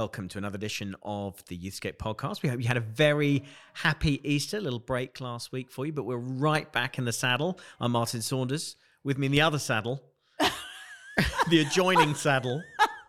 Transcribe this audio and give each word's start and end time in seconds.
Welcome 0.00 0.28
to 0.28 0.38
another 0.38 0.56
edition 0.56 0.96
of 1.02 1.44
the 1.48 1.58
Youthscape 1.58 1.98
podcast. 1.98 2.40
We 2.42 2.48
hope 2.48 2.58
you 2.58 2.66
had 2.66 2.78
a 2.78 2.80
very 2.80 3.44
happy 3.74 4.18
Easter, 4.24 4.58
little 4.58 4.78
break 4.78 5.20
last 5.20 5.52
week 5.52 5.70
for 5.70 5.84
you, 5.84 5.92
but 5.92 6.04
we're 6.04 6.16
right 6.16 6.72
back 6.72 6.96
in 6.96 7.04
the 7.04 7.12
saddle. 7.12 7.60
I'm 7.78 7.92
Martin 7.92 8.22
Saunders. 8.22 8.76
With 9.04 9.18
me 9.18 9.26
in 9.26 9.32
the 9.32 9.42
other 9.42 9.58
saddle, 9.58 10.02
the 11.50 11.60
adjoining 11.60 12.14
saddle, 12.14 12.62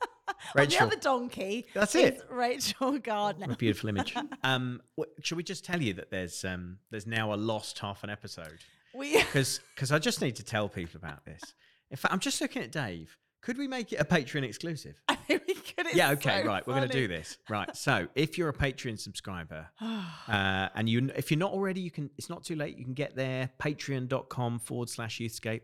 Rachel. 0.53 0.79
The 0.79 0.85
other 0.87 1.01
donkey. 1.01 1.65
That's 1.73 1.95
it. 1.95 2.23
Rachel 2.29 2.99
Gardner. 2.99 3.47
What 3.47 3.55
a 3.55 3.57
beautiful 3.57 3.87
image. 3.87 4.13
Um, 4.43 4.81
what, 4.95 5.11
should 5.21 5.37
we 5.37 5.43
just 5.43 5.63
tell 5.63 5.81
you 5.81 5.93
that 5.93 6.11
there's 6.11 6.43
um, 6.43 6.79
there's 6.89 7.07
now 7.07 7.33
a 7.33 7.35
lost 7.35 7.79
half 7.79 8.03
an 8.03 8.09
episode? 8.09 8.59
We 8.93 9.17
Because 9.17 9.61
I 9.93 9.97
just 9.97 10.19
need 10.19 10.35
to 10.35 10.43
tell 10.43 10.67
people 10.67 10.97
about 10.97 11.23
this. 11.23 11.53
In 11.89 11.95
fact, 11.95 12.13
I'm 12.13 12.19
just 12.19 12.41
looking 12.41 12.63
at 12.63 12.71
Dave. 12.73 13.17
Could 13.41 13.57
we 13.57 13.67
make 13.67 13.91
it 13.91 13.97
a 13.97 14.05
Patreon 14.05 14.43
exclusive? 14.43 14.95
I 15.09 15.15
think 15.15 15.43
we 15.47 15.53
could. 15.55 15.87
It's 15.87 15.95
yeah 15.95 16.11
okay 16.11 16.41
so 16.41 16.47
right 16.47 16.65
we're 16.65 16.75
going 16.75 16.87
to 16.89 16.93
do 16.93 17.07
this 17.07 17.37
right 17.49 17.75
so 17.75 18.07
if 18.15 18.37
you're 18.37 18.49
a 18.49 18.53
patreon 18.53 18.99
subscriber 18.99 19.67
uh, 19.81 20.69
and 20.75 20.87
you 20.87 21.09
if 21.15 21.31
you're 21.31 21.37
not 21.37 21.51
already 21.51 21.81
you 21.81 21.91
can 21.91 22.09
it's 22.17 22.29
not 22.29 22.43
too 22.43 22.55
late 22.55 22.77
you 22.77 22.83
can 22.85 22.93
get 22.93 23.15
there 23.15 23.49
patreon.com 23.59 24.59
forward 24.59 24.89
slash 24.89 25.19
youthscape 25.19 25.63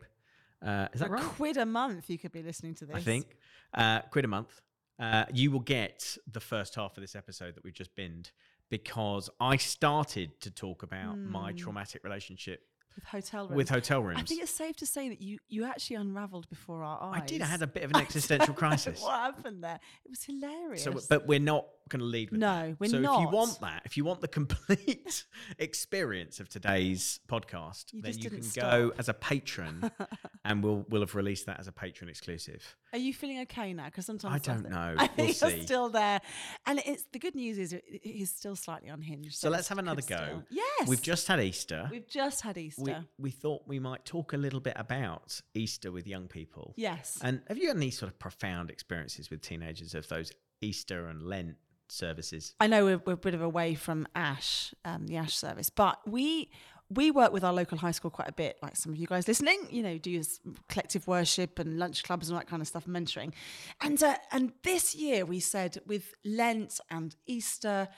uh, 0.66 0.88
is 0.94 1.02
that 1.02 1.10
right 1.12 1.22
quid 1.22 1.58
a 1.58 1.66
month, 1.66 2.10
you 2.10 2.18
could 2.18 2.32
be 2.32 2.42
listening 2.42 2.74
to 2.76 2.86
this. 2.86 2.96
i 2.96 3.00
think 3.00 3.38
uh, 3.74 4.02
quid 4.12 4.26
a 4.26 4.28
month 4.28 4.62
uh, 5.00 5.26
you 5.32 5.52
will 5.52 5.60
get 5.60 6.18
the 6.32 6.40
first 6.40 6.74
half 6.76 6.98
of 6.98 7.02
this 7.02 7.16
episode 7.16 7.54
that 7.56 7.64
we've 7.64 7.74
just 7.74 7.96
binned 7.96 8.32
because 8.70 9.30
i 9.40 9.56
started 9.56 10.40
to 10.42 10.50
talk 10.52 10.84
about 10.84 11.18
my 11.18 11.52
Hmm. 11.52 11.58
traumatic 11.58 12.04
relationship 12.04 12.62
with 12.98 13.06
hotel 13.06 13.44
rooms. 13.46 13.56
with 13.56 13.70
hotel 13.70 14.02
rooms 14.02 14.20
I 14.20 14.24
think 14.24 14.42
it's 14.42 14.52
safe 14.52 14.76
to 14.78 14.86
say 14.86 15.10
that 15.10 15.22
you 15.22 15.40
you 15.48 15.64
actually 15.66 15.98
unravelled 15.98 16.50
before 16.50 16.84
our 16.84 17.02
eyes. 17.02 17.22
I 17.22 17.26
did 17.26 17.42
i 17.42 17.46
had 17.46 17.62
a 17.62 17.68
bit 17.68 17.84
of 17.84 17.92
an 17.92 17.98
existential 18.02 18.54
crisis 18.54 19.02
what 19.02 19.12
happened 19.20 19.64
there? 19.64 19.80
It 20.04 20.10
was 20.10 20.24
hilarious. 20.24 20.84
So, 20.84 21.00
but 21.10 21.28
we're 21.28 21.40
not 21.40 21.66
going 21.88 22.00
to 22.00 22.06
lead 22.06 22.32
with 22.32 22.40
No, 22.40 22.68
that. 22.70 22.80
we're 22.80 23.00
not. 23.02 23.16
so 23.16 23.16
if 23.16 23.22
you 23.22 23.30
want 23.30 23.60
that, 23.62 23.82
if 23.86 23.98
you 23.98 24.06
want 24.06 24.22
the 24.22 24.28
complete 24.40 25.26
experience 25.60 26.40
of 26.40 26.50
today's 26.50 27.20
podcast, 27.28 27.94
You 27.94 28.02
then 28.02 28.12
just 28.12 28.24
you 28.24 28.30
can 28.30 28.40
didn't 28.40 28.56
go 28.56 28.94
as 28.98 29.10
a 29.10 29.14
patron, 29.14 29.92
and 30.46 30.64
we'll 30.64 30.86
we'll 30.90 31.02
have 31.02 31.16
released 31.16 31.46
that 31.48 31.60
as 31.60 31.68
a 31.68 31.72
patron 31.72 32.10
exclusive. 32.10 32.76
Are 32.94 33.00
you 33.00 33.14
feeling 33.14 33.42
okay 33.42 33.74
now? 33.74 33.86
Because 33.86 34.06
sometimes 34.06 34.36
I 34.36 34.40
don't 34.54 34.64
think- 34.64 34.74
know. 34.74 34.96
I 34.98 35.08
think 35.16 35.18
We'll 35.42 35.50
you're 35.52 35.60
see. 35.60 35.66
still 35.66 35.90
there, 35.90 36.22
and 36.66 36.80
it's 36.86 37.04
the 37.12 37.20
good 37.20 37.36
news 37.36 37.58
is 37.58 37.74
it- 37.74 37.84
it- 37.88 38.02
he's 38.04 38.32
still 38.32 38.56
slightly 38.56 38.90
unhinged. 38.90 39.36
So 39.36 39.50
let's 39.50 39.62
it's- 39.62 39.70
have 39.70 39.78
another 39.80 40.02
go. 40.02 40.16
still- 40.16 40.44
Yes, 40.50 40.88
We've 40.88 41.02
just 41.02 41.28
had 41.28 41.40
Easter. 41.42 41.88
we've 41.92 42.08
just 42.08 42.42
had 42.42 42.58
Easter. 42.58 42.82
we, 43.18 43.26
we 43.26 43.32
thought 43.32 43.64
we 43.68 43.80
might 43.80 44.06
talk 44.06 44.34
a 44.34 44.38
little 44.38 44.60
bit 44.60 44.74
about 44.78 45.42
Easter 45.54 45.92
with 45.92 46.08
young 46.08 46.28
people. 46.28 46.74
yes, 46.78 47.18
And 47.22 47.42
have 47.48 47.58
you 47.58 47.68
had 47.68 47.78
any 47.78 47.92
sort 47.92 48.12
of 48.12 48.20
profound 48.20 48.70
experiences 48.70 49.30
with 49.30 49.42
teenagers 49.42 49.94
of 49.96 50.08
those 50.08 50.32
Easter 50.62 51.08
and 51.08 51.22
Lent 51.24 51.56
services? 51.90 52.54
I 52.60 52.68
know 52.68 52.86
we're, 52.86 53.02
we're 53.06 53.14
a 53.14 53.18
bit 53.18 53.34
of 53.34 53.42
away 53.42 53.76
from 53.76 54.08
Ash, 54.16 54.74
um, 54.86 55.08
the 55.08 55.18
Ash 55.18 55.36
service, 55.36 55.70
but 55.70 56.00
we 56.08 56.50
we 56.90 57.12
work 57.12 57.34
with 57.34 57.44
our 57.44 57.52
local 57.52 57.78
high 57.78 57.92
school 57.92 58.10
quite 58.10 58.30
a 58.30 58.34
bit. 58.34 58.58
Like 58.62 58.78
some 58.78 58.94
of 58.94 58.98
you 58.98 59.08
guys 59.08 59.28
listening, 59.28 59.68
you 59.70 59.84
know, 59.84 59.98
do 59.98 60.22
collective 60.70 61.06
worship 61.06 61.60
and 61.60 61.78
lunch 61.78 62.04
clubs 62.04 62.30
and 62.30 62.36
all 62.36 62.40
that 62.40 62.48
kind 62.48 62.62
of 62.62 62.68
stuff, 62.68 62.86
mentoring. 62.86 63.34
And 63.82 64.02
uh, 64.02 64.16
and 64.32 64.54
this 64.64 64.96
year 64.96 65.26
we 65.26 65.40
said 65.40 65.80
with 65.86 66.14
Lent 66.24 66.80
and 66.90 67.16
Easter, 67.26 67.90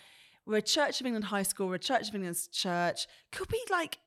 we're 0.46 0.58
a 0.58 0.62
Church 0.62 1.00
of 1.00 1.06
England 1.06 1.26
high 1.26 1.44
school, 1.44 1.68
we're 1.68 1.76
a 1.76 1.80
Church 1.80 2.10
of 2.10 2.16
England's 2.16 2.48
church. 2.48 3.08
Could 3.32 3.52
we 3.52 3.64
like 3.70 4.00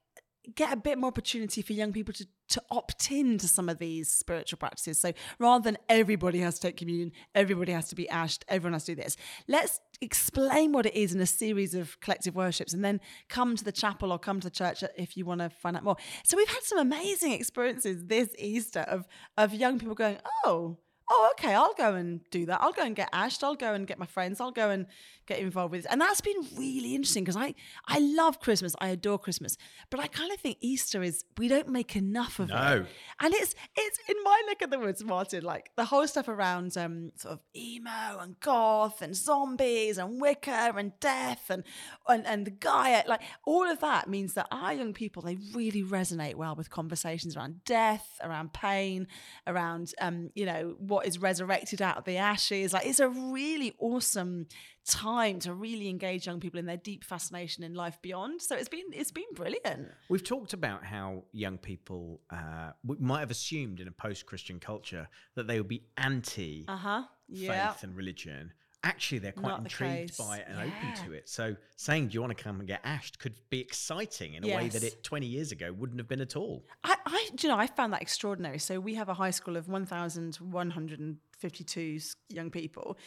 get 0.54 0.72
a 0.72 0.76
bit 0.76 0.98
more 0.98 1.08
opportunity 1.08 1.62
for 1.62 1.72
young 1.72 1.92
people 1.92 2.12
to 2.14 2.26
to 2.52 2.62
opt 2.70 3.10
in 3.10 3.38
to 3.38 3.48
some 3.48 3.68
of 3.68 3.78
these 3.78 4.10
spiritual 4.10 4.58
practices. 4.58 4.98
So 4.98 5.12
rather 5.38 5.62
than 5.62 5.78
everybody 5.88 6.38
has 6.40 6.56
to 6.56 6.68
take 6.68 6.76
communion, 6.76 7.12
everybody 7.34 7.72
has 7.72 7.88
to 7.88 7.94
be 7.94 8.08
ashed, 8.08 8.44
everyone 8.48 8.74
has 8.74 8.84
to 8.84 8.94
do 8.94 9.02
this. 9.02 9.16
Let's 9.48 9.80
explain 10.00 10.72
what 10.72 10.86
it 10.86 10.94
is 10.94 11.14
in 11.14 11.20
a 11.20 11.26
series 11.26 11.74
of 11.74 11.98
collective 12.00 12.34
worships 12.34 12.74
and 12.74 12.84
then 12.84 13.00
come 13.28 13.56
to 13.56 13.64
the 13.64 13.72
chapel 13.72 14.12
or 14.12 14.18
come 14.18 14.40
to 14.40 14.48
the 14.48 14.54
church 14.54 14.84
if 14.96 15.16
you 15.16 15.24
want 15.24 15.40
to 15.40 15.50
find 15.50 15.76
out 15.76 15.84
more. 15.84 15.96
So 16.24 16.36
we've 16.36 16.48
had 16.48 16.62
some 16.62 16.78
amazing 16.78 17.32
experiences 17.32 18.04
this 18.06 18.28
Easter 18.38 18.80
of 18.80 19.06
of 19.36 19.54
young 19.54 19.78
people 19.78 19.94
going, 19.94 20.18
"Oh, 20.44 20.78
oh, 21.12 21.30
okay, 21.32 21.54
I'll 21.54 21.74
go 21.74 21.94
and 21.94 22.20
do 22.30 22.46
that. 22.46 22.60
I'll 22.60 22.72
go 22.72 22.82
and 22.82 22.96
get 22.96 23.08
ashed. 23.12 23.44
I'll 23.44 23.54
go 23.54 23.74
and 23.74 23.86
get 23.86 23.98
my 23.98 24.06
friends. 24.06 24.40
I'll 24.40 24.50
go 24.50 24.70
and 24.70 24.86
get 25.32 25.40
involved 25.42 25.72
with 25.72 25.84
it. 25.84 25.90
And 25.90 26.00
that's 26.00 26.20
been 26.20 26.40
really 26.56 26.94
interesting 26.94 27.24
because 27.24 27.36
I, 27.36 27.54
I 27.86 27.98
love 27.98 28.40
Christmas. 28.40 28.74
I 28.80 28.88
adore 28.88 29.18
Christmas. 29.18 29.56
But 29.90 30.00
I 30.00 30.06
kind 30.06 30.32
of 30.32 30.38
think 30.40 30.58
Easter 30.60 31.02
is, 31.02 31.24
we 31.38 31.48
don't 31.48 31.68
make 31.68 31.96
enough 31.96 32.38
of 32.38 32.48
No. 32.48 32.56
it. 32.82 32.86
And 33.20 33.34
it's, 33.34 33.54
it's 33.76 33.98
in 34.08 34.16
my 34.24 34.42
neck 34.48 34.62
of 34.62 34.70
the 34.70 34.78
woods, 34.78 35.04
Martin, 35.04 35.42
like 35.44 35.70
the 35.76 35.84
whole 35.84 36.06
stuff 36.06 36.28
around 36.28 36.76
um, 36.76 37.12
sort 37.16 37.34
of 37.34 37.40
emo 37.56 38.18
and 38.20 38.38
goth 38.40 39.02
and 39.02 39.16
zombies 39.16 39.98
and 39.98 40.20
Wicca 40.20 40.74
and 40.76 40.92
death 41.00 41.50
and, 41.50 41.64
and, 42.08 42.26
and 42.26 42.46
the 42.46 42.50
Gaia, 42.50 43.02
like 43.08 43.22
all 43.44 43.68
of 43.70 43.80
that 43.80 44.08
means 44.08 44.34
that 44.34 44.46
our 44.50 44.72
young 44.72 44.92
people, 44.92 45.22
they 45.22 45.38
really 45.54 45.82
resonate 45.82 46.34
well 46.34 46.54
with 46.54 46.70
conversations 46.70 47.36
around 47.36 47.64
death, 47.64 48.06
around 48.22 48.52
pain, 48.52 49.06
around, 49.46 49.92
um, 50.00 50.30
you 50.34 50.46
know, 50.46 50.74
what 50.78 51.06
is 51.06 51.18
resurrected 51.18 51.80
out 51.80 51.96
of 51.96 52.04
the 52.04 52.16
ashes. 52.16 52.72
Like 52.72 52.86
it's 52.86 53.00
a 53.00 53.08
really 53.08 53.74
awesome 53.78 54.46
time 54.84 55.38
to 55.40 55.54
really 55.54 55.88
engage 55.88 56.26
young 56.26 56.40
people 56.40 56.58
in 56.58 56.66
their 56.66 56.76
deep 56.76 57.04
fascination 57.04 57.62
in 57.64 57.74
life 57.74 58.00
beyond. 58.02 58.42
So 58.42 58.56
it's 58.56 58.68
been, 58.68 58.86
it's 58.92 59.12
been 59.12 59.32
brilliant. 59.34 59.88
We've 60.08 60.24
talked 60.24 60.52
about 60.52 60.84
how 60.84 61.24
young 61.32 61.56
people 61.58 62.20
uh, 62.30 62.72
we 62.84 62.96
might 62.98 63.20
have 63.20 63.30
assumed 63.30 63.80
in 63.80 63.88
a 63.88 63.92
post-Christian 63.92 64.60
culture 64.60 65.08
that 65.36 65.46
they 65.46 65.58
would 65.58 65.68
be 65.68 65.84
anti 65.96 66.64
Uh 66.68 66.76
huh. 66.76 67.02
faith 67.32 67.82
and 67.82 67.96
religion. 67.96 68.52
Actually, 68.84 69.20
they're 69.20 69.30
quite 69.30 69.50
Not 69.50 69.60
intrigued 69.60 70.08
case. 70.08 70.16
by 70.16 70.38
it 70.38 70.46
and 70.48 70.58
Yeah. 70.58 70.64
open 70.64 70.92
to 71.04 71.12
it. 71.12 71.28
So, 71.28 71.54
saying, 71.76 72.08
"Do 72.08 72.14
you 72.14 72.20
want 72.20 72.36
to 72.36 72.42
come 72.42 72.58
and 72.58 72.66
get 72.66 72.80
ashed?" 72.82 73.20
could 73.20 73.36
be 73.48 73.60
exciting 73.60 74.34
in 74.34 74.42
a 74.42 74.48
way 74.48 74.68
that 74.70 74.82
it 74.82 75.04
20 75.04 75.24
years 75.24 75.52
ago 75.52 75.72
wouldn't 75.72 76.00
have 76.00 76.08
been 76.08 76.20
at 76.20 76.34
all. 76.34 76.66
I, 76.82 76.96
I, 77.06 77.28
do 77.36 77.46
you 77.46 77.52
know, 77.52 77.60
I 77.60 77.68
found 77.68 77.92
that 77.92 78.02
extraordinary. 78.02 78.58
So 78.58 78.80
we 78.80 78.96
have 78.96 79.08
a 79.08 79.14
high 79.14 79.30
school 79.30 79.56
of 79.56 79.68
1,152 79.68 82.00
young 82.28 82.50
people. 82.50 82.98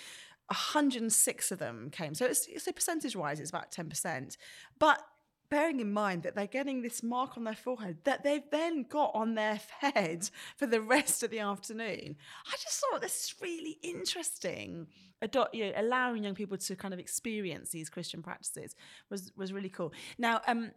106 0.47 1.51
of 1.51 1.59
them 1.59 1.89
came. 1.91 2.13
So 2.13 2.25
it's, 2.25 2.47
so 2.63 2.71
percentage 2.71 3.15
wise, 3.15 3.39
it's 3.39 3.49
about 3.49 3.71
10%. 3.71 4.37
But 4.79 5.01
bearing 5.49 5.79
in 5.79 5.91
mind 5.91 6.23
that 6.23 6.35
they're 6.35 6.47
getting 6.47 6.81
this 6.81 7.03
mark 7.03 7.37
on 7.37 7.43
their 7.43 7.55
forehead 7.55 7.97
that 8.03 8.23
they've 8.23 8.49
then 8.51 8.83
got 8.83 9.11
on 9.13 9.35
their 9.35 9.59
head 9.79 10.29
for 10.57 10.65
the 10.65 10.81
rest 10.81 11.23
of 11.23 11.29
the 11.29 11.39
afternoon. 11.39 12.15
I 12.47 12.51
just 12.51 12.79
thought 12.79 13.01
this 13.01 13.25
is 13.25 13.35
really 13.41 13.77
interesting. 13.83 14.87
Ado- 15.21 15.45
you 15.53 15.65
know, 15.65 15.73
allowing 15.77 16.23
young 16.23 16.35
people 16.35 16.57
to 16.57 16.75
kind 16.75 16.93
of 16.93 16.99
experience 16.99 17.69
these 17.69 17.89
Christian 17.89 18.21
practices 18.21 18.75
was 19.09 19.31
was 19.35 19.53
really 19.53 19.69
cool. 19.69 19.93
Now, 20.17 20.41
um, 20.47 20.71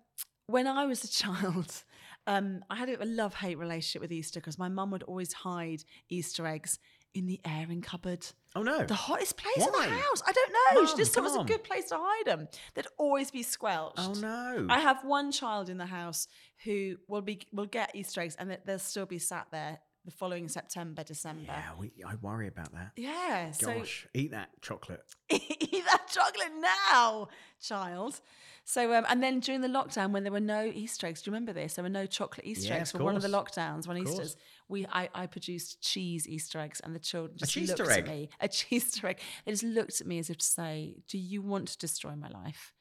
when 0.46 0.66
I 0.66 0.86
was 0.86 1.04
a 1.04 1.08
child, 1.24 1.82
um, 2.26 2.64
I 2.70 2.76
had 2.76 2.88
a 2.88 3.04
love 3.04 3.34
hate 3.34 3.58
relationship 3.58 4.02
with 4.02 4.12
Easter 4.12 4.40
because 4.40 4.58
my 4.58 4.68
mum 4.68 4.90
would 4.90 5.02
always 5.04 5.32
hide 5.32 5.84
Easter 6.08 6.46
eggs 6.46 6.78
in 7.14 7.26
the 7.26 7.40
airing 7.44 7.80
cupboard. 7.82 8.26
Oh 8.54 8.62
no! 8.62 8.84
The 8.84 8.94
hottest 8.94 9.36
place 9.36 9.56
in 9.66 9.72
the 9.72 9.78
house. 9.88 10.22
I 10.26 10.32
don't 10.32 10.52
know. 10.74 10.86
she 10.86 10.96
just 10.96 11.12
thought 11.12 11.20
it 11.20 11.24
was 11.24 11.36
a 11.36 11.44
good 11.44 11.64
place 11.64 11.86
to 11.90 11.96
hide 11.98 12.26
them. 12.26 12.48
They'd 12.74 12.86
always 12.96 13.30
be 13.30 13.42
squelched. 13.42 13.98
oh 13.98 14.12
no! 14.14 14.66
I 14.68 14.80
have 14.80 15.04
one 15.04 15.32
child 15.32 15.68
in 15.68 15.78
the 15.78 15.86
house 15.86 16.28
who 16.64 16.96
will 17.08 17.22
be 17.22 17.40
will 17.52 17.66
get 17.66 17.94
Easter 17.94 18.20
eggs 18.20 18.36
and 18.38 18.50
they- 18.50 18.58
they'll 18.64 18.78
still 18.78 19.06
be 19.06 19.18
sat 19.18 19.46
there 19.50 19.80
the 20.04 20.10
following 20.10 20.48
September, 20.48 21.02
December. 21.04 21.42
yeah, 21.48 21.70
we, 21.78 21.92
I 22.06 22.14
worry 22.22 22.46
about 22.48 22.72
that. 22.72 22.92
Yeah. 22.96 23.50
So 23.50 23.78
Gosh, 23.78 24.06
eat 24.14 24.30
that 24.30 24.48
chocolate. 24.62 25.02
eat 25.30 25.84
that 25.84 26.06
chocolate 26.08 26.52
now, 26.60 27.28
child. 27.60 28.20
So 28.64 28.92
um, 28.94 29.04
and 29.08 29.22
then 29.22 29.40
during 29.40 29.60
the 29.62 29.68
lockdown 29.68 30.10
when 30.12 30.22
there 30.24 30.32
were 30.32 30.40
no 30.40 30.64
Easter 30.64 31.06
eggs, 31.06 31.22
do 31.22 31.30
you 31.30 31.32
remember 31.32 31.52
this? 31.52 31.74
There 31.74 31.82
were 31.82 31.88
no 31.88 32.06
chocolate 32.06 32.46
Easter 32.46 32.72
Yeah, 32.74 32.80
eggs 32.80 32.92
for 32.92 33.02
one 33.02 33.16
of 33.16 33.22
the 33.22 33.28
lockdowns, 33.28 33.86
one 33.86 33.96
Of 33.96 34.04
course. 34.04 34.14
Easter's. 34.18 34.36
We 34.68 34.86
I, 34.92 35.08
I 35.14 35.26
produced 35.26 35.80
cheese 35.80 36.28
Easter 36.28 36.58
eggs 36.58 36.80
and 36.80 36.94
the 36.94 36.98
children 37.00 37.36
just 37.38 37.56
looked 37.56 37.80
egg? 37.80 38.04
at 38.04 38.06
me. 38.06 38.28
A 38.40 38.48
cheese 38.48 39.00
egg. 39.04 39.20
They 39.44 39.52
just 39.52 39.64
looked 39.64 40.00
at 40.00 40.06
me 40.06 40.18
as 40.18 40.28
if 40.30 40.38
to 40.38 40.46
say, 40.46 40.96
Do 41.08 41.18
you 41.18 41.40
want 41.42 41.68
to 41.68 41.78
destroy 41.78 42.14
my 42.14 42.28
life? 42.28 42.72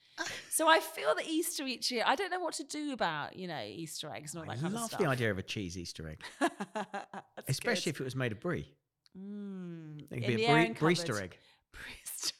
So 0.49 0.67
I 0.67 0.79
feel 0.79 1.13
that 1.15 1.27
Easter 1.27 1.63
each 1.65 1.91
year, 1.91 2.03
I 2.05 2.15
don't 2.15 2.31
know 2.31 2.39
what 2.39 2.53
to 2.55 2.63
do 2.63 2.91
about, 2.93 3.35
you 3.35 3.47
know, 3.47 3.61
Easter 3.63 4.09
eggs 4.13 4.33
and 4.33 4.43
all 4.43 4.49
I 4.51 4.55
that 4.55 4.61
kind 4.61 4.73
love 4.73 4.83
of 4.83 4.87
stuff. 4.89 4.99
the 4.99 5.05
idea 5.07 5.31
of 5.31 5.37
a 5.37 5.43
cheese 5.43 5.77
Easter 5.77 6.09
egg, 6.09 6.51
especially 7.47 7.89
if 7.91 7.99
it 7.99 8.03
was 8.03 8.15
made 8.15 8.31
of 8.31 8.39
brie. 8.39 8.71
Mm, 9.17 9.99
It 10.01 10.09
could 10.09 10.23
in 10.23 10.27
be 10.27 10.35
the 10.37 10.43
a 10.45 10.47
brie, 10.47 10.55
airing 10.61 10.75
Breester 10.75 11.21
egg. 11.21 11.37
Egg. 11.77 12.31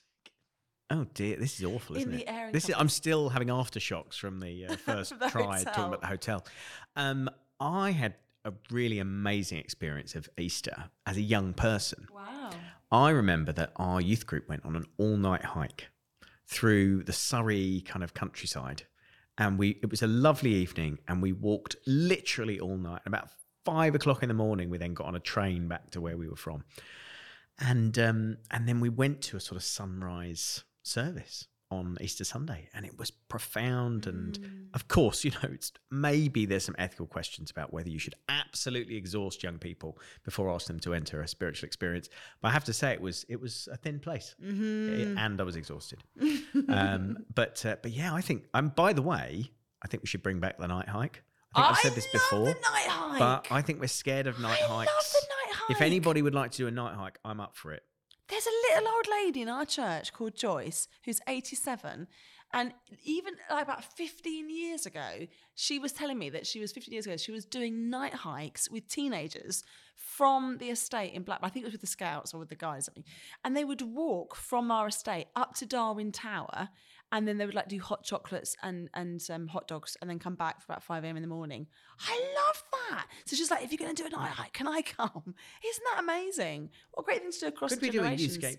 Oh 0.90 1.06
dear, 1.14 1.36
this 1.36 1.60
is 1.60 1.66
awful, 1.66 1.98
isn't 1.98 2.12
the 2.12 2.22
it? 2.22 2.32
air 2.32 2.46
and 2.46 2.56
This 2.56 2.70
is. 2.70 2.76
I'm 2.78 2.88
still 2.90 3.28
having 3.30 3.50
aftershocks 3.50 4.18
from 4.18 4.40
the 4.40 4.68
uh, 4.68 4.76
first 4.86 5.20
the 5.20 5.28
try 5.30 5.62
talking 5.64 5.84
about 5.86 6.00
the 6.02 6.08
hotel. 6.08 6.46
Um, 6.96 7.30
I 7.60 7.92
had 7.92 8.16
a 8.46 8.54
really 8.72 9.00
amazing 9.00 9.58
experience 9.60 10.16
of 10.16 10.30
Easter 10.38 10.86
as 11.06 11.18
a 11.18 11.22
young 11.22 11.54
person. 11.54 12.08
Wow. 12.16 12.52
I 12.90 13.10
remember 13.10 13.52
that 13.52 13.74
our 13.76 14.00
youth 14.00 14.26
group 14.26 14.48
went 14.48 14.64
on 14.64 14.78
an 14.78 14.86
all-night 14.98 15.44
hike 15.44 15.90
through 16.48 17.04
the 17.04 17.14
Surrey 17.14 17.84
kind 17.86 18.04
of 18.04 18.14
countryside, 18.14 18.84
and 19.38 19.58
we 19.60 19.80
it 19.82 19.90
was 19.90 20.02
a 20.02 20.08
lovely 20.08 20.54
evening, 20.54 21.00
and 21.08 21.22
we 21.22 21.32
walked 21.32 21.76
literally 21.86 22.60
all 22.60 22.78
night. 22.78 23.02
And 23.06 23.14
about 23.14 23.30
five 23.66 23.96
o'clock 23.96 24.24
in 24.24 24.30
the 24.30 24.34
morning, 24.34 24.70
we 24.70 24.78
then 24.78 24.94
got 24.94 25.08
on 25.08 25.16
a 25.16 25.20
train 25.20 25.68
back 25.68 25.92
to 25.92 26.02
where 26.02 26.18
we 26.18 26.28
were 26.28 26.36
from, 26.36 26.64
and 27.60 27.98
um, 28.00 28.38
and 28.52 28.68
then 28.68 28.80
we 28.80 28.90
went 28.90 29.22
to 29.24 29.38
a 29.38 29.40
sort 29.40 29.58
of 29.58 29.64
sunrise 29.64 30.64
service 30.84 31.48
on 31.70 31.98
Easter 32.00 32.24
Sunday, 32.24 32.70
and 32.74 32.86
it 32.86 32.98
was 32.98 33.12
profound. 33.12 34.08
And 34.08 34.70
of 34.74 34.88
course, 34.88 35.24
you 35.26 35.32
know, 35.32 35.50
it's 35.52 35.72
maybe 35.92 36.46
there's 36.46 36.64
some 36.66 36.76
ethical 36.78 37.08
questions 37.08 37.52
about 37.52 37.74
whether 37.74 37.90
you 37.90 38.00
should 38.00 38.16
absolutely 38.30 38.96
exhaust 38.96 39.44
young 39.44 39.58
people 39.58 39.98
before 40.24 40.50
asking 40.50 40.76
them 40.78 40.80
to 40.82 40.94
enter 40.94 41.22
a 41.22 41.28
spiritual 41.28 41.68
experience. 41.68 42.08
But 42.42 42.50
I 42.50 42.52
have 42.52 42.64
to 42.66 42.74
say, 42.74 42.92
it 42.94 43.02
was 43.02 43.26
it 43.30 43.40
was 43.42 43.68
a 43.72 43.78
thin 43.78 44.00
place, 44.00 44.36
Mm-hmm. 44.44 45.18
I- 45.18 45.26
and 45.26 45.40
I 45.42 45.44
was 45.44 45.56
exhausted. 45.56 46.04
um, 46.70 47.18
but 47.34 47.66
uh, 47.66 47.76
but 47.82 47.92
yeah, 47.92 48.14
I 48.14 48.22
think. 48.22 48.46
Um, 48.54 48.70
by 48.70 48.94
the 48.94 49.02
way, 49.02 49.52
I 49.84 49.88
think 49.88 50.04
we 50.04 50.08
should 50.08 50.24
bring 50.24 50.40
back 50.40 50.58
the 50.58 50.68
night 50.68 50.88
hike. 50.90 51.22
I 51.56 51.62
think 51.62 51.72
I've 51.72 51.78
said 51.80 51.96
this 51.96 52.08
before. 52.12 52.46
the 52.46 52.52
night 52.54 52.88
hike. 52.88 53.20
But 53.20 53.48
I 53.52 53.62
think 53.62 53.80
we're 53.80 53.88
scared 53.88 54.28
of 54.28 54.40
night 54.40 54.60
I 54.64 54.68
love 54.68 54.88
hikes. 54.88 55.12
the 55.14 55.28
night 55.54 55.72
If 55.72 55.82
anybody 55.82 56.22
would 56.22 56.36
like 56.36 56.52
to 56.52 56.58
do 56.58 56.68
a 56.68 56.72
night 56.72 56.96
hike, 56.96 57.18
I'm 57.26 57.40
up 57.40 57.56
for 57.56 57.72
it. 57.72 57.84
There's 58.30 58.46
a 58.46 58.74
little 58.74 58.90
old 58.94 59.08
lady 59.10 59.42
in 59.42 59.50
our 59.50 59.66
church 59.66 60.14
called 60.14 60.36
Joyce 60.36 60.88
who's 61.06 61.22
87. 61.28 62.08
And 62.54 62.74
even 63.04 63.34
like 63.50 63.64
about 63.64 63.84
15 63.84 64.50
years 64.50 64.86
ago, 64.86 65.28
she 65.56 65.80
was 65.80 65.92
telling 65.92 66.18
me 66.18 66.30
that 66.30 66.48
she 66.48 66.60
was 66.60 66.72
15 66.72 66.94
years 66.94 67.06
ago, 67.06 67.18
she 67.18 67.32
was 67.32 67.46
doing 67.46 67.90
night 67.90 68.14
hikes 68.14 68.70
with 68.70 68.88
teenagers 68.88 69.64
from 69.96 70.58
the 70.58 70.70
estate 70.70 71.14
in 71.14 71.24
Blackburn. 71.24 71.48
I 71.48 71.52
think 71.52 71.64
it 71.64 71.68
was 71.68 71.74
with 71.74 71.82
the 71.82 71.88
scouts 71.88 72.34
or 72.34 72.40
with 72.40 72.50
the 72.50 72.56
guys. 72.56 72.84
or 72.84 72.86
something. 72.86 73.04
And 73.44 73.56
they 73.56 73.66
would 73.66 73.82
walk 73.82 74.36
from 74.36 74.72
our 74.72 74.88
estate 74.88 75.28
up 75.36 75.56
to 75.56 75.66
Darwen 75.66 76.12
Tower. 76.14 76.70
And 77.12 77.26
then 77.28 77.38
they 77.38 77.46
would 77.46 77.56
like 77.56 77.70
do 77.70 77.80
hot 77.80 78.04
chocolates 78.04 78.56
and, 78.62 78.90
and 78.94 79.26
um, 79.30 79.48
hot 79.48 79.68
dogs 79.68 79.96
and 80.02 80.10
then 80.10 80.20
come 80.20 80.36
back 80.36 80.62
for 80.62 80.74
about 80.74 80.84
5 80.84 81.06
a.m. 81.06 81.16
in 81.16 81.22
the 81.22 81.28
morning. 81.30 81.68
I 82.00 82.20
love 82.36 82.64
that. 82.90 83.08
So 83.26 83.36
she's 83.38 83.50
like, 83.50 83.64
if 83.64 83.72
you're 83.72 83.78
going 83.78 83.96
to 83.96 84.04
do 84.04 84.08
a 84.08 84.10
night 84.10 84.32
hike, 84.32 84.52
can 84.54 84.68
I 84.68 84.82
come? 84.82 85.24
Isn't 85.66 85.84
that 85.94 86.04
amazing? 86.04 86.70
What 86.92 87.04
a 87.04 87.06
great 87.06 87.22
thing 87.22 87.32
to 87.32 87.40
do 87.40 87.48
across 87.48 87.70
Could 87.72 87.80
the 87.80 87.88
we 87.88 87.92
do 87.92 88.04
a 88.04 88.10
youthscape 88.10 88.58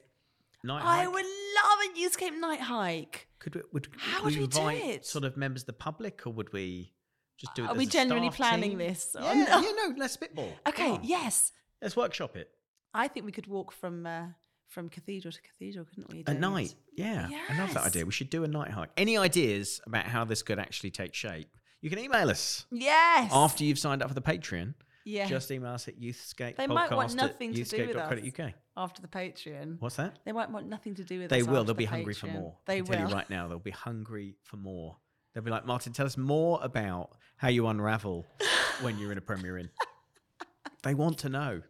night 0.64 0.82
I 0.82 1.04
hike? 1.04 1.12
would 1.12 1.24
love 1.26 1.78
a 1.84 1.98
youthscape 1.98 2.40
night 2.40 2.60
hike. 2.60 3.28
Could 3.38 3.54
we, 3.56 3.60
would, 3.72 3.88
How 3.98 4.24
would 4.24 4.34
would 4.34 4.40
we 4.40 4.46
do 4.46 4.68
it? 4.68 5.04
sort 5.04 5.24
of 5.24 5.36
members 5.36 5.62
of 5.62 5.66
the 5.66 5.72
public, 5.74 6.26
or 6.26 6.30
would 6.30 6.50
we 6.52 6.94
just 7.36 7.54
do 7.54 7.64
it? 7.64 7.68
Are 7.68 7.74
we 7.74 7.84
a 7.84 7.86
genuinely 7.86 8.30
planning 8.30 8.70
team? 8.70 8.78
this? 8.78 9.14
Yeah, 9.14 9.32
yeah, 9.34 9.44
no? 9.44 9.60
no, 9.60 9.94
let's 9.98 10.14
spitball. 10.14 10.50
Okay, 10.66 10.98
yes. 11.02 11.52
let's 11.82 11.96
workshop 11.96 12.34
it 12.36 12.50
I 12.94 13.08
think 13.08 13.26
we 13.26 13.32
could 13.32 13.46
walk 13.46 13.70
from 13.72 14.06
uh, 14.06 14.22
from 14.68 14.88
cathedral 14.88 15.32
to 15.32 15.40
cathedral, 15.42 15.84
couldn't 15.86 16.12
we? 16.12 16.24
at 16.26 16.38
night. 16.38 16.74
Yeah, 16.94 17.28
I 17.48 17.58
love 17.58 17.74
that 17.74 17.84
idea. 17.86 18.04
We 18.04 18.12
should 18.12 18.30
do 18.30 18.44
a 18.44 18.48
night 18.48 18.70
hike. 18.70 18.90
Any 18.96 19.16
ideas 19.18 19.80
about 19.86 20.04
how 20.04 20.24
this 20.24 20.42
could 20.42 20.58
actually 20.58 20.90
take 20.90 21.14
shape? 21.14 21.48
You 21.80 21.90
can 21.90 21.98
email 21.98 22.28
us 22.30 22.66
Yes. 22.70 23.30
after 23.32 23.64
you've 23.64 23.78
signed 23.78 24.02
up 24.02 24.08
for 24.08 24.14
the 24.14 24.22
Patreon. 24.22 24.74
yeah. 25.04 25.26
Just 25.26 25.50
email 25.50 25.70
us 25.72 25.88
at 25.88 25.98
youthscape 26.00 26.56
They 26.56 26.66
might 26.66 26.90
want 26.90 27.14
nothing 27.14 27.54
to 27.54 27.62
do 27.64 27.86
with 27.86 27.96
us. 27.96 28.52
after 28.76 29.00
the 29.00 29.08
Patreon. 29.08 29.76
What's 29.80 29.96
that? 29.96 30.18
They 30.24 30.32
won't 30.32 30.50
want 30.50 30.66
nothing 30.68 30.94
to 30.96 31.04
do 31.04 31.20
with 31.20 31.30
They 31.30 31.40
us. 31.40 31.46
They 31.46 31.50
will. 31.52 31.64
They'll 31.64 31.74
the 31.74 31.78
be 31.78 31.84
hungry 31.86 32.14
for 32.14 32.26
more. 32.26 32.56
They 32.66 32.76
can 32.82 32.86
tell 32.86 33.08
you 33.08 33.14
right 33.14 33.30
now, 33.30 33.48
they'll 33.48 33.58
be 33.58 33.70
hungry 33.70 34.34
for 34.42 34.56
more. 34.56 34.96
They'll 35.34 35.44
be 35.44 35.50
like, 35.50 35.66
Martin, 35.66 35.92
tell 35.92 36.06
us 36.06 36.16
more 36.16 36.58
about 36.62 37.10
how 37.36 37.48
you 37.48 37.66
unravel 37.68 38.26
when 38.82 38.98
you're 38.98 39.12
in 39.12 39.18
a 39.18 39.22
Premier 39.22 39.56
Inn. 39.58 39.70
they 40.82 40.94
want 40.94 41.18
to 41.18 41.28
know. 41.28 41.62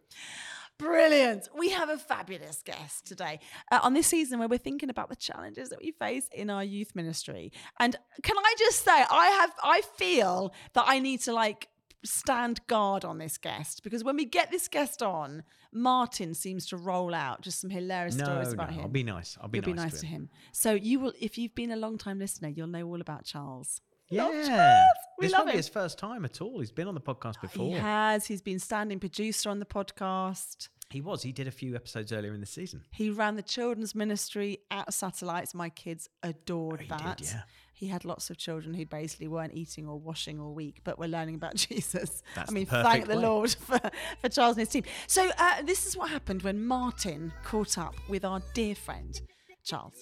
Brilliant. 0.79 1.49
We 1.57 1.69
have 1.71 1.89
a 1.89 1.97
fabulous 1.97 2.61
guest 2.63 3.05
today 3.05 3.39
uh, 3.71 3.79
on 3.83 3.93
this 3.93 4.07
season 4.07 4.39
where 4.39 4.47
we're 4.47 4.57
thinking 4.57 4.89
about 4.89 5.09
the 5.09 5.15
challenges 5.15 5.69
that 5.69 5.79
we 5.81 5.91
face 5.91 6.29
in 6.33 6.49
our 6.49 6.63
youth 6.63 6.95
ministry. 6.95 7.51
And 7.79 7.97
can 8.23 8.37
I 8.37 8.55
just 8.57 8.83
say, 8.85 8.91
I 8.91 9.27
have, 9.41 9.51
I 9.61 9.81
feel 9.97 10.53
that 10.73 10.85
I 10.87 10.99
need 10.99 11.19
to 11.21 11.33
like 11.33 11.67
stand 12.05 12.65
guard 12.67 13.03
on 13.03 13.17
this 13.17 13.37
guest 13.37 13.83
because 13.83 14.05
when 14.05 14.15
we 14.15 14.23
get 14.23 14.51
this 14.51 14.69
guest 14.69 15.03
on, 15.03 15.43
Martin 15.73 16.33
seems 16.33 16.65
to 16.67 16.77
roll 16.77 17.13
out 17.13 17.41
just 17.41 17.59
some 17.59 17.69
hilarious 17.69 18.15
No, 18.15 18.23
stories 18.23 18.47
no, 18.47 18.53
about 18.53 18.71
him. 18.71 18.81
I'll 18.81 18.87
be 18.87 19.03
nice. 19.03 19.37
I'll 19.41 19.49
be 19.49 19.59
nice, 19.59 19.65
be 19.65 19.73
nice 19.73 19.99
to 19.99 20.05
him. 20.07 20.29
So 20.53 20.71
you 20.73 20.99
will, 21.01 21.13
if 21.19 21.37
you've 21.37 21.55
been 21.55 21.71
a 21.71 21.75
long 21.75 21.97
time 21.97 22.19
listener, 22.19 22.47
you'll 22.47 22.67
know 22.67 22.87
all 22.87 23.01
about 23.01 23.25
Charles. 23.25 23.81
Yeah. 24.09 24.85
We 25.19 25.25
this 25.27 25.33
love 25.33 25.39
won't 25.41 25.51
be 25.51 25.57
his 25.57 25.69
first 25.69 25.97
time 25.99 26.25
at 26.25 26.41
all. 26.41 26.59
He's 26.59 26.71
been 26.71 26.87
on 26.87 26.95
the 26.95 27.01
podcast 27.01 27.41
before. 27.41 27.67
He 27.67 27.73
has. 27.73 28.25
He's 28.25 28.41
been 28.41 28.59
standing 28.59 28.99
producer 28.99 29.49
on 29.49 29.59
the 29.59 29.65
podcast. 29.65 30.69
He 30.89 31.01
was. 31.01 31.21
He 31.21 31.31
did 31.31 31.47
a 31.47 31.51
few 31.51 31.75
episodes 31.75 32.11
earlier 32.11 32.33
in 32.33 32.39
the 32.39 32.47
season. 32.47 32.81
He 32.91 33.11
ran 33.11 33.35
the 33.35 33.43
children's 33.43 33.93
ministry 33.93 34.59
at 34.71 34.91
Satellites. 34.93 35.53
My 35.53 35.69
kids 35.69 36.09
adored 36.23 36.85
Oh, 36.91 36.97
that. 36.97 37.17
did, 37.17 37.27
yeah. 37.27 37.41
He 37.73 37.87
had 37.87 38.03
lots 38.05 38.29
of 38.29 38.37
children 38.37 38.73
who 38.73 38.85
basically 38.85 39.27
weren't 39.27 39.53
eating 39.53 39.87
or 39.87 39.99
washing 39.99 40.39
all 40.39 40.53
week, 40.55 40.79
but 40.83 40.97
were 40.97 41.07
learning 41.07 41.35
about 41.35 41.55
Jesus. 41.69 42.23
That's 42.35 42.49
I 42.49 42.53
mean, 42.53 42.65
perfect 42.65 42.89
thank 42.89 43.07
the 43.07 43.17
way. 43.17 43.21
Lord 43.21 43.51
for, 43.59 43.79
for 44.21 44.29
Charles 44.29 44.57
and 44.57 44.61
his 44.65 44.69
team. 44.69 44.83
So, 45.05 45.29
uh, 45.37 45.61
this 45.61 45.85
is 45.85 45.95
what 45.95 46.09
happened 46.09 46.41
when 46.41 46.65
Martin 46.65 47.31
caught 47.43 47.77
up 47.77 47.93
with 48.09 48.25
our 48.25 48.41
dear 48.55 48.73
friend, 48.73 49.19
Charles. 49.63 49.93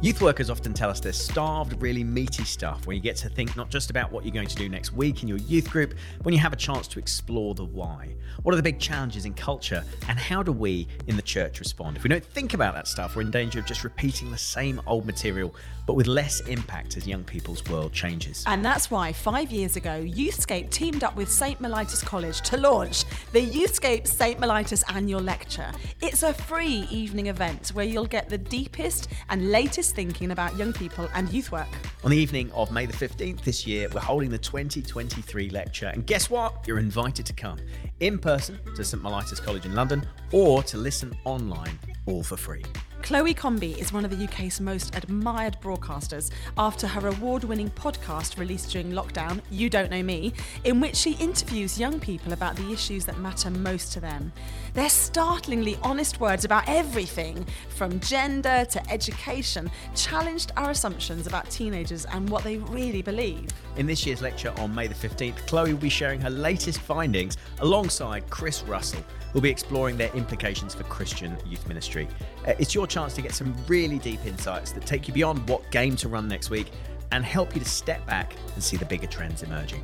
Youth 0.00 0.20
workers 0.20 0.50
often 0.50 0.74
tell 0.74 0.90
us 0.90 1.00
they're 1.00 1.12
starved 1.12 1.80
really 1.80 2.04
meaty 2.04 2.44
stuff 2.44 2.86
when 2.86 2.96
you 2.96 3.02
get 3.02 3.16
to 3.16 3.28
think 3.28 3.56
not 3.56 3.70
just 3.70 3.88
about 3.88 4.12
what 4.12 4.24
you're 4.24 4.34
going 4.34 4.48
to 4.48 4.56
do 4.56 4.68
next 4.68 4.92
week 4.92 5.22
in 5.22 5.28
your 5.28 5.38
youth 5.38 5.70
group, 5.70 5.94
when 6.22 6.34
you 6.34 6.40
have 6.40 6.52
a 6.52 6.56
chance 6.56 6.86
to 6.88 6.98
explore 6.98 7.54
the 7.54 7.64
why. 7.64 8.14
What 8.42 8.52
are 8.52 8.56
the 8.56 8.62
big 8.62 8.78
challenges 8.78 9.24
in 9.24 9.32
culture, 9.32 9.82
and 10.08 10.18
how 10.18 10.42
do 10.42 10.52
we 10.52 10.88
in 11.06 11.16
the 11.16 11.22
church 11.22 11.60
respond? 11.60 11.96
If 11.96 12.02
we 12.02 12.10
don't 12.10 12.24
think 12.24 12.52
about 12.52 12.74
that 12.74 12.88
stuff, 12.88 13.16
we're 13.16 13.22
in 13.22 13.30
danger 13.30 13.60
of 13.60 13.66
just 13.66 13.84
repeating 13.84 14.30
the 14.30 14.36
same 14.36 14.82
old 14.86 15.06
material, 15.06 15.54
but 15.86 15.94
with 15.94 16.06
less 16.06 16.40
impact 16.40 16.96
as 16.96 17.06
young 17.06 17.24
people's 17.24 17.64
world 17.70 17.92
changes. 17.92 18.44
And 18.46 18.64
that's 18.64 18.90
why 18.90 19.12
five 19.12 19.50
years 19.50 19.76
ago, 19.76 20.02
Youthscape 20.02 20.70
teamed 20.70 21.04
up 21.04 21.16
with 21.16 21.30
St. 21.30 21.60
Mellitus 21.62 22.04
College 22.04 22.40
to 22.42 22.56
launch 22.56 23.04
the 23.32 23.46
Youthscape 23.46 24.06
St. 24.06 24.38
Mellitus 24.38 24.82
Annual 24.94 25.20
Lecture. 25.20 25.70
It's 26.02 26.22
a 26.22 26.34
free 26.34 26.86
evening 26.90 27.28
event 27.28 27.68
where 27.68 27.84
you'll 27.84 28.06
get 28.06 28.28
the 28.28 28.38
deepest 28.38 29.08
and 29.30 29.50
latest 29.50 29.83
thinking 29.92 30.30
about 30.30 30.56
young 30.56 30.72
people 30.72 31.08
and 31.14 31.30
youth 31.32 31.52
work. 31.52 31.68
On 32.02 32.10
the 32.10 32.16
evening 32.16 32.50
of 32.52 32.70
May 32.70 32.86
the 32.86 32.92
15th 32.92 33.42
this 33.42 33.66
year, 33.66 33.88
we're 33.92 34.00
holding 34.00 34.30
the 34.30 34.38
2023 34.38 35.50
lecture. 35.50 35.90
And 35.92 36.06
guess 36.06 36.30
what? 36.30 36.66
You're 36.66 36.78
invited 36.78 37.26
to 37.26 37.32
come 37.32 37.58
in 38.00 38.18
person 38.18 38.58
to 38.76 38.84
St. 38.84 39.02
Mellitus 39.02 39.42
College 39.42 39.66
in 39.66 39.74
London 39.74 40.06
or 40.32 40.62
to 40.64 40.76
listen 40.76 41.16
online, 41.24 41.78
all 42.06 42.22
for 42.22 42.36
free. 42.36 42.64
Chloe 43.04 43.34
Combi 43.34 43.76
is 43.76 43.92
one 43.92 44.06
of 44.06 44.10
the 44.10 44.24
UK's 44.24 44.62
most 44.62 44.96
admired 44.96 45.58
broadcasters 45.60 46.30
after 46.56 46.86
her 46.86 47.08
award 47.08 47.44
winning 47.44 47.68
podcast 47.68 48.38
released 48.38 48.70
during 48.70 48.92
lockdown, 48.92 49.42
You 49.50 49.68
Don't 49.68 49.90
Know 49.90 50.02
Me, 50.02 50.32
in 50.64 50.80
which 50.80 50.96
she 50.96 51.12
interviews 51.16 51.78
young 51.78 52.00
people 52.00 52.32
about 52.32 52.56
the 52.56 52.72
issues 52.72 53.04
that 53.04 53.18
matter 53.18 53.50
most 53.50 53.92
to 53.92 54.00
them. 54.00 54.32
Their 54.72 54.88
startlingly 54.88 55.76
honest 55.82 56.18
words 56.18 56.46
about 56.46 56.66
everything, 56.66 57.46
from 57.68 58.00
gender 58.00 58.64
to 58.70 58.90
education, 58.90 59.70
challenged 59.94 60.52
our 60.56 60.70
assumptions 60.70 61.26
about 61.26 61.50
teenagers 61.50 62.06
and 62.06 62.30
what 62.30 62.42
they 62.42 62.56
really 62.56 63.02
believe. 63.02 63.50
In 63.76 63.84
this 63.84 64.06
year's 64.06 64.22
lecture 64.22 64.54
on 64.56 64.74
May 64.74 64.86
the 64.86 64.94
15th, 64.94 65.46
Chloe 65.46 65.74
will 65.74 65.78
be 65.78 65.90
sharing 65.90 66.22
her 66.22 66.30
latest 66.30 66.80
findings 66.80 67.36
alongside 67.58 68.30
Chris 68.30 68.62
Russell, 68.62 69.04
who'll 69.34 69.42
be 69.42 69.50
exploring 69.50 69.96
their 69.96 70.14
implications 70.14 70.74
for 70.76 70.84
Christian 70.84 71.36
youth 71.44 71.66
ministry. 71.66 72.08
Uh, 72.46 72.54
it's 72.60 72.72
your 72.72 72.86
chance 72.86 73.14
to 73.16 73.20
get 73.20 73.34
some 73.34 73.52
really 73.66 73.98
deep 73.98 74.24
insights 74.24 74.70
that 74.70 74.86
take 74.86 75.08
you 75.08 75.12
beyond 75.12 75.46
what 75.48 75.68
game 75.72 75.96
to 75.96 76.08
run 76.08 76.28
next 76.28 76.50
week 76.50 76.70
and 77.10 77.24
help 77.24 77.52
you 77.52 77.60
to 77.60 77.68
step 77.68 78.06
back 78.06 78.34
and 78.54 78.62
see 78.62 78.76
the 78.76 78.84
bigger 78.84 79.08
trends 79.08 79.42
emerging. 79.42 79.82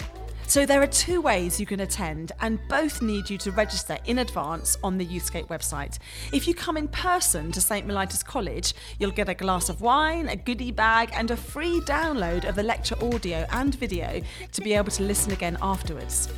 So 0.50 0.66
there 0.66 0.82
are 0.82 0.86
two 0.88 1.20
ways 1.20 1.60
you 1.60 1.64
can 1.64 1.78
attend, 1.78 2.32
and 2.40 2.58
both 2.66 3.02
need 3.02 3.30
you 3.30 3.38
to 3.38 3.52
register 3.52 3.96
in 4.06 4.18
advance 4.18 4.76
on 4.82 4.98
the 4.98 5.06
Youthscape 5.06 5.46
website. 5.46 6.00
If 6.32 6.48
you 6.48 6.54
come 6.54 6.76
in 6.76 6.88
person 6.88 7.52
to 7.52 7.60
St 7.60 7.86
Mellitus 7.86 8.24
College, 8.24 8.74
you'll 8.98 9.12
get 9.12 9.28
a 9.28 9.34
glass 9.34 9.68
of 9.68 9.80
wine, 9.80 10.28
a 10.28 10.34
goodie 10.34 10.72
bag, 10.72 11.10
and 11.12 11.30
a 11.30 11.36
free 11.36 11.78
download 11.82 12.48
of 12.48 12.56
the 12.56 12.64
lecture 12.64 12.96
audio 13.00 13.46
and 13.52 13.76
video 13.76 14.20
to 14.50 14.60
be 14.60 14.74
able 14.74 14.90
to 14.90 15.04
listen 15.04 15.30
again 15.30 15.56
afterwards. 15.62 16.28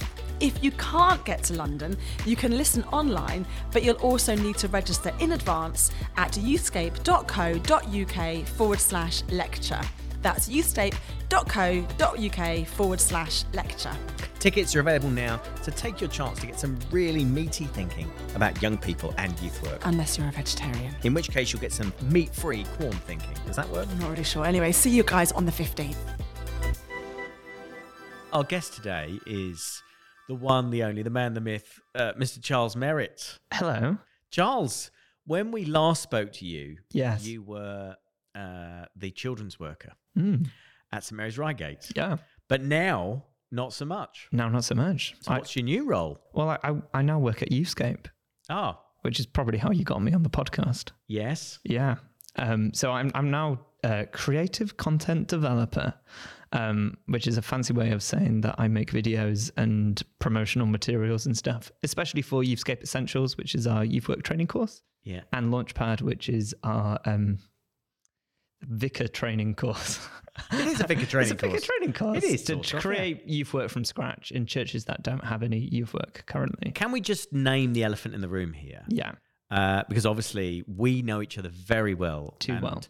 If 0.41 0.63
you 0.63 0.73
can't 0.73 1.25
get 1.25 1.43
to 1.45 1.55
London, 1.55 1.97
you 2.27 2.37
can 2.37 2.59
listen 2.59 2.85
online, 2.93 3.47
but 3.71 3.83
you'll 3.83 3.97
also 3.97 4.37
need 4.37 4.59
to 4.59 4.69
register 4.69 5.11
in 5.21 5.33
advance 5.33 5.91
at 6.19 6.33
youthscape.co.uk 6.33 8.47
forward 8.47 8.79
slash 8.79 9.23
lecture. 9.31 9.81
That's 10.23 10.49
youthscape.co.uk 10.49 12.67
forward 12.69 13.01
slash 13.01 13.45
lecture. 13.53 13.93
Tickets 14.39 14.75
are 14.75 14.81
available 14.81 15.11
now, 15.11 15.41
so 15.63 15.71
take 15.73 16.01
your 16.01 16.09
chance 16.11 16.41
to 16.41 16.47
get 16.47 16.59
some 16.59 16.79
really 16.91 17.25
meaty 17.25 17.65
thinking 17.67 18.11
about 18.35 18.61
young 18.63 18.77
people 18.79 19.15
and 19.19 19.39
youth 19.41 19.63
work. 19.63 19.81
Unless 19.85 20.19
you're 20.19 20.29
a 20.29 20.33
vegetarian. 20.33 20.95
In 21.05 21.15
which 21.15 21.29
case, 21.31 21.53
you'll 21.53 21.63
get 21.63 21.73
some 21.73 21.93
meat 22.11 22.35
free 22.35 22.65
quorn 22.77 22.93
thinking. 22.93 23.35
Does 23.47 23.55
that 23.57 23.69
work? 23.69 23.87
I'm 23.91 23.99
not 24.01 24.11
really 24.11 24.25
sure. 24.25 24.45
Anyway, 24.45 24.73
see 24.73 24.91
you 24.91 25.03
guys 25.05 25.31
on 25.33 25.47
the 25.47 25.53
15th. 25.53 25.95
Our 28.33 28.45
guest 28.45 28.75
today 28.75 29.19
is 29.27 29.83
the 30.29 30.35
one, 30.35 30.71
the 30.71 30.83
only, 30.85 31.03
the 31.03 31.11
man, 31.11 31.35
the 31.35 31.41
myth, 31.41 31.79
uh, 31.95 32.13
Mr. 32.19 32.43
Charles 32.43 32.75
Merritt. 32.75 33.39
Hello. 33.53 33.99
Charles, 34.31 34.91
when 35.27 35.53
we 35.53 35.65
last 35.67 36.03
spoke 36.03 36.33
to 36.35 36.47
you, 36.47 36.79
Yes. 36.93 37.27
you 37.27 37.43
were 37.43 37.97
uh, 38.35 38.87
the 38.97 39.11
children's 39.11 39.59
worker 39.61 39.93
Mm, 40.17 40.49
at 40.93 41.05
St 41.05 41.17
Mary's 41.17 41.39
Reigate. 41.39 41.91
yeah. 41.97 42.17
But 42.49 42.63
now, 42.63 43.25
not 43.51 43.73
so 43.73 43.85
much. 43.85 44.29
No, 44.33 44.49
not 44.49 44.65
so 44.65 44.75
much. 44.75 45.15
So 45.21 45.33
I, 45.33 45.39
what's 45.39 45.55
your 45.57 45.65
new 45.65 45.85
role? 45.87 46.21
well, 46.35 46.51
I, 46.51 46.59
I, 46.65 46.73
I 46.95 47.03
now 47.03 47.19
work 47.19 47.43
at 47.43 47.51
Youthscape, 47.51 48.07
Ah, 48.51 48.79
which 49.03 49.19
is 49.21 49.27
probably 49.27 49.59
how 49.59 49.71
you 49.71 49.85
got 49.85 50.03
me 50.03 50.13
on 50.13 50.23
the 50.23 50.31
podcast. 50.31 50.91
yes. 51.09 51.59
Yeah. 51.65 51.97
Um, 52.37 52.73
so 52.73 52.93
I'm 52.93 53.11
I'm 53.15 53.31
now 53.31 53.61
a 53.85 54.07
creative 54.07 54.77
content 54.79 55.29
developer, 55.29 55.93
um, 56.53 56.97
which 57.07 57.27
is 57.27 57.37
a 57.37 57.43
fancy 57.43 57.73
way 57.75 57.91
of 57.91 58.03
saying 58.03 58.41
that 58.43 58.55
I 58.59 58.69
make 58.69 58.91
videos 58.91 59.51
and 59.59 60.03
promotional 60.19 60.67
materials 60.67 61.27
and 61.27 61.37
stuff, 61.37 61.71
especially 61.83 62.23
for 62.23 62.43
Youthscape 62.43 62.83
Essentials, 62.83 63.37
which 63.37 63.55
is 63.55 63.67
our 63.67 63.85
youth 63.85 64.09
work 64.09 64.23
training 64.23 64.47
course, 64.47 64.83
Yeah. 65.05 65.23
and 65.33 65.53
Launchpad, 65.53 66.01
which 66.01 66.29
is 66.31 66.55
our 66.63 66.99
um, 67.05 67.39
Vicar 68.63 69.09
training 69.09 69.55
course. 69.55 69.99
It 70.53 70.67
is 70.67 70.81
a 70.81 70.87
vicar 70.87 71.05
training 71.07 71.33
it's 71.33 71.43
a 71.43 71.47
vicar 71.47 71.49
course. 71.49 71.63
training 71.65 71.93
course. 71.93 72.19
It 72.19 72.25
is 72.25 72.43
to 72.45 72.55
sort 72.55 72.67
of, 72.67 72.73
yeah. 72.75 72.81
create 72.81 73.27
youth 73.29 73.53
work 73.53 73.71
from 73.71 73.85
scratch 73.85 74.31
in 74.31 74.47
churches 74.47 74.87
that 74.87 75.03
don't 75.03 75.25
have 75.25 75.43
any 75.43 75.59
youth 75.59 75.93
work 75.93 76.25
currently. 76.27 76.71
Can 76.73 76.91
we 76.93 77.01
just 77.01 77.33
name 77.33 77.73
the 77.75 77.85
elephant 77.85 78.15
in 78.15 78.21
the 78.23 78.29
room 78.29 78.53
here? 78.53 78.83
Yeah, 78.89 79.13
Uh, 79.51 79.83
because 79.89 80.07
obviously 80.07 80.65
we 80.67 81.03
know 81.03 81.21
each 81.21 81.37
other 81.39 81.51
very 81.51 81.95
well. 81.95 82.37
Too 82.39 82.53
and- 82.55 82.63
well. 82.63 82.83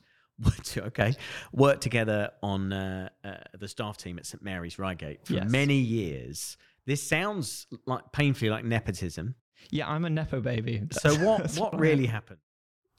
okay. 0.76 1.14
Worked 1.52 1.82
together 1.82 2.30
on 2.42 2.72
uh, 2.72 3.08
uh, 3.24 3.34
the 3.58 3.68
staff 3.68 3.96
team 3.96 4.18
at 4.18 4.26
St 4.26 4.42
Mary's 4.42 4.78
Reigate 4.78 5.26
for 5.26 5.34
Yes. 5.34 5.48
many 5.50 5.76
years. 5.76 6.56
This 6.86 7.02
sounds 7.02 7.66
like 7.86 8.10
painfully 8.12 8.50
like 8.50 8.64
nepotism. 8.64 9.34
yeah, 9.70 9.88
I'm 9.88 10.04
a 10.04 10.10
nepo 10.10 10.40
baby. 10.40 10.82
So 10.92 11.14
what 11.16 11.52
what 11.58 11.78
really 11.78 12.06
happened? 12.06 12.38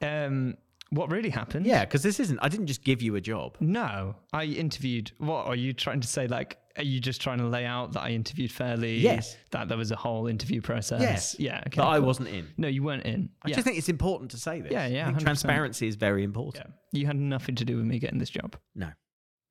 Um, 0.01 0.55
what 0.93 1.11
really 1.11 1.29
happened? 1.29 1.65
Yeah, 1.65 1.85
because 1.85 2.03
this 2.03 2.19
isn't. 2.19 2.39
I 2.41 2.49
didn't 2.49 2.67
just 2.67 2.83
give 2.83 3.01
you 3.01 3.15
a 3.15 3.21
job. 3.21 3.57
No, 3.59 4.15
I 4.31 4.45
interviewed. 4.45 5.11
What 5.17 5.47
are 5.47 5.55
you 5.55 5.73
trying 5.73 6.01
to 6.01 6.07
say? 6.07 6.27
Like, 6.27 6.57
are 6.77 6.83
you 6.83 6.99
just 6.99 7.21
trying 7.21 7.39
to 7.39 7.47
lay 7.47 7.65
out 7.65 7.93
that 7.93 8.01
I 8.01 8.09
interviewed 8.09 8.51
fairly? 8.51 8.97
Yes. 8.97 9.35
That 9.51 9.67
there 9.67 9.77
was 9.77 9.91
a 9.91 9.95
whole 9.95 10.27
interview 10.27 10.61
process. 10.61 11.01
Yes. 11.01 11.35
Yeah. 11.39 11.59
Okay. 11.67 11.77
But 11.77 11.87
I 11.87 11.97
cool. 11.97 12.07
wasn't 12.07 12.29
in. 12.29 12.47
No, 12.57 12.67
you 12.67 12.83
weren't 12.83 13.05
in. 13.05 13.29
I 13.43 13.49
yeah. 13.49 13.55
just 13.55 13.65
think 13.65 13.77
it's 13.77 13.89
important 13.89 14.31
to 14.31 14.37
say 14.37 14.61
this. 14.61 14.71
Yeah, 14.71 14.87
yeah, 14.87 15.11
transparency 15.11 15.87
is 15.87 15.95
very 15.95 16.23
important. 16.23 16.65
yeah. 16.67 16.99
You 16.99 17.07
had 17.07 17.17
nothing 17.17 17.55
to 17.55 17.65
do 17.65 17.77
with 17.77 17.85
me 17.85 17.99
getting 17.99 18.19
this 18.19 18.29
job. 18.29 18.55
No. 18.75 18.89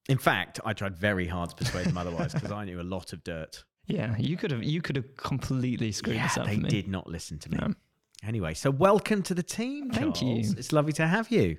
In 0.09 0.19
fact, 0.19 0.61
I 0.65 0.73
tried 0.73 0.97
very 0.97 1.27
hard 1.27 1.51
to 1.51 1.57
persuade 1.57 1.87
them 1.87 1.97
otherwise 1.99 2.35
because 2.35 2.51
I 2.51 2.65
knew 2.65 2.81
a 2.81 2.83
lot 2.83 3.13
of 3.13 3.23
dirt. 3.23 3.65
Yeah. 3.87 4.17
You 4.19 4.37
could 4.37 4.51
have. 4.51 4.63
You 4.63 4.81
could 4.81 4.97
have 4.97 5.17
completely 5.17 5.93
screwed 5.93 6.17
yeah, 6.17 6.29
this 6.29 6.39
up 6.39 6.47
they 6.47 6.57
did 6.57 6.89
not 6.89 7.09
listen 7.09 7.39
to 7.41 7.51
me. 7.51 7.59
No. 7.61 7.75
Anyway, 8.25 8.55
so 8.55 8.71
welcome 8.71 9.21
to 9.21 9.35
the 9.35 9.43
team. 9.43 9.91
Thank 9.91 10.23
you. 10.23 10.37
It's 10.57 10.73
lovely 10.73 10.93
to 10.95 11.07
have 11.09 11.31
you. 11.31 11.59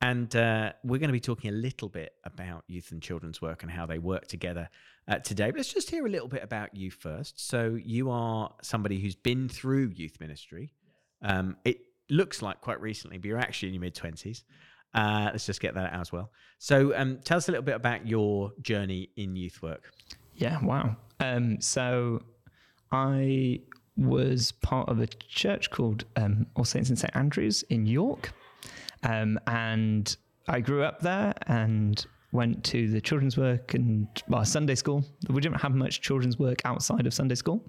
And 0.00 0.34
uh, 0.36 0.72
we're 0.84 0.98
going 0.98 1.08
to 1.08 1.12
be 1.12 1.20
talking 1.20 1.50
a 1.50 1.54
little 1.56 1.88
bit 1.88 2.12
about 2.24 2.62
youth 2.68 2.92
and 2.92 3.02
children's 3.02 3.42
work 3.42 3.64
and 3.64 3.72
how 3.72 3.86
they 3.86 3.98
work 3.98 4.28
together 4.28 4.68
uh, 5.08 5.18
today. 5.18 5.46
But 5.50 5.56
let's 5.56 5.72
just 5.72 5.90
hear 5.90 6.06
a 6.06 6.08
little 6.08 6.28
bit 6.28 6.44
about 6.44 6.76
you 6.76 6.92
first. 6.92 7.48
So, 7.48 7.76
you 7.82 8.10
are 8.10 8.52
somebody 8.62 9.00
who's 9.00 9.16
been 9.16 9.48
through 9.48 9.94
youth 9.96 10.20
ministry. 10.20 10.72
Um, 11.22 11.56
it 11.64 11.80
looks 12.08 12.40
like 12.40 12.60
quite 12.60 12.80
recently, 12.80 13.18
but 13.18 13.26
you're 13.26 13.38
actually 13.38 13.68
in 13.68 13.74
your 13.74 13.80
mid 13.80 13.94
20s. 13.94 14.44
Uh, 14.94 15.30
let's 15.32 15.46
just 15.46 15.60
get 15.60 15.74
that 15.74 15.92
out 15.92 16.00
as 16.00 16.12
well. 16.12 16.30
So, 16.58 16.94
um, 16.94 17.18
tell 17.24 17.38
us 17.38 17.48
a 17.48 17.52
little 17.52 17.64
bit 17.64 17.74
about 17.74 18.06
your 18.06 18.52
journey 18.60 19.08
in 19.16 19.34
youth 19.34 19.60
work. 19.60 19.90
Yeah, 20.34 20.62
wow. 20.62 20.96
Um, 21.18 21.60
so 21.60 22.22
I 22.92 23.60
was 23.96 24.52
part 24.52 24.88
of 24.88 25.00
a 25.00 25.06
church 25.06 25.70
called 25.70 26.04
um, 26.16 26.46
All 26.54 26.64
Saints 26.64 26.90
in 26.90 26.96
St 26.96 27.14
Andrews 27.16 27.62
in 27.70 27.86
York, 27.86 28.32
um, 29.02 29.38
and 29.46 30.16
I 30.48 30.60
grew 30.60 30.82
up 30.82 31.00
there 31.00 31.34
and 31.46 32.04
went 32.32 32.62
to 32.64 32.88
the 32.88 33.00
children's 33.00 33.36
work 33.36 33.74
and 33.74 34.06
well, 34.28 34.44
Sunday 34.44 34.74
school. 34.74 35.04
We 35.28 35.40
didn't 35.40 35.60
have 35.60 35.74
much 35.74 36.00
children's 36.00 36.38
work 36.38 36.60
outside 36.64 37.06
of 37.06 37.14
Sunday 37.14 37.34
school, 37.34 37.64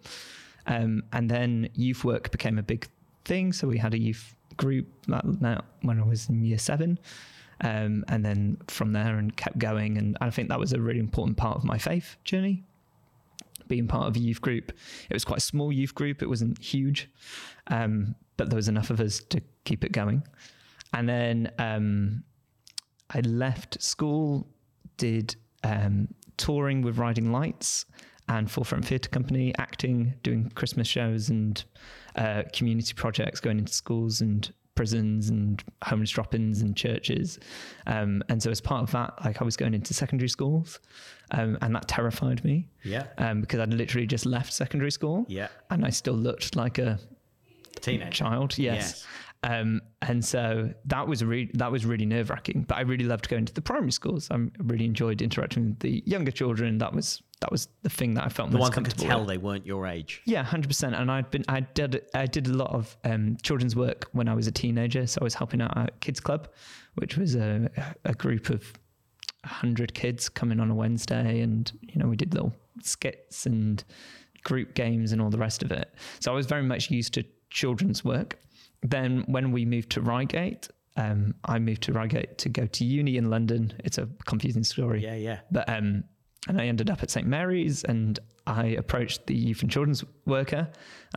um, 0.65 1.03
and 1.13 1.29
then 1.29 1.69
youth 1.74 2.03
work 2.03 2.31
became 2.31 2.57
a 2.57 2.63
big 2.63 2.88
thing. 3.25 3.53
So 3.53 3.67
we 3.67 3.77
had 3.77 3.93
a 3.93 4.00
youth 4.00 4.36
group 4.57 4.88
that 5.07 5.63
when 5.81 6.00
I 6.00 6.03
was 6.03 6.29
in 6.29 6.43
year 6.43 6.57
seven. 6.57 7.00
Um, 7.62 8.05
and 8.07 8.24
then 8.24 8.57
from 8.67 8.93
there 8.93 9.17
and 9.17 9.36
kept 9.36 9.57
going 9.57 9.98
and 9.98 10.15
I 10.22 10.29
think 10.29 10.50
that 10.50 10.60
was 10.60 10.74
a 10.74 10.79
really 10.79 11.00
important 11.00 11.38
part 11.38 11.57
of 11.57 11.63
my 11.63 11.79
faith 11.79 12.15
journey 12.24 12.63
being 13.67 13.88
part 13.88 14.07
of 14.07 14.15
a 14.15 14.19
youth 14.19 14.41
group. 14.41 14.71
It 15.09 15.13
was 15.13 15.25
quite 15.25 15.38
a 15.38 15.41
small 15.41 15.71
youth 15.71 15.95
group. 15.95 16.21
It 16.21 16.27
wasn't 16.27 16.62
huge, 16.62 17.09
um, 17.67 18.15
but 18.38 18.50
there 18.50 18.55
was 18.55 18.67
enough 18.67 18.89
of 18.89 19.00
us 19.00 19.19
to 19.29 19.41
keep 19.65 19.83
it 19.83 19.91
going. 19.91 20.24
And 20.93 21.07
then 21.07 21.51
um, 21.59 22.24
I 23.09 23.19
left 23.21 23.81
school, 23.81 24.47
did 24.97 25.36
um, 25.63 26.07
touring 26.38 26.81
with 26.81 26.97
Riding 26.97 27.31
Lights 27.31 27.86
and 28.29 28.50
Forefront 28.50 28.86
Theatre 28.86 29.09
Company, 29.09 29.53
acting, 29.57 30.13
doing 30.24 30.51
Christmas 30.55 30.88
shows 30.88 31.29
and 31.29 31.63
uh, 32.15 32.43
community 32.53 32.93
projects, 32.93 33.39
going 33.39 33.57
into 33.59 33.74
schools 33.74 34.21
and 34.21 34.51
prisons 34.77 35.27
and 35.29 35.62
homeless 35.84 36.12
drop-ins 36.12 36.62
and 36.62 36.77
churches. 36.77 37.39
Um, 37.88 38.24
and 38.29 38.41
so 38.41 38.50
as 38.51 38.62
part 38.62 38.84
of 38.84 38.91
that, 38.91 39.13
like 39.25 39.41
I 39.41 39.43
was 39.43 39.57
going 39.57 39.74
into 39.74 39.93
secondary 39.93 40.29
schools, 40.29 40.79
um, 41.31 41.57
and 41.62 41.75
that 41.75 41.88
terrified 41.89 42.43
me 42.46 42.69
Yeah. 42.84 43.07
um, 43.17 43.41
because 43.41 43.60
I'd 43.60 43.74
literally 43.74 44.07
just 44.07 44.25
left 44.25 44.53
secondary 44.53 44.91
school 44.91 45.25
Yeah. 45.27 45.50
and 45.69 45.84
I 45.86 45.89
still 45.89 46.13
looked 46.13 46.55
like 46.55 46.77
a 46.77 47.00
Teenager. 47.81 48.12
child. 48.12 48.57
Yes. 48.57 49.05
Um, 49.43 49.81
and 50.01 50.24
so 50.25 50.74
that 50.86 51.07
was 51.07 51.24
really 51.24 51.51
that 51.53 51.72
was 51.72 51.86
really 51.86 52.05
nerve 52.05 52.29
wracking. 52.31 52.63
But 52.67 52.77
I 52.77 52.81
really 52.81 53.05
loved 53.05 53.29
going 53.29 53.46
to 53.46 53.53
the 53.53 53.62
primary 53.62 53.91
schools. 53.91 54.29
I 54.31 54.38
really 54.60 54.86
enjoyed 54.86 55.22
interacting 55.22 55.65
with 55.69 55.79
the 55.79 56.01
younger 56.07 56.31
children. 56.31 56.79
That 56.79 56.93
was 56.93 57.22
that 57.41 57.51
was 57.51 57.67
the 57.84 57.89
thing 57.89 58.15
that 58.15 58.25
I 58.25 58.29
felt 58.29 58.50
The 58.51 58.58
most 58.58 58.74
that 58.74 58.84
could 58.84 58.98
tell 58.98 59.20
with. 59.20 59.27
they 59.29 59.38
weren't 59.38 59.65
your 59.65 59.86
age. 59.86 60.22
Yeah, 60.25 60.44
hundred 60.44 60.67
percent. 60.70 60.96
And 60.96 61.12
I'd 61.12 61.29
been 61.29 61.46
I 61.48 61.60
did 61.62 62.06
I 62.13 62.25
did 62.25 62.48
a 62.48 62.53
lot 62.53 62.72
of 62.72 62.98
um, 63.03 63.38
children's 63.44 63.75
work 63.75 64.08
when 64.13 64.27
I 64.27 64.34
was 64.34 64.48
a 64.48 64.51
teenager. 64.51 65.06
So 65.08 65.20
I 65.22 65.24
was 65.24 65.36
helping 65.36 65.62
out 65.62 65.77
at 65.77 66.00
Kids 66.01 66.20
Club, 66.20 66.48
which 66.96 67.15
was 67.17 67.36
a 67.36 67.70
a 68.06 68.13
group 68.13 68.50
of 68.50 68.74
hundred 69.46 69.94
kids 69.94 70.29
coming 70.29 70.60
on 70.60 70.72
a 70.72 70.75
Wednesday, 70.75 71.41
and 71.41 71.72
you 71.82 72.00
know 72.01 72.08
we 72.08 72.15
did 72.15 72.34
little 72.34 72.53
skits 72.82 73.46
and 73.46 73.84
group 74.44 74.74
games 74.74 75.12
and 75.12 75.22
all 75.22 75.29
the 75.29 75.38
rest 75.38 75.62
of 75.63 75.72
it. 75.72 75.94
So 76.20 76.32
I 76.32 76.36
was 76.36 76.46
very 76.46 76.63
much 76.63 76.89
used 76.89 77.13
to 77.15 77.24
children's 77.50 78.03
work. 78.03 78.39
Then 78.82 79.24
when 79.27 79.51
we 79.51 79.65
moved 79.65 79.89
to 79.91 80.01
Reigate, 80.01 80.70
um, 80.96 81.34
I 81.46 81.60
moved 81.60 81.84
to 81.84 81.94
Reigate 81.94 82.38
to 82.39 82.50
go 82.50 82.65
to 82.67 82.86
uni 82.86 83.17
in 83.17 83.29
London. 83.29 83.74
It's 83.84 83.98
a 83.98 84.08
confusing 84.25 84.63
story. 84.63 85.03
Yeah, 85.03 85.15
yeah. 85.15 85.39
But 85.51 85.67
um, 85.70 86.03
and 86.48 86.60
I 86.60 86.65
ended 86.65 86.89
up 86.89 87.03
at 87.03 87.12
St 87.12 87.27
Mary's, 87.27 87.84
and 87.84 88.20
I 88.46 88.65
approached 88.67 89.27
the 89.27 89.36
youth 89.36 89.62
and 89.62 89.72
children's 89.72 90.03
worker 90.25 90.70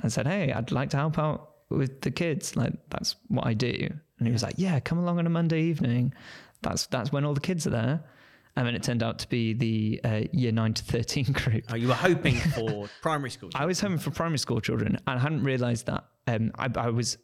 and 0.03 0.13
said, 0.13 0.27
"Hey, 0.27 0.53
I'd 0.53 0.73
like 0.73 0.91
to 0.91 0.97
help 0.97 1.19
out 1.19 1.51
with 1.69 2.01
the 2.01 2.11
kids. 2.11 2.57
Like 2.57 2.73
that's 2.91 3.17
what 3.29 3.47
I 3.47 3.55
do." 3.55 3.89
And 4.19 4.27
he 4.27 4.33
was 4.33 4.43
like, 4.43 4.55
"Yeah, 4.57 4.81
come 4.81 4.99
along 4.99 5.19
on 5.19 5.27
a 5.27 5.31
Monday 5.31 5.63
evening. 5.63 6.13
That's 6.63 6.87
that's 6.87 7.13
when 7.13 7.25
all 7.25 7.35
the 7.35 7.41
kids 7.41 7.67
are 7.67 7.71
there." 7.71 8.05
And 8.57 8.67
then 8.67 8.75
it 8.75 8.83
turned 8.83 9.03
out 9.03 9.21
to 9.21 9.29
be 9.29 9.53
the 9.53 10.01
uh, 10.05 10.23
year 10.33 10.53
nine 10.53 10.75
to 10.75 10.85
thirteen 10.85 11.25
group. 11.33 11.65
Oh, 11.71 11.77
you 11.77 11.89
were 11.89 11.95
hoping 11.95 12.37
for 12.37 12.89
primary 13.03 13.31
school. 13.31 13.51
I 13.55 13.67
was 13.67 13.81
hoping 13.81 13.99
for 13.99 14.11
primary 14.11 14.39
school 14.39 14.61
children, 14.61 14.97
and 15.07 15.19
I 15.19 15.19
hadn't 15.19 15.45
realised 15.45 15.87
that. 15.87 16.05
Um, 16.27 16.51
I, 16.59 16.69
I 16.77 16.91
was 16.91 17.19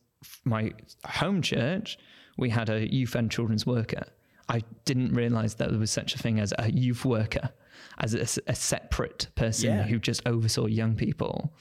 my 0.44 0.72
home 1.04 1.42
church. 1.42 1.98
We 2.38 2.50
had 2.50 2.70
a 2.70 2.92
youth 2.92 3.14
and 3.14 3.30
children's 3.30 3.66
worker. 3.66 4.04
I 4.48 4.62
didn't 4.84 5.12
realise 5.14 5.54
that 5.54 5.70
there 5.70 5.78
was 5.78 5.90
such 5.90 6.14
a 6.14 6.18
thing 6.18 6.38
as 6.38 6.54
a 6.58 6.70
youth 6.70 7.04
worker, 7.04 7.50
as 7.98 8.14
a, 8.14 8.40
a 8.50 8.54
separate 8.54 9.28
person 9.34 9.70
Yeah. 9.70 9.82
who 9.84 9.98
just 9.98 10.26
oversaw 10.26 10.66
young 10.66 10.94
people, 10.96 11.54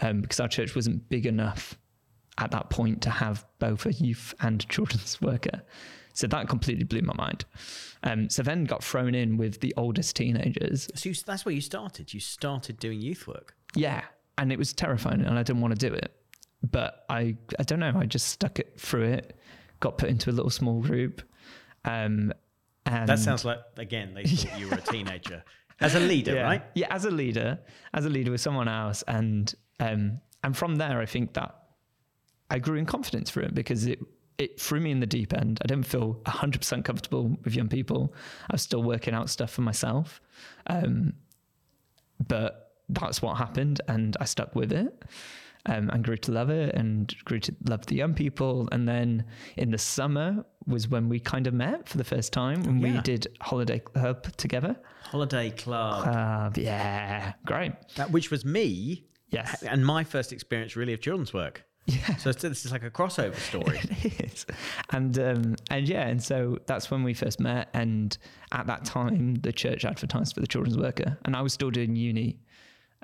um, 0.00 0.20
because 0.22 0.40
our 0.40 0.48
church 0.48 0.74
wasn't 0.74 1.08
big 1.08 1.26
enough 1.26 1.78
at 2.38 2.50
that 2.52 2.70
point 2.70 3.02
to 3.02 3.10
have 3.10 3.44
both 3.58 3.84
a 3.86 3.92
youth 3.92 4.34
and 4.40 4.66
children's 4.68 5.20
worker. 5.20 5.62
So 6.14 6.26
that 6.26 6.48
completely 6.48 6.84
blew 6.84 7.02
my 7.02 7.14
mind. 7.14 7.44
Um, 8.02 8.28
so 8.30 8.42
then 8.42 8.64
got 8.64 8.82
thrown 8.84 9.14
in 9.14 9.36
with 9.38 9.60
the 9.60 9.72
oldest 9.76 10.14
teenagers 10.16 10.88
So 10.94 11.08
you, 11.10 11.14
that's 11.14 11.44
where 11.44 11.54
you 11.54 11.60
started. 11.62 12.12
You 12.12 12.20
started 12.20 12.78
doing 12.78 13.00
youth 13.00 13.26
work. 13.26 13.54
yeah, 13.74 14.02
and 14.38 14.50
it 14.52 14.58
was 14.58 14.72
terrifying, 14.72 15.20
and 15.24 15.38
I 15.38 15.42
didn't 15.42 15.62
want 15.62 15.78
to 15.78 15.88
do 15.88 15.94
it. 15.94 16.14
But 16.70 17.04
I, 17.08 17.36
I 17.58 17.62
don't 17.64 17.80
know. 17.80 17.92
I 17.96 18.06
just 18.06 18.28
stuck 18.28 18.58
it 18.58 18.78
through 18.78 19.04
it. 19.04 19.36
Got 19.80 19.98
put 19.98 20.08
into 20.10 20.30
a 20.30 20.32
little 20.32 20.50
small 20.50 20.80
group, 20.80 21.22
um, 21.84 22.32
And 22.86 23.08
That 23.08 23.18
sounds 23.18 23.44
like 23.44 23.58
again 23.76 24.14
they 24.14 24.24
thought 24.24 24.58
you 24.60 24.68
were 24.68 24.76
a 24.76 24.80
teenager 24.92 25.44
as 25.82 25.94
a 25.94 26.00
leader, 26.00 26.34
yeah. 26.34 26.42
right? 26.42 26.62
Yeah, 26.74 26.86
as 26.90 27.04
a 27.04 27.10
leader, 27.10 27.58
as 27.94 28.04
a 28.04 28.08
leader 28.08 28.30
with 28.30 28.40
someone 28.40 28.68
else, 28.68 29.02
and 29.08 29.52
um, 29.80 30.20
and 30.44 30.56
from 30.56 30.76
there, 30.76 31.00
I 31.00 31.06
think 31.06 31.34
that 31.34 31.54
I 32.50 32.58
grew 32.58 32.76
in 32.76 32.86
confidence 32.86 33.30
for 33.30 33.40
it 33.40 33.54
because 33.54 33.86
it 33.86 33.98
it 34.38 34.60
threw 34.60 34.80
me 34.80 34.90
in 34.90 35.00
the 35.00 35.06
deep 35.06 35.32
end. 35.32 35.58
I 35.62 35.66
didn't 35.66 35.86
feel 35.86 36.20
hundred 36.26 36.60
percent 36.60 36.84
comfortable 36.84 37.36
with 37.44 37.54
young 37.54 37.68
people. 37.68 38.14
I 38.50 38.54
was 38.54 38.62
still 38.62 38.82
working 38.82 39.14
out 39.14 39.30
stuff 39.30 39.50
for 39.50 39.62
myself, 39.62 40.20
um, 40.66 41.14
but 42.26 42.72
that's 42.88 43.22
what 43.22 43.36
happened, 43.36 43.80
and 43.88 44.16
I 44.20 44.24
stuck 44.24 44.54
with 44.54 44.72
it. 44.72 45.04
Um, 45.66 45.90
and 45.90 46.02
grew 46.02 46.16
to 46.16 46.32
love 46.32 46.50
it 46.50 46.74
and 46.74 47.14
grew 47.24 47.38
to 47.38 47.54
love 47.68 47.86
the 47.86 47.94
young 47.94 48.14
people. 48.14 48.68
And 48.72 48.88
then 48.88 49.24
in 49.56 49.70
the 49.70 49.78
summer 49.78 50.44
was 50.66 50.88
when 50.88 51.08
we 51.08 51.20
kind 51.20 51.46
of 51.46 51.54
met 51.54 51.88
for 51.88 51.98
the 51.98 52.04
first 52.04 52.32
time 52.32 52.64
when 52.64 52.80
we 52.80 53.00
did 53.02 53.28
Holiday 53.40 53.78
Club 53.78 54.24
together. 54.36 54.74
Holiday 55.04 55.50
club, 55.50 56.08
Uh, 56.08 56.50
yeah, 56.60 57.34
great. 57.46 57.74
that, 57.94 58.10
which 58.10 58.32
was 58.32 58.44
me 58.44 59.04
Yes. 59.30 59.62
and 59.62 59.86
my 59.86 60.02
first 60.02 60.32
experience 60.32 60.74
really 60.74 60.94
of 60.94 61.00
children's 61.00 61.32
work. 61.32 61.64
Yeah. 61.86 62.16
So 62.16 62.32
this 62.32 62.64
is 62.64 62.72
like 62.72 62.82
a 62.82 62.90
crossover 62.90 63.36
story. 63.36 63.80
It 64.04 64.20
is. 64.32 64.46
And 64.90 65.16
um, 65.18 65.56
and 65.70 65.88
yeah, 65.88 66.08
and 66.08 66.20
so 66.22 66.58
that's 66.66 66.90
when 66.90 67.04
we 67.04 67.14
first 67.14 67.38
met. 67.40 67.68
And 67.72 68.18
at 68.50 68.66
that 68.66 68.84
time, 68.84 69.34
the 69.36 69.52
church 69.52 69.84
advertised 69.84 70.34
for 70.34 70.40
the 70.40 70.46
children's 70.48 70.76
worker, 70.78 71.18
and 71.24 71.36
I 71.36 71.40
was 71.42 71.52
still 71.52 71.70
doing 71.70 71.94
uni. 71.96 72.38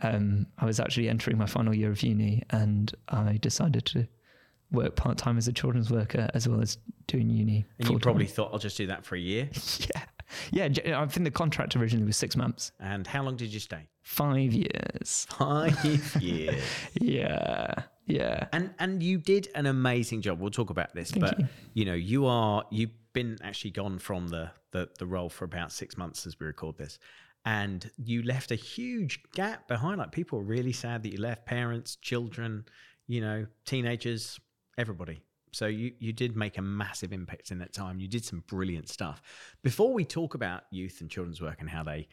Um, 0.03 0.47
I 0.59 0.65
was 0.65 0.79
actually 0.81 1.09
entering 1.09 1.39
my 1.39 1.47
final 1.47 1.75
year 1.75 1.91
of 1.91 2.03
uni, 2.03 2.43
and 2.51 2.93
I 3.09 3.37
decided 3.41 3.85
to 3.87 4.07
work 4.71 4.97
part 4.97 5.17
time 5.19 5.39
as 5.39 5.49
a 5.49 5.53
children's 5.53 5.91
worker 5.91 6.29
as 6.35 6.47
well 6.49 6.61
as 6.61 6.79
doing 7.07 7.31
uni. 7.31 7.65
And 7.79 7.87
you 7.89 7.95
full-time. 7.95 8.01
probably 8.01 8.27
thought 8.27 8.53
I'll 8.53 8.59
just 8.59 8.77
do 8.77 8.87
that 8.89 9.05
for 9.05 9.17
a 9.17 9.21
year. 9.21 9.49
yeah, 10.51 10.69
yeah. 10.85 11.01
I 11.01 11.07
think 11.07 11.25
the 11.25 11.31
contract 11.31 11.75
originally 11.75 12.05
was 12.07 12.17
six 12.17 12.37
months, 12.37 12.73
And 12.79 13.07
how 13.07 13.23
long 13.23 13.37
did 13.37 13.53
you 13.53 13.61
stay? 13.61 13.89
five 14.03 14.53
years. 14.55 15.27
Five 15.31 16.17
years. 16.23 16.63
Yeah, 17.01 17.75
yeah. 18.07 18.47
And 18.53 18.73
and 18.79 19.03
you 19.03 19.19
did 19.19 19.49
an 19.55 19.67
amazing 19.67 20.23
job. 20.23 20.41
We'll 20.41 20.51
talk 20.51 20.71
about 20.71 20.95
this, 20.95 21.11
Thank 21.11 21.23
but 21.25 21.39
you. 21.41 21.47
you. 21.75 21.85
know, 21.87 21.95
you 21.95 22.27
are 22.27 22.65
you've 22.71 22.91
been 23.13 23.39
actually 23.43 23.71
gone 23.73 23.99
from 23.99 24.29
the, 24.29 24.51
the 24.73 24.89
the 24.99 25.07
role 25.07 25.29
for 25.29 25.45
about 25.45 25.73
six 25.73 25.97
months 25.97 26.27
as 26.27 26.39
we 26.39 26.47
record 26.47 26.77
this, 26.79 26.99
and 27.45 27.91
you 27.97 28.23
left 28.23 28.51
a 28.51 28.57
huge 28.57 29.21
gap 29.35 29.69
behind. 29.69 29.99
Like 29.99 30.13
people 30.13 30.39
were 30.39 30.45
really 30.45 30.73
sad 30.73 31.03
that 31.03 31.13
you 31.13 31.21
left. 31.21 31.47
Parents, 31.47 31.97
children, 31.97 32.65
you 33.07 33.21
know, 33.21 33.47
teenagers, 33.65 34.39
everybody. 34.77 35.23
So 35.53 35.67
you 35.67 35.93
you 35.99 36.13
did 36.13 36.37
make 36.37 36.59
a 36.59 36.63
massive 36.63 37.13
impact 37.13 37.51
in 37.51 37.59
that 37.59 37.73
time. 37.73 38.01
You 38.01 38.09
did 38.09 38.25
some 38.25 38.45
brilliant 38.47 38.89
stuff. 38.91 39.23
Before 39.63 39.95
we 39.95 40.05
talk 40.05 40.35
about 40.35 40.65
youth 40.71 41.01
and 41.01 41.09
children's 41.11 41.41
work 41.41 41.61
and 41.61 41.71
how 41.71 41.83
they 41.83 42.07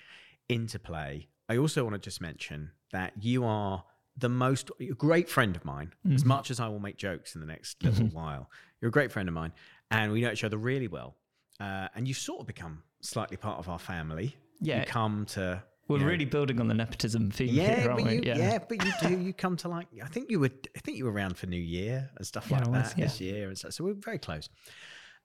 interplay, 0.50 1.28
I 1.50 1.58
also 1.58 1.84
want 1.84 1.96
to 1.96 2.00
just 2.00 2.22
mention 2.22 2.72
that 2.92 3.14
you 3.22 3.44
are 3.44 3.84
the 4.18 4.30
most 4.30 4.72
a 4.80 4.86
great 4.94 5.30
friend 5.30 5.56
of 5.56 5.66
mine. 5.66 5.94
As 6.06 6.22
Mm-hmm. 6.22 6.28
much 6.30 6.50
as 6.52 6.60
I 6.62 6.68
will 6.70 6.80
make 6.80 6.98
jokes 6.98 7.36
in 7.36 7.42
the 7.42 7.48
next 7.48 7.84
little 7.84 8.08
while, 8.08 8.50
you're 8.80 8.90
a 8.90 8.92
great 8.92 9.12
friend 9.12 9.28
of 9.28 9.34
mine, 9.36 9.52
and 9.92 10.12
we 10.12 10.22
know 10.22 10.32
each 10.32 10.44
other 10.46 10.58
really 10.58 10.88
well. 10.88 11.16
Uh, 11.60 11.88
and 11.96 12.08
you've 12.08 12.18
sort 12.18 12.40
of 12.42 12.48
become 12.48 12.84
slightly 13.02 13.38
part 13.38 13.60
of 13.60 13.68
our 13.70 13.80
family. 13.80 14.36
Yeah. 14.62 14.80
you 14.82 14.86
come 14.86 15.26
to. 15.28 15.64
We're 15.88 15.98
you 15.98 16.04
know- 16.04 16.10
really 16.10 16.26
building 16.26 16.60
on 16.60 16.68
the 16.68 16.74
nepotism 16.74 17.30
theme 17.30 17.54
yeah, 17.54 17.76
here, 17.76 17.92
aren't 17.92 18.06
we? 18.06 18.16
you, 18.16 18.22
yeah. 18.26 18.58
but 18.68 18.84
you 18.84 18.92
do. 19.02 19.20
You 19.20 19.34
come 19.34 19.56
to 19.58 19.68
like. 19.68 19.88
I 20.04 20.08
think 20.08 20.32
you 20.32 20.40
were. 20.40 20.50
I 20.76 20.80
think 20.80 20.98
you 20.98 21.06
were 21.06 21.12
around 21.12 21.38
for 21.38 21.46
New 21.48 21.58
Year 21.62 22.10
and 22.18 22.26
stuff 22.26 22.48
Yeah, 22.50 22.58
like 22.60 22.68
was, 22.68 22.90
that 22.94 22.98
yeah. 22.98 23.06
this 23.06 23.22
year, 23.22 23.48
and 23.50 23.58
so, 23.58 23.70
so 23.70 23.84
we're 23.84 23.94
very 23.94 24.18
close. 24.18 24.50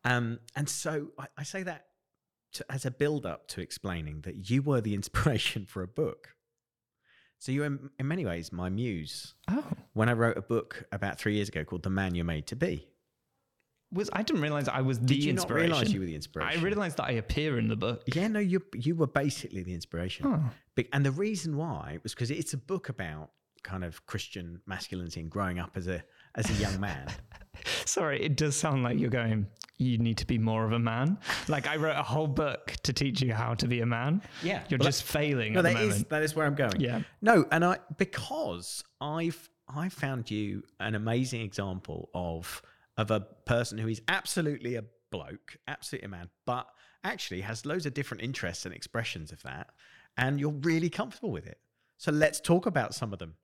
Um, 0.04 0.38
and 0.56 0.68
so 0.68 1.08
I, 1.18 1.26
I 1.38 1.42
say 1.44 1.62
that 1.62 1.86
to, 2.54 2.64
as 2.70 2.84
a 2.84 2.90
build 2.90 3.24
up 3.26 3.48
to 3.48 3.60
explaining 3.62 4.20
that 4.22 4.50
you 4.50 4.60
were 4.62 4.80
the 4.82 4.94
inspiration 5.00 5.64
for 5.66 5.82
a 5.82 5.88
book. 5.88 6.28
So 7.38 7.52
you're 7.52 7.64
in, 7.64 7.88
in 7.98 8.06
many 8.06 8.26
ways 8.26 8.52
my 8.52 8.68
muse 8.68 9.34
Oh, 9.48 9.64
when 9.94 10.10
I 10.10 10.12
wrote 10.12 10.36
a 10.36 10.42
book 10.42 10.84
about 10.92 11.18
three 11.18 11.36
years 11.36 11.48
ago 11.48 11.64
called 11.64 11.84
"The 11.84 11.90
Man 11.90 12.14
You're 12.14 12.26
Made 12.26 12.46
to 12.48 12.56
Be." 12.56 12.86
Was 13.92 14.08
I 14.12 14.22
didn't 14.22 14.42
realize 14.42 14.68
I 14.68 14.80
was 14.82 14.98
the 15.00 15.06
Did 15.06 15.24
you 15.24 15.32
not 15.32 15.42
inspiration. 15.42 15.70
realize 15.70 15.92
you 15.92 16.00
were 16.00 16.06
the 16.06 16.14
inspiration. 16.14 16.60
I 16.60 16.62
realized 16.62 16.96
that 16.98 17.04
I 17.06 17.12
appear 17.12 17.58
in 17.58 17.68
the 17.68 17.76
book. 17.76 18.02
Yeah, 18.06 18.28
no, 18.28 18.38
you 18.40 18.62
you 18.74 18.94
were 18.94 19.06
basically 19.06 19.62
the 19.62 19.74
inspiration. 19.74 20.50
Be- 20.74 20.88
And 20.92 21.04
the 21.04 21.10
reason 21.12 21.56
why 21.56 21.98
was 22.02 22.14
because 22.14 22.30
it's 22.30 22.52
a 22.54 22.58
book 22.58 22.88
about 22.88 23.30
kind 23.62 23.84
of 23.84 24.06
Christian 24.06 24.60
masculinity 24.66 25.20
and 25.20 25.30
growing 25.30 25.58
up 25.58 25.72
as 25.76 25.86
a 25.88 26.02
as 26.36 26.48
a 26.50 26.54
young 26.54 26.78
man. 26.80 27.08
Sorry, 27.84 28.22
it 28.22 28.36
does 28.36 28.56
sound 28.56 28.82
like 28.82 28.98
you're 28.98 29.10
going. 29.10 29.46
You 29.76 29.98
need 29.98 30.18
to 30.18 30.26
be 30.26 30.38
more 30.38 30.64
of 30.64 30.72
a 30.72 30.78
man. 30.78 31.18
Like 31.48 31.66
I 31.66 31.76
wrote 31.76 31.96
a 31.96 32.02
whole 32.02 32.26
book 32.28 32.74
to 32.84 32.92
teach 32.92 33.20
you 33.22 33.32
how 33.34 33.54
to 33.54 33.66
be 33.66 33.80
a 33.80 33.86
man. 33.86 34.22
Yeah, 34.42 34.62
you're 34.68 34.78
well, 34.78 34.86
just 34.86 35.02
failing 35.02 35.54
no, 35.54 35.60
at 35.60 35.62
the 35.64 35.68
that 35.74 35.82
is 35.82 35.88
moment. 35.90 36.08
that 36.10 36.22
is 36.22 36.36
where 36.36 36.46
I'm 36.46 36.54
going. 36.54 36.80
Yeah. 36.80 37.00
No, 37.22 37.46
and 37.50 37.64
I 37.64 37.78
because 37.96 38.84
I've 39.00 39.48
I 39.68 39.88
found 39.88 40.30
you 40.30 40.62
an 40.80 40.94
amazing 40.94 41.40
example 41.42 42.10
of 42.14 42.62
of 43.00 43.10
a 43.10 43.20
person 43.46 43.78
who 43.78 43.88
is 43.88 44.02
absolutely 44.08 44.76
a 44.76 44.84
bloke, 45.10 45.56
absolutely 45.66 46.06
a 46.06 46.10
man, 46.10 46.28
but 46.46 46.66
actually 47.02 47.40
has 47.40 47.64
loads 47.64 47.86
of 47.86 47.94
different 47.94 48.22
interests 48.22 48.66
and 48.66 48.74
expressions 48.74 49.32
of 49.32 49.42
that, 49.42 49.68
and 50.16 50.38
you're 50.38 50.50
really 50.52 50.90
comfortable 50.90 51.30
with 51.30 51.46
it. 51.46 51.58
So 51.96 52.12
let's 52.12 52.40
talk 52.40 52.66
about 52.66 52.94
some 52.94 53.12
of 53.12 53.18
them. 53.18 53.34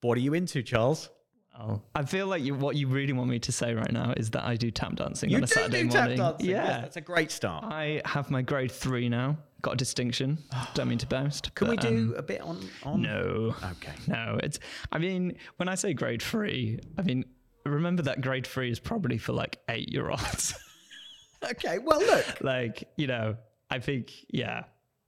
What 0.00 0.16
are 0.16 0.20
you 0.20 0.34
into, 0.34 0.62
Charles? 0.62 1.10
Oh, 1.58 1.82
I 1.94 2.04
feel 2.04 2.26
like 2.26 2.42
you, 2.42 2.54
what 2.54 2.76
you 2.76 2.86
really 2.88 3.12
want 3.12 3.28
me 3.28 3.38
to 3.40 3.52
say 3.52 3.74
right 3.74 3.92
now 3.92 4.14
is 4.16 4.30
that 4.30 4.44
I 4.44 4.56
do 4.56 4.70
tap 4.70 4.94
dancing 4.96 5.28
You 5.30 5.38
on 5.38 5.44
a 5.44 5.46
do 5.46 5.52
Saturday 5.52 5.82
do 5.82 5.88
morning. 5.88 6.16
tap 6.16 6.30
dancing. 6.38 6.50
Yeah, 6.50 6.64
Yes, 6.64 6.80
that's 6.82 6.96
a 6.96 7.00
great 7.00 7.30
start. 7.30 7.64
I 7.64 8.00
have 8.04 8.30
my 8.30 8.40
grade 8.40 8.70
three 8.72 9.08
now. 9.08 9.36
Got 9.60 9.72
a 9.72 9.76
distinction. 9.76 10.38
Don't 10.74 10.88
mean 10.88 10.98
to 10.98 11.06
boast. 11.06 11.54
Can 11.54 11.68
we 11.68 11.76
do 11.76 11.88
um, 11.88 12.14
a 12.16 12.22
bit 12.22 12.40
on 12.40 12.66
on? 12.82 13.02
no. 13.02 13.54
Okay. 13.72 13.92
No, 14.06 14.38
it's. 14.42 14.58
I 14.90 14.98
mean, 14.98 15.36
when 15.56 15.68
I 15.68 15.74
say 15.74 15.92
grade 15.92 16.22
three, 16.22 16.78
I 16.96 17.02
mean 17.02 17.24
remember 17.64 18.02
that 18.02 18.20
grade 18.20 18.46
three 18.46 18.70
is 18.70 18.78
probably 18.80 19.18
for 19.18 19.32
like 19.32 19.58
eight 19.68 19.92
year 19.92 20.10
olds. 20.10 20.54
Okay. 21.42 21.78
Well, 21.78 22.00
look. 22.00 22.26
like 22.42 22.86
you 22.98 23.06
know, 23.06 23.34
I 23.70 23.78
think 23.78 24.12
yeah, 24.28 24.64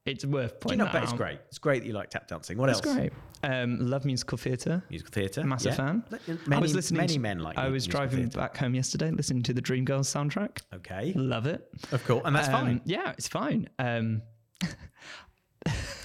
it's 0.06 0.24
worth 0.24 0.52
Do 0.52 0.54
you 0.54 0.60
pointing 0.60 0.78
know, 0.78 0.88
but 0.90 1.02
it's 1.02 1.12
great. 1.12 1.38
It's 1.48 1.58
great 1.58 1.82
that 1.82 1.86
you 1.86 1.92
like 1.92 2.08
tap 2.08 2.26
dancing. 2.26 2.56
What 2.56 2.70
It's 2.70 2.84
else? 2.86 2.94
great. 2.96 3.12
Um, 3.42 3.78
love 3.90 4.06
musical 4.06 4.38
theatre. 4.38 4.82
Musical 4.88 5.12
theatre. 5.12 5.44
Massive 5.44 5.72
yeah. 5.72 5.76
fan. 5.76 6.04
Many, 6.46 6.56
I 6.56 6.58
was 6.58 6.74
listening. 6.74 6.98
Many 7.02 7.12
to- 7.14 7.18
men 7.20 7.40
like. 7.40 7.58
I 7.58 7.66
mu- 7.66 7.74
was 7.74 7.84
musical 7.86 7.98
driving 8.00 8.18
theatre. 8.24 8.38
back 8.38 8.56
home 8.56 8.74
yesterday, 8.74 9.10
listening 9.10 9.42
to 9.42 9.52
the 9.52 9.60
Dreamgirls 9.60 10.08
soundtrack. 10.08 10.62
Okay. 10.74 11.12
Love 11.16 11.46
it. 11.46 11.68
Of 11.92 12.02
course, 12.06 12.22
and 12.24 12.34
that's 12.34 12.48
Um, 12.48 12.54
fine. 12.54 12.80
Yeah, 12.86 13.12
it's 13.18 13.28
fine. 13.28 13.68
Um, 13.78 14.22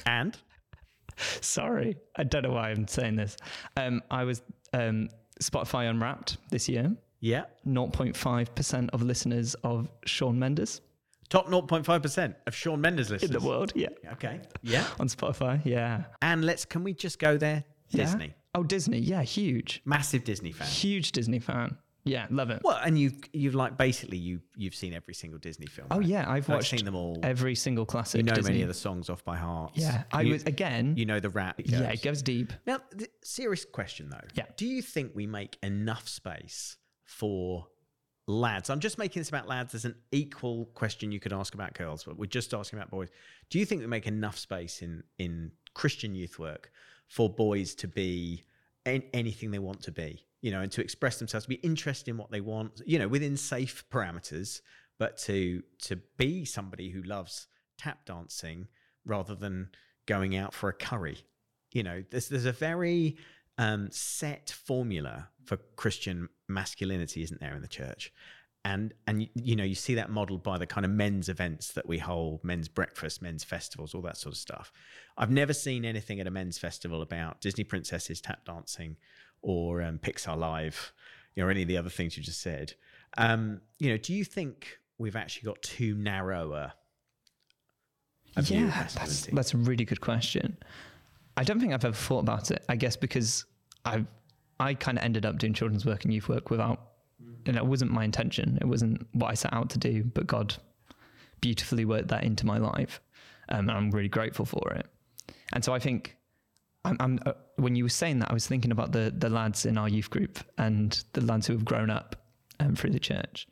And 0.06 0.38
sorry, 1.42 1.96
I 2.16 2.24
don't 2.26 2.44
know 2.44 2.52
why 2.52 2.72
I'm 2.72 2.88
saying 2.88 3.16
this. 3.16 3.38
Um, 3.76 4.02
I 4.12 4.24
was 4.26 4.42
um, 4.74 5.10
Spotify 5.42 5.90
Unwrapped 5.90 6.38
this 6.50 6.68
year. 6.70 6.96
yeah, 7.20 7.46
0.5% 7.68 8.90
of 8.94 9.02
listeners 9.02 9.56
of 9.64 9.90
Shawn 10.06 10.38
Mendes 10.40 10.82
top 11.30 11.48
0.5 11.48 12.02
percent 12.02 12.36
of 12.46 12.56
Shawn 12.56 12.82
Mendes 12.82 13.10
listeners. 13.10 13.32
in 13.36 13.40
the 13.40 13.46
world. 13.46 13.74
Yeah. 13.76 13.90
Okay. 14.14 14.40
Yeah. 14.64 14.86
On 15.00 15.08
Spotify. 15.08 15.62
Yeah. 15.66 16.06
And 16.22 16.46
let's. 16.46 16.66
Can 16.66 16.84
we 16.84 16.94
just 16.94 17.20
go 17.20 17.38
there? 17.38 17.64
Yeah. 17.90 18.06
Disney. 18.06 18.34
Oh, 18.56 18.64
Disney. 18.64 19.00
Yeah. 19.00 19.22
Huge. 19.24 19.82
Massive 19.86 20.24
Disney 20.24 20.52
fan. 20.52 20.68
Huge 20.68 21.12
Disney 21.12 21.40
fan. 21.40 21.78
Yeah. 22.08 22.28
Love 22.30 22.50
it. 22.50 22.62
Well, 22.64 22.80
and 22.84 22.98
you 22.98 23.12
you've 23.34 23.56
like 23.56 23.78
basically 23.78 24.18
you 24.18 24.42
you've 24.56 24.76
seen 24.76 24.94
every 24.94 25.14
single 25.14 25.40
Disney 25.40 25.68
film. 25.68 25.88
Oh, 25.92 25.98
right? 25.98 26.06
yeah. 26.08 26.22
I've 26.30 26.50
I've 26.50 26.56
watched 26.56 26.72
seen 26.72 26.86
them 26.86 26.96
all. 26.96 27.20
every 27.24 27.56
single 27.56 27.86
classic 27.86 28.20
You 28.20 28.24
know 28.24 28.34
Disney. 28.34 28.52
many 28.54 28.62
of 28.64 28.68
the 28.68 28.74
songs 28.74 29.10
off 29.10 29.24
by 29.24 29.38
heart. 29.38 29.72
yeah. 29.76 30.04
I 30.12 30.22
you, 30.22 30.34
was, 30.34 30.44
again, 30.44 30.96
You 30.98 31.06
know 31.06 31.20
the 31.20 31.30
rap. 31.30 31.60
it 31.60 31.68
yeah, 31.70 31.90
it 31.92 32.02
goes 32.02 32.22
deep. 32.22 32.54
Now, 32.66 32.80
the 32.92 33.08
serious 33.24 33.66
question 33.66 34.10
though. 34.10 34.20
Yeah. 34.34 34.46
Do 34.56 34.66
you 34.66 34.82
think 34.82 35.12
we 35.16 35.28
make 35.28 35.58
enough 35.64 36.08
space 36.08 36.78
for 37.06 37.68
lads? 38.28 38.70
I'm 38.70 38.80
just 38.80 38.98
making 38.98 39.20
this 39.22 39.30
about 39.30 39.48
lads 39.48 39.72
There's 39.74 39.86
an 39.86 39.96
equal 40.12 40.66
question 40.74 41.12
you 41.12 41.20
could 41.20 41.34
ask 41.34 41.54
about 41.54 41.74
girls, 41.74 42.04
but 42.04 42.18
we're 42.18 42.26
just 42.26 42.54
asking 42.54 42.80
about 42.80 42.90
boys. 42.92 43.10
Do 43.50 43.60
you 43.60 43.66
think 43.66 43.82
we 43.82 43.88
make 43.88 44.08
enough 44.08 44.38
space 44.38 44.82
in 44.82 45.04
in 45.18 45.52
Christian 45.74 46.16
youth 46.16 46.40
work 46.40 46.72
for 47.08 47.30
boys 47.30 47.76
to 47.76 47.88
be 47.88 48.44
an- 48.86 49.04
anything 49.14 49.52
they 49.52 49.60
want 49.60 49.82
to 49.84 49.92
be? 49.92 50.26
You 50.42 50.52
know, 50.52 50.62
and 50.62 50.72
to 50.74 50.82
express 50.82 51.18
themselves, 51.20 51.46
to 51.46 51.50
be 51.50 51.56
interested 51.56 52.12
in 52.12 52.18
what 52.18 52.32
they 52.32 52.42
want. 52.42 52.82
You 52.86 53.00
know, 53.00 53.08
within 53.08 53.38
safe 53.38 53.84
parameters, 53.92 54.62
but 55.00 55.18
to 55.20 55.64
to 55.84 55.98
be 56.18 56.46
somebody 56.46 56.90
who 56.90 57.02
loves 57.02 57.48
tap 57.78 58.06
dancing 58.06 58.68
rather 59.06 59.36
than 59.36 59.70
going 60.06 60.36
out 60.36 60.54
for 60.54 60.70
a 60.70 60.74
curry 60.74 61.24
you 61.72 61.84
know 61.84 62.04
there's 62.10 62.30
there's 62.30 62.46
a 62.46 62.52
very 62.52 63.18
um, 63.58 63.90
set 63.92 64.52
formula 64.52 65.30
for 65.44 65.58
Christian 65.76 66.30
masculinity, 66.48 67.24
isn't 67.24 67.40
there, 67.40 67.56
in 67.56 67.62
the 67.62 67.68
church? 67.68 68.14
And 68.64 68.94
and 69.08 69.28
you- 69.34 69.56
know 69.56 69.64
you 69.64 69.76
see 69.76 69.96
that 69.96 70.10
modeled 70.10 70.44
by 70.44 70.58
the 70.58 70.68
kind 70.68 70.86
of 70.86 70.92
men's 70.92 71.30
events 71.30 71.72
that 71.74 71.88
we 71.88 71.98
hold, 71.98 72.44
men's 72.44 72.68
breakfast, 72.68 73.22
men's 73.22 73.44
festivals, 73.44 73.94
all 73.94 74.02
that 74.04 74.18
sort 74.18 74.34
of 74.34 74.40
stuff. 74.40 74.72
I've 75.18 75.32
never 75.32 75.54
seen 75.54 75.86
anything 75.86 76.20
at 76.20 76.28
a 76.28 76.32
men's 76.32 76.58
festival 76.58 77.02
about 77.02 77.42
Disney 77.42 77.64
princesses 77.64 78.22
tap 78.22 78.46
dancing 78.46 78.98
or 79.42 79.82
um, 79.82 80.00
Pixar 80.00 80.38
Live, 80.38 80.94
you 81.36 81.44
know, 81.44 81.48
or 81.48 81.52
any 81.52 81.62
of 81.62 81.68
the 81.68 81.78
other 81.78 81.90
things 81.90 82.18
you 82.18 82.24
just 82.24 82.42
said. 82.42 82.74
Um, 83.18 83.62
you 83.80 83.90
know, 83.90 83.98
do 83.98 84.14
you 84.14 84.24
think 84.24 84.80
we've 84.98 85.16
actually 85.16 85.46
got 85.46 85.62
too 85.62 85.96
narrow 85.96 86.54
a, 86.54 86.74
a 88.36 88.42
view 88.42 88.66
of 88.66 88.70
yeah, 88.70 88.88
that's 88.96 89.28
that's 89.28 89.54
a 89.54 89.58
really 89.58 89.86
good 89.86 90.02
question. 90.02 90.58
I 91.36 91.44
don't 91.44 91.60
think 91.60 91.74
I've 91.74 91.86
ever 91.86 91.96
thought 91.96 92.20
about 92.20 92.52
it. 92.52 92.64
I 92.68 92.76
guess 92.76 92.96
because 92.96 93.46
I 93.86 94.06
I 94.60 94.74
kind 94.74 94.98
of 94.98 95.04
ended 95.04 95.26
up 95.26 95.38
doing 95.38 95.54
children's 95.54 95.86
work 95.86 96.04
and 96.04 96.14
youth 96.14 96.30
work 96.30 96.50
without, 96.50 96.82
and 97.46 97.56
it 97.56 97.66
wasn't 97.66 97.92
my 97.92 98.04
intention. 98.04 98.58
It 98.60 98.66
wasn't 98.66 99.08
what 99.14 99.28
I 99.30 99.36
set 99.36 99.54
out 99.54 99.70
to 99.72 99.78
do, 99.80 100.04
but 100.04 100.28
God 100.28 100.56
beautifully 101.42 101.86
worked 101.86 102.08
that 102.10 102.24
into 102.24 102.46
my 102.46 102.58
life, 102.58 103.00
um, 103.50 103.70
and 103.70 103.72
I'm 103.72 103.92
really 103.92 104.10
grateful 104.10 104.46
for 104.46 104.74
it. 104.74 104.88
And 105.54 105.64
so 105.64 105.74
I 105.74 105.80
think. 105.80 106.17
I'm, 106.88 106.98
I'm, 107.00 107.20
uh, 107.26 107.34
when 107.58 107.76
you 107.76 107.84
were 107.84 107.90
saying 108.02 108.20
that, 108.20 108.30
I 108.32 108.34
was 108.34 108.48
thinking 108.48 108.72
about 108.72 108.92
the 108.92 109.14
the 109.16 109.30
lads 109.30 109.66
in 109.66 109.78
our 109.78 109.90
youth 109.90 110.10
group 110.10 110.40
and 110.58 111.04
the 111.14 111.22
lads 111.22 111.48
who 111.48 111.54
have 111.54 111.66
grown 111.66 111.90
up 111.90 112.16
um, 112.60 112.76
through 112.76 112.92
the 112.92 113.00
church, 113.00 113.48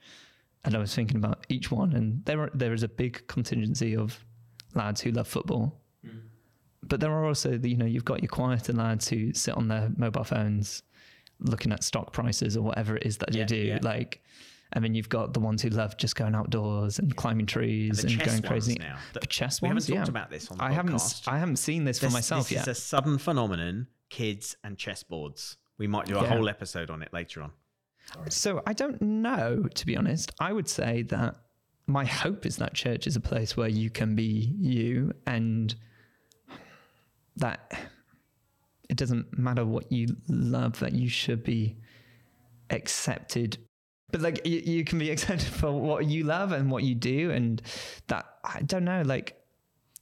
and 0.64 0.76
I 0.76 0.80
was 0.80 0.94
thinking 0.96 1.18
about 1.18 1.46
each 1.50 1.72
one. 1.72 1.94
And 1.94 2.24
there 2.26 2.40
are, 2.42 2.52
there 2.54 2.74
is 2.74 2.84
a 2.84 2.88
big 2.88 3.28
contingency 3.28 3.96
of 3.96 4.24
lads 4.74 5.02
who 5.02 5.12
love 5.12 5.28
football, 5.28 5.80
but 6.84 7.00
there 7.00 7.12
are 7.12 7.26
also 7.26 7.58
the, 7.58 7.70
you 7.70 7.78
know 7.78 7.86
you've 7.86 8.06
got 8.06 8.22
your 8.22 8.30
quieter 8.30 8.74
lads 8.74 9.08
who 9.10 9.34
sit 9.34 9.56
on 9.56 9.68
their 9.68 9.92
mobile 9.98 10.24
phones 10.24 10.84
looking 11.40 11.72
at 11.74 11.84
stock 11.84 12.14
prices 12.14 12.56
or 12.56 12.62
whatever 12.62 12.96
it 12.98 13.06
is 13.06 13.18
that 13.18 13.34
Yeah, 13.34 13.42
you 13.42 13.46
do. 13.48 13.56
yeah. 13.58 13.80
Like, 13.82 14.24
and 14.74 14.84
then 14.84 14.94
you've 14.96 15.10
got 15.10 15.34
the 15.34 15.40
ones 15.40 15.62
who 15.62 15.70
love 15.70 15.96
just 15.98 16.16
going 16.16 16.36
outdoors 16.36 17.00
and 17.00 17.16
climbing 17.16 17.46
trees 17.46 18.04
And 18.04 18.12
and, 18.14 18.24
going 18.24 18.42
crazy. 18.42 18.76
now. 18.80 18.98
The 19.14 19.20
That- 19.22 19.30
chess 19.30 19.62
we 19.62 19.70
ones, 19.70 19.88
haven't 19.88 19.98
talked 20.00 20.10
about 20.10 20.30
this 20.30 20.50
on 20.52 20.58
the 20.58 20.64
I 20.64 20.72
haven't. 20.72 21.24
I 21.28 21.38
haven't 21.40 21.58
seen 21.58 21.84
this 21.86 22.00
for 22.00 22.10
myself 22.10 22.44
this 22.50 22.52
yet. 22.54 22.62
is 22.68 22.78
a 22.78 22.82
sudden 22.82 23.18
phenomenon. 23.18 23.88
Kids 24.10 24.56
and 24.64 24.78
chessboards. 24.78 25.58
We 25.78 25.88
might 25.88 26.06
do 26.08 26.18
a 26.18 26.22
Yeah. 26.24 26.30
whole 26.30 26.48
episode 26.50 26.90
on 26.90 27.02
it 27.02 27.12
later 27.14 27.42
on. 27.42 27.52
So 28.30 28.62
I 28.68 28.74
don't 28.74 29.02
know, 29.02 29.64
to 29.74 29.86
be 29.86 29.98
honest. 29.98 30.32
I 30.40 30.54
would 30.54 30.68
say 30.70 31.02
that 31.04 31.36
my 31.88 32.06
hope 32.06 32.46
is 32.46 32.58
that 32.58 32.74
church 32.74 33.08
is 33.08 33.16
a 33.16 33.20
place 33.20 33.56
where 33.58 33.68
you 33.68 33.90
can 33.90 34.16
be 34.16 34.56
you 34.60 35.14
and 35.26 35.74
that 37.38 37.72
it 38.90 38.98
doesn't 38.98 39.38
matter 39.38 39.66
what 39.66 39.92
you 39.92 40.08
love, 40.28 40.80
that 40.80 40.94
you 40.94 41.10
should 41.10 41.44
be 41.44 41.78
accepted. 42.70 43.58
But 44.12 44.22
like 44.22 44.46
you, 44.46 44.60
you 44.60 44.84
can 44.84 45.00
be 45.00 45.10
accepted 45.12 45.48
for 45.48 45.72
what 45.72 46.06
you 46.06 46.24
love 46.24 46.52
and 46.52 46.70
what 46.70 46.84
you 46.84 46.96
do. 46.96 47.32
And 47.32 47.62
that, 48.08 48.26
I 48.44 48.62
don't 48.62 48.86
know, 48.86 49.02
like 49.04 49.42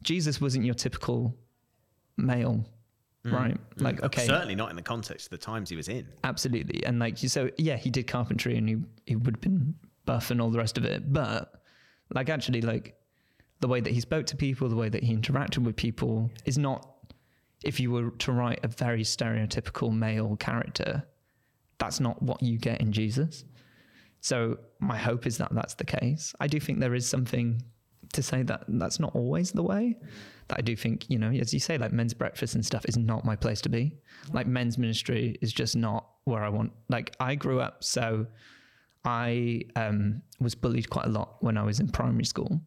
Jesus 0.01 0.41
wasn't 0.41 0.65
your 0.65 0.75
typical 0.75 1.35
male, 2.17 2.65
mm. 3.25 3.31
right? 3.31 3.57
Mm. 3.77 3.81
Like, 3.81 4.03
okay. 4.03 4.25
Certainly 4.25 4.55
not 4.55 4.69
in 4.69 4.75
the 4.75 4.81
context 4.81 5.27
of 5.27 5.31
the 5.31 5.37
times 5.37 5.69
he 5.69 5.75
was 5.75 5.87
in. 5.87 6.07
Absolutely. 6.23 6.85
And 6.85 6.99
like, 6.99 7.17
so 7.17 7.49
yeah, 7.57 7.77
he 7.77 7.89
did 7.89 8.07
carpentry 8.07 8.57
and 8.57 8.69
he, 8.69 8.77
he 9.05 9.15
would 9.15 9.35
have 9.35 9.41
been 9.41 9.75
buff 10.05 10.31
and 10.31 10.41
all 10.41 10.51
the 10.51 10.57
rest 10.57 10.77
of 10.77 10.85
it. 10.85 11.11
But 11.11 11.53
like, 12.13 12.29
actually, 12.29 12.61
like 12.61 12.95
the 13.59 13.67
way 13.67 13.79
that 13.79 13.93
he 13.93 13.99
spoke 13.99 14.25
to 14.27 14.35
people, 14.35 14.67
the 14.69 14.75
way 14.75 14.89
that 14.89 15.03
he 15.03 15.15
interacted 15.15 15.59
with 15.59 15.75
people 15.75 16.29
is 16.45 16.57
not, 16.57 16.89
if 17.63 17.79
you 17.79 17.91
were 17.91 18.09
to 18.09 18.31
write 18.33 18.59
a 18.63 18.67
very 18.67 19.03
stereotypical 19.03 19.91
male 19.91 20.35
character, 20.35 21.03
that's 21.77 21.99
not 21.99 22.21
what 22.21 22.43
you 22.43 22.57
get 22.57 22.81
in 22.81 22.91
Jesus. 22.91 23.45
So 24.23 24.57
my 24.79 24.97
hope 24.97 25.27
is 25.27 25.37
that 25.39 25.53
that's 25.53 25.73
the 25.73 25.83
case. 25.83 26.33
I 26.39 26.47
do 26.47 26.57
think 26.57 26.79
there 26.79 26.95
is 26.95 27.05
something 27.05 27.61
to 28.13 28.23
say 28.23 28.41
that 28.43 28.63
that's 28.69 28.97
not 28.97 29.13
always 29.13 29.51
the 29.51 29.63
way. 29.63 29.97
That 30.47 30.59
I 30.59 30.61
do 30.61 30.77
think, 30.77 31.09
you 31.09 31.19
know, 31.19 31.29
as 31.29 31.53
you 31.53 31.59
say, 31.59 31.77
like 31.77 31.91
men's 31.91 32.13
breakfast 32.13 32.55
and 32.55 32.65
stuff 32.65 32.85
is 32.87 32.97
not 32.97 33.25
my 33.25 33.35
place 33.35 33.59
to 33.61 33.69
be. 33.69 33.97
Like 34.31 34.47
men's 34.47 34.77
ministry 34.77 35.37
is 35.41 35.51
just 35.51 35.75
not 35.75 36.07
where 36.23 36.41
I 36.41 36.47
want. 36.47 36.71
Like 36.87 37.13
I 37.19 37.35
grew 37.35 37.59
up, 37.59 37.83
so 37.83 38.25
I 39.03 39.63
um, 39.75 40.21
was 40.39 40.55
bullied 40.55 40.89
quite 40.89 41.07
a 41.07 41.09
lot 41.09 41.35
when 41.41 41.57
I 41.57 41.63
was 41.63 41.81
in 41.81 41.89
primary 41.89 42.23
school 42.23 42.61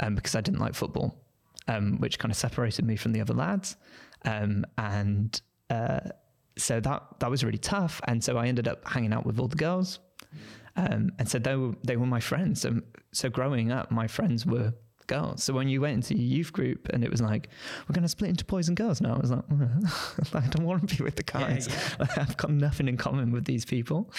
um, 0.00 0.16
because 0.16 0.34
I 0.34 0.40
didn't 0.40 0.58
like 0.58 0.74
football, 0.74 1.24
um, 1.68 1.98
which 2.00 2.18
kind 2.18 2.32
of 2.32 2.36
separated 2.36 2.84
me 2.84 2.96
from 2.96 3.12
the 3.12 3.20
other 3.20 3.34
lads. 3.34 3.76
Um, 4.24 4.64
and 4.76 5.40
uh, 5.70 6.00
so 6.56 6.80
that 6.80 7.04
that 7.20 7.30
was 7.30 7.44
really 7.44 7.58
tough. 7.58 8.00
And 8.08 8.24
so 8.24 8.36
I 8.36 8.48
ended 8.48 8.66
up 8.66 8.88
hanging 8.88 9.12
out 9.12 9.24
with 9.24 9.38
all 9.38 9.46
the 9.46 9.56
girls. 9.56 10.00
Um, 10.78 11.10
and 11.18 11.28
so 11.28 11.38
they 11.38 11.56
were 11.56 11.74
they 11.82 11.96
were 11.96 12.06
my 12.06 12.20
friends. 12.20 12.60
So 12.62 12.80
so 13.12 13.28
growing 13.28 13.72
up, 13.72 13.90
my 13.90 14.06
friends 14.06 14.46
were 14.46 14.72
girls. 15.08 15.42
So 15.42 15.52
when 15.52 15.68
you 15.68 15.80
went 15.80 15.94
into 15.94 16.16
your 16.16 16.36
youth 16.38 16.52
group 16.52 16.88
and 16.90 17.02
it 17.02 17.10
was 17.10 17.20
like, 17.20 17.48
we're 17.88 17.94
going 17.94 18.02
to 18.02 18.08
split 18.08 18.30
into 18.30 18.44
boys 18.44 18.68
and 18.68 18.76
girls 18.76 19.00
now, 19.00 19.14
I 19.14 19.18
was 19.18 19.30
like, 19.32 19.42
I 20.34 20.46
don't 20.48 20.64
want 20.64 20.88
to 20.88 20.96
be 20.96 21.02
with 21.02 21.16
the 21.16 21.24
guys. 21.24 21.68
I've 22.00 22.36
got 22.36 22.50
nothing 22.50 22.86
in 22.86 22.96
common 22.96 23.32
with 23.32 23.44
these 23.44 23.64
people. 23.64 24.12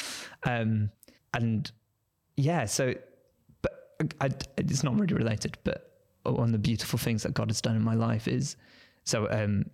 Um, 0.43 0.89
and 1.33 1.71
yeah, 2.35 2.65
so 2.65 2.93
but 3.61 3.93
I, 4.19 4.29
it's 4.57 4.83
not 4.83 4.99
really 4.99 5.13
related, 5.13 5.57
but 5.63 5.85
one 6.23 6.49
of 6.49 6.51
the 6.51 6.59
beautiful 6.59 6.99
things 6.99 7.23
that 7.23 7.33
God 7.33 7.49
has 7.49 7.61
done 7.61 7.75
in 7.75 7.83
my 7.83 7.95
life 7.95 8.27
is 8.27 8.57
so 9.05 9.29
um, 9.31 9.65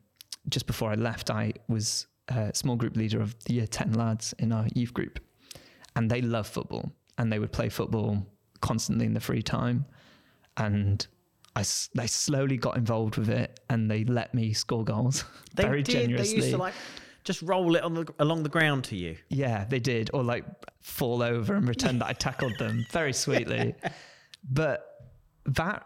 just 0.50 0.68
before 0.68 0.92
I 0.92 0.96
left, 0.96 1.32
I 1.32 1.54
was 1.68 2.08
a 2.28 2.54
small 2.54 2.76
group 2.76 2.96
leader 2.96 3.22
of 3.22 3.36
the 3.46 3.54
year 3.54 3.68
10 3.68 3.94
lads 3.94 4.34
in 4.40 4.52
our 4.52 4.68
youth 4.76 4.94
group, 4.94 5.20
and 5.96 6.10
they 6.10 6.22
love 6.22 6.48
football 6.48 6.92
and 7.18 7.32
they 7.32 7.40
would 7.40 7.52
play 7.52 7.70
football 7.70 8.26
constantly 8.62 9.06
in 9.06 9.14
the 9.14 9.20
free 9.20 9.42
time. 9.42 9.86
And 10.58 11.06
I, 11.56 11.64
they 11.94 12.08
slowly 12.08 12.58
got 12.58 12.78
involved 12.78 13.18
with 13.18 13.30
it 13.30 13.60
and 13.70 13.90
they 13.90 14.04
let 14.04 14.34
me 14.34 14.54
score 14.54 14.84
goals 14.84 15.24
They 15.56 15.64
very 15.64 15.84
did. 15.84 16.02
generously. 16.10 16.40
They 16.40 16.46
used 16.48 16.52
to 16.52 16.58
like 16.58 16.74
just 17.24 17.42
roll 17.42 17.76
it 17.76 17.84
on 17.84 17.94
the 17.94 18.06
along 18.20 18.44
the 18.44 18.50
ground 18.50 18.84
to 18.86 18.96
you. 18.96 19.18
Yeah, 19.30 19.66
they 19.66 19.80
did. 19.80 20.10
Or 20.14 20.24
like 20.24 20.46
fall 20.82 21.24
over 21.24 21.56
and 21.56 21.66
pretend 21.66 22.02
that 22.02 22.08
I 22.08 22.14
tackled 22.14 22.58
them 22.60 22.86
very 22.92 23.14
sweetly. 23.14 23.76
But 24.50 24.86
that 25.46 25.86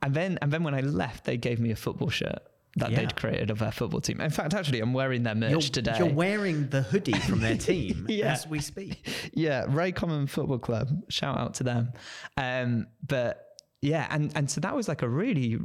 and 0.00 0.14
then 0.14 0.38
and 0.42 0.50
then 0.52 0.62
when 0.64 0.74
I 0.74 0.80
left, 0.80 1.24
they 1.24 1.36
gave 1.36 1.60
me 1.60 1.70
a 1.70 1.76
football 1.76 2.10
shirt 2.10 2.42
that 2.76 2.90
Yeah. 2.90 3.00
they'd 3.00 3.16
created 3.16 3.50
of 3.50 3.58
their 3.58 3.72
football 3.72 4.00
team. 4.00 4.20
In 4.20 4.30
fact, 4.30 4.54
actually 4.54 4.80
I'm 4.80 4.94
wearing 4.94 5.22
their 5.24 5.34
merch 5.34 5.50
You're, 5.50 5.60
today. 5.60 5.94
you're 5.98 6.08
wearing 6.12 6.68
the 6.68 6.82
hoodie 6.82 7.12
from 7.18 7.40
their 7.40 7.56
team 7.68 8.06
Yeah. 8.08 8.32
as 8.32 8.46
we 8.46 8.60
speak. 8.60 9.06
yeah, 9.34 9.66
Raycommon 9.66 10.28
Football 10.28 10.58
Club. 10.58 10.88
Shout 11.08 11.36
out 11.38 11.54
to 11.54 11.64
them. 11.64 11.92
Um, 12.36 12.86
but 13.06 13.46
yeah, 13.82 14.06
and 14.10 14.32
and 14.34 14.50
so 14.50 14.60
that 14.62 14.74
was 14.74 14.88
like 14.88 15.02
a 15.02 15.08
really 15.08 15.58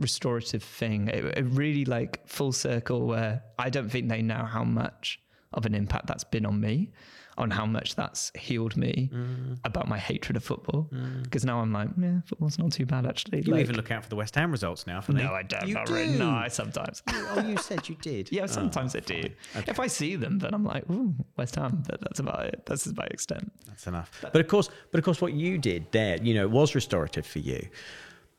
restorative 0.00 0.62
thing. 0.62 1.08
It, 1.08 1.24
it 1.38 1.44
really 1.44 1.84
like 1.84 2.26
full 2.26 2.52
circle 2.52 3.06
where 3.06 3.42
I 3.58 3.70
don't 3.70 3.88
think 3.90 4.08
they 4.08 4.22
know 4.22 4.44
how 4.44 4.64
much 4.64 5.20
of 5.52 5.66
an 5.66 5.74
impact 5.74 6.06
that's 6.08 6.24
been 6.24 6.44
on 6.46 6.60
me, 6.60 6.90
on 7.36 7.50
how 7.50 7.66
much 7.66 7.94
that's 7.94 8.30
healed 8.36 8.76
me 8.76 9.10
mm. 9.12 9.58
about 9.64 9.88
my 9.88 9.98
hatred 9.98 10.36
of 10.36 10.44
football. 10.44 10.88
Mm. 10.92 11.24
Because 11.24 11.44
now 11.44 11.60
I'm 11.60 11.72
like, 11.72 11.88
yeah, 11.98 12.20
football's 12.26 12.58
not 12.58 12.72
too 12.72 12.86
bad 12.86 13.06
actually. 13.06 13.42
You 13.42 13.52
Like- 13.52 13.62
even 13.62 13.76
look 13.76 13.90
out 13.90 14.02
for 14.04 14.08
the 14.08 14.16
West 14.16 14.34
Ham 14.34 14.50
results 14.50 14.86
now, 14.86 15.00
for 15.00 15.12
no, 15.12 15.32
I 15.32 15.42
don't. 15.42 15.66
You 15.66 15.74
not 15.74 15.86
do. 15.86 15.94
really. 15.94 16.18
No, 16.18 16.30
I 16.30 16.48
sometimes. 16.48 17.02
oh, 17.08 17.44
you 17.46 17.56
said 17.58 17.88
you 17.88 17.96
did. 17.96 18.30
Yeah, 18.34 18.44
Oh, 18.44 18.46
sometimes 18.46 18.94
ah, 18.94 18.98
I 18.98 19.00
do. 19.00 19.30
If 19.66 19.78
I 19.78 19.86
see 19.86 20.16
them, 20.16 20.38
then 20.38 20.54
I'm 20.54 20.64
like, 20.64 20.88
ooh, 20.90 21.14
West 21.36 21.54
Ham. 21.56 21.82
But 21.88 22.00
that's 22.00 22.18
about 22.20 22.46
it. 22.46 22.62
That's 22.66 22.86
my 22.94 23.04
extent. 23.06 23.52
That's 23.66 23.86
enough. 23.86 24.10
But 24.20 24.36
of 24.40 24.48
course, 24.48 24.68
but 24.90 24.98
of 24.98 25.04
course, 25.04 25.20
what 25.20 25.32
you 25.32 25.56
did 25.56 25.90
there, 25.92 26.18
you 26.22 26.34
know, 26.34 26.48
was 26.48 26.74
restorative 26.74 27.26
for 27.26 27.38
you. 27.38 27.68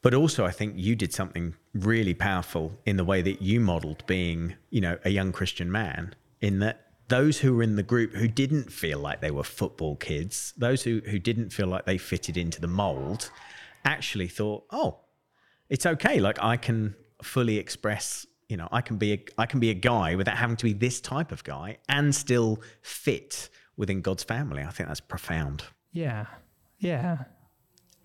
But 0.01 0.13
also, 0.13 0.45
I 0.45 0.51
think 0.51 0.73
you 0.77 0.95
did 0.95 1.13
something 1.13 1.55
really 1.73 2.13
powerful 2.13 2.77
in 2.85 2.97
the 2.97 3.03
way 3.03 3.23
that 3.23 3.41
you 3.41 3.59
modelled 3.59 4.05
being, 4.05 4.53
you 4.69 4.79
know, 4.79 4.99
a 5.03 5.09
young 5.09 5.31
Christian 5.31 5.71
man. 5.71 6.13
In 6.41 6.59
that, 6.59 6.84
those 7.07 7.39
who 7.39 7.55
were 7.55 7.63
in 7.63 7.75
the 7.75 7.83
group 7.83 8.13
who 8.13 8.27
didn't 8.27 8.71
feel 8.71 8.99
like 8.99 9.21
they 9.21 9.31
were 9.31 9.43
football 9.43 9.95
kids, 9.95 10.53
those 10.57 10.83
who 10.83 11.01
who 11.05 11.19
didn't 11.19 11.51
feel 11.51 11.67
like 11.67 11.85
they 11.85 11.97
fitted 11.97 12.37
into 12.37 12.59
the 12.59 12.67
mold, 12.67 13.31
actually 13.83 14.27
thought, 14.27 14.65
oh, 14.71 14.99
it's 15.69 15.85
okay. 15.85 16.19
Like 16.19 16.41
I 16.43 16.57
can 16.57 16.95
fully 17.23 17.57
express, 17.57 18.25
you 18.49 18.57
know, 18.57 18.67
I 18.71 18.81
can 18.81 18.97
be 18.97 19.13
a, 19.13 19.23
I 19.37 19.45
can 19.45 19.59
be 19.59 19.69
a 19.69 19.75
guy 19.75 20.15
without 20.15 20.37
having 20.37 20.57
to 20.57 20.65
be 20.65 20.73
this 20.73 20.99
type 20.99 21.31
of 21.31 21.43
guy 21.43 21.77
and 21.89 22.13
still 22.13 22.61
fit 22.81 23.49
within 23.77 24.01
God's 24.01 24.23
family. 24.23 24.63
I 24.63 24.69
think 24.69 24.89
that's 24.89 24.99
profound. 24.99 25.63
Yeah, 25.91 26.25
yeah. 26.79 27.25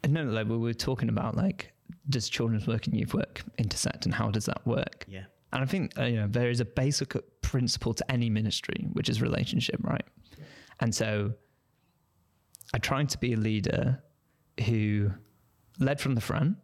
And 0.03 0.15
no, 0.15 0.25
like 0.25 0.49
we 0.49 0.57
were 0.57 0.73
talking 0.73 1.09
about, 1.09 1.37
like, 1.37 1.73
does 2.09 2.29
children's 2.29 2.67
work 2.67 2.87
and 2.87 2.97
youth 2.97 3.15
work 3.15 3.43
intersect, 3.59 4.07
and 4.07 4.15
how 4.15 4.31
does 4.31 4.47
that 4.47 4.67
work? 4.67 5.05
Yeah. 5.09 5.25
And 5.53 5.63
I 5.63 5.67
think 5.67 5.99
uh, 5.99 6.05
you 6.05 6.17
know 6.17 6.29
there 6.29 6.51
is 6.51 6.61
a 6.61 6.65
basic 6.65 7.15
principle 7.43 7.95
to 7.95 8.11
any 8.11 8.31
ministry, 8.31 8.89
which 8.93 9.09
is 9.09 9.21
relationship, 9.21 9.81
right? 9.83 10.05
And 10.81 10.95
so, 10.95 11.33
I 12.73 12.79
tried 12.79 13.09
to 13.11 13.19
be 13.19 13.33
a 13.33 13.37
leader 13.37 14.03
who 14.67 15.11
led 15.79 16.01
from 16.01 16.15
the 16.15 16.21
front, 16.21 16.57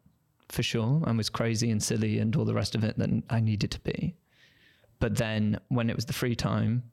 for 0.48 0.62
sure, 0.62 1.02
and 1.06 1.18
was 1.18 1.28
crazy 1.28 1.70
and 1.70 1.82
silly 1.82 2.18
and 2.18 2.34
all 2.36 2.44
the 2.44 2.54
rest 2.54 2.74
of 2.74 2.84
it 2.84 2.98
that 2.98 3.10
I 3.30 3.40
needed 3.40 3.70
to 3.72 3.80
be. 3.80 4.14
But 4.98 5.16
then, 5.16 5.58
when 5.68 5.90
it 5.90 5.96
was 5.96 6.06
the 6.06 6.12
free 6.12 6.36
time, 6.36 6.84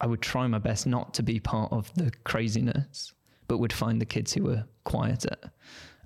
I 0.00 0.06
would 0.06 0.22
try 0.22 0.46
my 0.46 0.58
best 0.58 0.86
not 0.86 1.14
to 1.14 1.22
be 1.22 1.40
part 1.40 1.72
of 1.72 1.92
the 1.94 2.10
craziness, 2.24 3.12
but 3.48 3.58
would 3.58 3.72
find 3.72 4.00
the 4.00 4.06
kids 4.06 4.32
who 4.32 4.44
were 4.44 4.64
quieter 4.84 5.36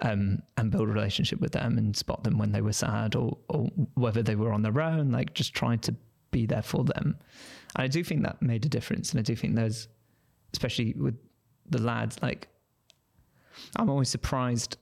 um, 0.04 0.42
and 0.58 0.70
build 0.70 0.88
a 0.88 0.92
relationship 0.92 1.40
with 1.40 1.52
them 1.52 1.78
and 1.78 1.96
spot 1.96 2.22
them 2.22 2.38
when 2.38 2.52
they 2.52 2.60
were 2.60 2.74
sad 2.74 3.16
or, 3.16 3.38
or 3.48 3.68
whether 3.94 4.22
they 4.22 4.36
were 4.36 4.52
on 4.52 4.62
their 4.62 4.80
own, 4.80 5.10
like 5.10 5.32
just 5.34 5.54
trying 5.54 5.78
to 5.80 5.94
be 6.30 6.44
there 6.46 6.62
for 6.62 6.84
them. 6.84 7.16
And 7.74 7.84
I 7.84 7.88
do 7.88 8.04
think 8.04 8.22
that 8.22 8.42
made 8.42 8.64
a 8.66 8.68
difference. 8.68 9.10
And 9.10 9.18
I 9.18 9.22
do 9.22 9.34
think 9.34 9.56
there's, 9.56 9.88
especially 10.52 10.92
with 10.92 11.16
the 11.68 11.80
lads, 11.80 12.18
like 12.22 12.48
I'm 13.76 13.88
always 13.88 14.10
surprised 14.10 14.76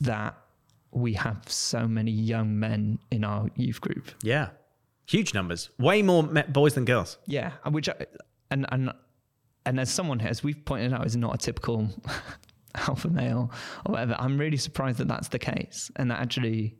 that 0.00 0.34
we 0.92 1.12
have 1.12 1.42
so 1.46 1.86
many 1.86 2.10
young 2.10 2.58
men 2.58 2.98
in 3.10 3.22
our 3.22 3.48
youth 3.56 3.82
group. 3.82 4.10
Yeah. 4.22 4.48
Huge 5.06 5.34
numbers. 5.34 5.68
Way 5.78 6.00
more 6.00 6.22
boys 6.22 6.72
than 6.72 6.86
girls. 6.86 7.18
Yeah, 7.26 7.52
and 7.66 7.74
which 7.74 7.90
I, 7.90 7.94
and 8.50 8.64
and 8.70 8.90
and 9.66 9.78
as 9.78 9.92
someone 9.92 10.18
here, 10.18 10.30
as 10.30 10.42
we've 10.42 10.64
pointed 10.64 10.94
out 10.94 11.04
is 11.04 11.14
not 11.14 11.34
a 11.34 11.38
typical 11.38 11.90
alpha 12.88 13.08
male 13.08 13.50
or 13.86 13.92
whatever. 13.92 14.16
I'm 14.18 14.38
really 14.38 14.56
surprised 14.56 14.98
that 14.98 15.08
that's 15.08 15.28
the 15.28 15.38
case, 15.38 15.90
and 15.96 16.10
that 16.10 16.20
actually, 16.20 16.76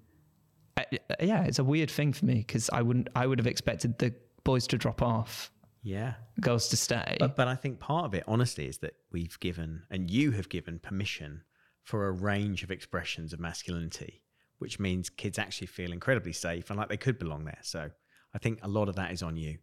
yeah, 1.20 1.44
it's 1.44 1.58
a 1.58 1.64
weird 1.64 1.90
thing 1.90 2.12
for 2.12 2.24
me 2.26 2.34
because 2.36 2.68
I 2.70 2.82
wouldn't 2.82 3.08
I 3.14 3.26
would 3.26 3.38
have 3.38 3.46
expected 3.46 3.98
the 3.98 4.14
boys 4.44 4.66
to 4.68 4.76
drop 4.78 5.00
off, 5.02 5.50
Yeah. 5.82 6.14
girls 6.40 6.68
to 6.68 6.76
stay. 6.76 7.16
But, 7.18 7.34
but 7.36 7.48
I 7.48 7.54
think 7.54 7.80
part 7.80 8.04
of 8.04 8.14
it, 8.14 8.24
honestly, 8.26 8.66
is 8.66 8.78
that 8.78 8.94
we've 9.10 9.38
given, 9.40 9.84
and 9.90 10.10
you 10.10 10.32
have 10.32 10.48
given 10.48 10.78
permission 10.78 11.42
for 11.82 12.08
a 12.08 12.12
range 12.12 12.62
of 12.62 12.70
expressions 12.70 13.32
of 13.32 13.40
masculinity, 13.40 14.22
which 14.58 14.78
means 14.78 15.08
kids 15.08 15.38
actually 15.38 15.66
feel 15.66 15.92
incredibly 15.92 16.32
safe 16.32 16.68
and 16.70 16.78
like 16.78 16.88
they 16.88 16.96
could 16.96 17.18
belong 17.18 17.44
there. 17.44 17.58
So 17.62 17.90
I 18.34 18.38
think 18.38 18.58
a 18.62 18.68
lot 18.68 18.88
of 18.88 18.96
that 18.96 19.12
is 19.12 19.22
on 19.22 19.36
you. 19.36 19.58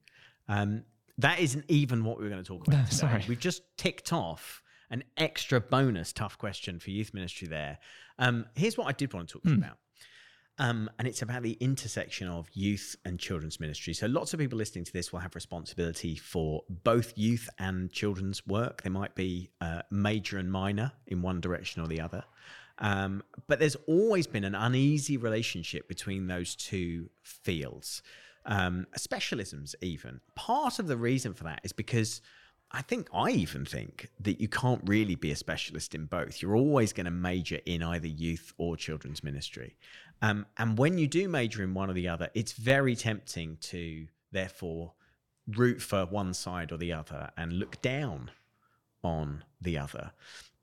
Um, 0.47 0.83
that 1.17 1.39
isn't 1.39 1.65
even 1.67 2.03
what 2.03 2.17
we 2.17 2.23
were 2.23 2.29
going 2.29 2.43
to 2.43 2.47
talk 2.47 2.67
about. 2.67 2.85
today. 2.85 2.95
sorry. 2.97 3.25
We've 3.27 3.39
just 3.39 3.61
ticked 3.77 4.13
off 4.13 4.63
an 4.91 5.03
extra 5.17 5.59
bonus 5.59 6.13
tough 6.13 6.37
question 6.37 6.79
for 6.79 6.91
youth 6.91 7.13
ministry 7.13 7.47
there. 7.47 7.79
Um, 8.19 8.45
here's 8.55 8.77
what 8.77 8.87
I 8.87 8.91
did 8.91 9.13
want 9.13 9.29
to 9.29 9.33
talk 9.33 9.43
to 9.43 9.49
you 9.49 9.55
about. 9.57 9.77
Um, 10.59 10.91
and 10.99 11.07
it's 11.07 11.23
about 11.23 11.41
the 11.41 11.53
intersection 11.53 12.27
of 12.27 12.47
youth 12.53 12.95
and 13.03 13.17
children's 13.17 13.59
ministry. 13.59 13.93
So, 13.93 14.05
lots 14.05 14.33
of 14.33 14.39
people 14.39 14.59
listening 14.59 14.83
to 14.83 14.93
this 14.93 15.11
will 15.11 15.19
have 15.19 15.33
responsibility 15.33 16.15
for 16.15 16.61
both 16.69 17.17
youth 17.17 17.49
and 17.57 17.91
children's 17.91 18.45
work. 18.45 18.83
They 18.83 18.89
might 18.89 19.15
be 19.15 19.49
uh, 19.59 19.81
major 19.89 20.37
and 20.37 20.51
minor 20.51 20.91
in 21.07 21.23
one 21.23 21.41
direction 21.41 21.81
or 21.81 21.87
the 21.87 22.01
other. 22.01 22.23
Um, 22.77 23.23
but 23.47 23.59
there's 23.59 23.77
always 23.87 24.27
been 24.27 24.43
an 24.43 24.53
uneasy 24.53 25.17
relationship 25.17 25.87
between 25.87 26.27
those 26.27 26.55
two 26.55 27.09
fields, 27.23 28.03
um, 28.45 28.87
specialisms, 28.97 29.73
even. 29.81 30.19
Part 30.35 30.79
of 30.79 30.87
the 30.87 30.97
reason 30.97 31.33
for 31.33 31.45
that 31.45 31.61
is 31.63 31.73
because 31.73 32.21
I 32.73 32.81
think 32.81 33.09
I 33.13 33.31
even 33.31 33.65
think 33.65 34.09
that 34.21 34.39
you 34.39 34.47
can't 34.47 34.81
really 34.85 35.15
be 35.15 35.31
a 35.31 35.35
specialist 35.35 35.93
in 35.93 36.05
both. 36.05 36.41
You're 36.41 36.55
always 36.55 36.93
going 36.93 37.05
to 37.05 37.11
major 37.11 37.59
in 37.65 37.83
either 37.83 38.07
youth 38.07 38.53
or 38.57 38.77
children's 38.77 39.23
ministry. 39.23 39.75
Um, 40.21 40.45
and 40.57 40.77
when 40.77 40.97
you 40.97 41.07
do 41.07 41.27
major 41.27 41.63
in 41.63 41.73
one 41.73 41.89
or 41.89 41.93
the 41.93 42.07
other, 42.07 42.29
it's 42.33 42.53
very 42.53 42.95
tempting 42.95 43.57
to 43.61 44.07
therefore 44.31 44.93
root 45.47 45.81
for 45.81 46.05
one 46.05 46.33
side 46.33 46.71
or 46.71 46.77
the 46.77 46.93
other 46.93 47.31
and 47.35 47.53
look 47.53 47.81
down 47.81 48.31
on 49.03 49.43
the 49.59 49.77
other. 49.77 50.11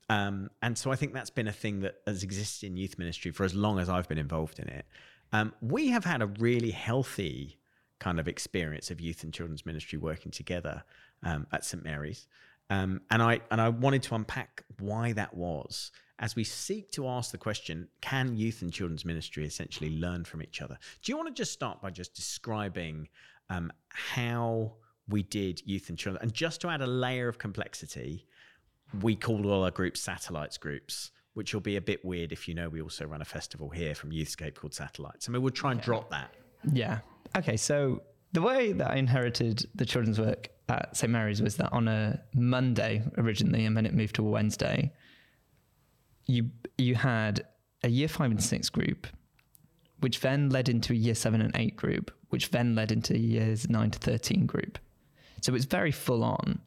Um, 0.09 0.49
and 0.63 0.77
so 0.77 0.91
I 0.91 0.95
think 0.95 1.13
that's 1.13 1.29
been 1.29 1.47
a 1.47 1.53
thing 1.53 1.81
that 1.81 1.97
has 2.07 2.23
existed 2.23 2.65
in 2.65 2.77
youth 2.77 2.97
ministry 2.97 3.31
for 3.31 3.43
as 3.43 3.53
long 3.53 3.77
as 3.77 3.89
I've 3.89 4.07
been 4.07 4.17
involved 4.17 4.57
in 4.57 4.67
it. 4.67 4.85
Um, 5.31 5.53
we 5.61 5.89
have 5.89 6.05
had 6.05 6.23
a 6.23 6.27
really 6.27 6.71
healthy 6.71 7.59
kind 7.99 8.19
of 8.19 8.27
experience 8.27 8.89
of 8.89 8.99
youth 8.99 9.23
and 9.23 9.33
children's 9.33 9.65
ministry 9.65 9.99
working 9.99 10.31
together 10.31 10.83
um, 11.23 11.47
at 11.51 11.65
St 11.65 11.83
Mary's, 11.83 12.27
um, 12.69 13.01
and 13.09 13.21
I 13.21 13.41
and 13.51 13.59
I 13.59 13.69
wanted 13.69 14.03
to 14.03 14.15
unpack 14.15 14.63
why 14.79 15.13
that 15.13 15.33
was 15.33 15.91
as 16.19 16.35
we 16.35 16.43
seek 16.43 16.91
to 16.91 17.07
ask 17.07 17.31
the 17.31 17.37
question: 17.37 17.87
Can 18.01 18.35
youth 18.35 18.61
and 18.61 18.71
children's 18.71 19.05
ministry 19.05 19.45
essentially 19.45 19.97
learn 19.97 20.25
from 20.25 20.43
each 20.43 20.61
other? 20.61 20.77
Do 21.01 21.11
you 21.11 21.17
want 21.17 21.29
to 21.29 21.33
just 21.33 21.51
start 21.51 21.81
by 21.81 21.89
just 21.89 22.13
describing 22.13 23.07
um, 23.49 23.71
how 23.89 24.73
we 25.07 25.23
did 25.23 25.61
youth 25.65 25.89
and 25.89 25.97
children, 25.97 26.21
and 26.21 26.33
just 26.33 26.61
to 26.61 26.69
add 26.69 26.81
a 26.81 26.87
layer 26.87 27.27
of 27.27 27.37
complexity, 27.39 28.27
we 29.01 29.15
called 29.15 29.45
all 29.45 29.63
our 29.63 29.71
groups 29.71 30.01
satellites 30.01 30.57
groups. 30.57 31.11
Which 31.35 31.53
will 31.53 31.61
be 31.61 31.77
a 31.77 31.81
bit 31.81 32.03
weird 32.03 32.33
if 32.33 32.49
you 32.49 32.55
know 32.55 32.67
we 32.67 32.81
also 32.81 33.05
run 33.05 33.21
a 33.21 33.25
festival 33.25 33.69
here 33.69 33.95
from 33.95 34.09
Youthscape 34.09 34.55
called 34.55 34.73
Satellites. 34.73 35.29
I 35.29 35.31
mean, 35.31 35.41
we'll 35.41 35.51
try 35.51 35.71
and 35.71 35.79
drop 35.79 36.09
that. 36.09 36.33
Yeah. 36.73 36.99
Okay. 37.37 37.55
So 37.55 38.01
the 38.33 38.41
way 38.41 38.73
that 38.73 38.91
I 38.91 38.95
inherited 38.95 39.65
the 39.73 39.85
children's 39.85 40.19
work 40.19 40.49
at 40.69 40.95
St 40.95 41.11
Mary's 41.11 41.41
was 41.41 41.57
that 41.57 41.71
on 41.73 41.87
a 41.87 42.21
Monday 42.33 43.03
originally, 43.17 43.65
and 43.65 43.75
then 43.75 43.85
it 43.85 43.93
moved 43.93 44.15
to 44.15 44.25
a 44.25 44.29
Wednesday. 44.29 44.93
You 46.25 46.51
you 46.77 46.95
had 46.95 47.45
a 47.83 47.89
year 47.89 48.07
five 48.07 48.31
and 48.31 48.43
six 48.43 48.69
group, 48.69 49.07
which 49.99 50.19
then 50.19 50.49
led 50.49 50.69
into 50.69 50.93
a 50.93 50.95
year 50.95 51.15
seven 51.15 51.41
and 51.41 51.55
eight 51.55 51.75
group, 51.75 52.11
which 52.29 52.51
then 52.51 52.75
led 52.75 52.91
into 52.91 53.17
years 53.17 53.69
nine 53.69 53.91
to 53.91 53.99
thirteen 53.99 54.45
group. 54.45 54.77
So 55.41 55.51
it 55.51 55.53
was 55.53 55.65
very 55.65 55.91
full 55.91 56.23
on, 56.23 56.59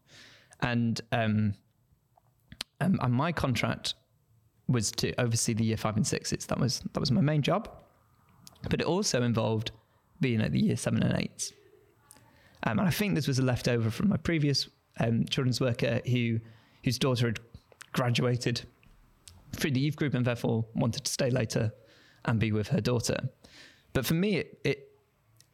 and 0.60 1.00
um, 1.12 1.54
um, 2.80 2.98
and 3.02 3.14
my 3.14 3.32
contract 3.32 3.94
was 4.68 4.90
to 4.92 5.12
oversee 5.20 5.52
the 5.52 5.64
year 5.64 5.76
five 5.76 5.96
and 5.96 6.06
sixes. 6.06 6.46
That 6.46 6.58
was 6.58 6.80
that 6.92 7.00
was 7.00 7.10
my 7.10 7.20
main 7.20 7.42
job, 7.42 7.68
but 8.70 8.80
it 8.80 8.86
also 8.86 9.22
involved 9.22 9.70
being 10.20 10.40
at 10.40 10.52
the 10.52 10.60
year 10.60 10.76
seven 10.76 11.02
and 11.02 11.18
eights. 11.20 11.52
Um, 12.64 12.78
and 12.78 12.88
I 12.88 12.90
think 12.90 13.14
this 13.14 13.26
was 13.26 13.38
a 13.38 13.42
leftover 13.42 13.90
from 13.90 14.08
my 14.08 14.16
previous 14.16 14.68
um, 15.00 15.24
children's 15.26 15.60
worker 15.60 16.00
who 16.06 16.40
whose 16.84 16.98
daughter 16.98 17.26
had 17.26 17.40
graduated 17.92 18.62
through 19.54 19.70
the 19.70 19.80
youth 19.80 19.96
group 19.96 20.14
and 20.14 20.24
therefore 20.24 20.64
wanted 20.74 21.04
to 21.04 21.12
stay 21.12 21.30
later 21.30 21.72
and 22.24 22.40
be 22.40 22.52
with 22.52 22.68
her 22.68 22.80
daughter. 22.80 23.16
But 23.92 24.06
for 24.06 24.14
me, 24.14 24.36
it 24.36 24.60
it, 24.64 24.88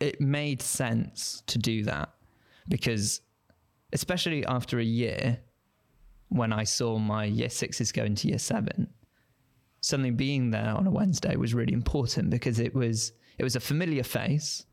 it 0.00 0.20
made 0.20 0.62
sense 0.62 1.42
to 1.46 1.58
do 1.58 1.84
that 1.84 2.10
because, 2.68 3.20
especially 3.92 4.44
after 4.46 4.78
a 4.78 4.84
year, 4.84 5.38
when 6.28 6.52
I 6.52 6.64
saw 6.64 6.98
my 6.98 7.24
year 7.24 7.48
sixes 7.48 7.90
go 7.90 8.04
into 8.04 8.28
year 8.28 8.38
seven, 8.38 8.88
suddenly 9.80 10.10
being 10.10 10.50
there 10.50 10.74
on 10.74 10.86
a 10.86 10.90
Wednesday 10.90 11.36
was 11.36 11.54
really 11.54 11.72
important 11.72 12.30
because 12.30 12.58
it 12.58 12.74
was 12.74 13.12
it 13.38 13.44
was 13.44 13.56
a 13.56 13.60
familiar 13.60 14.02
face. 14.02 14.66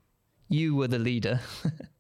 You 0.48 0.76
were 0.76 0.88
the 0.88 1.00
leader, 1.00 1.40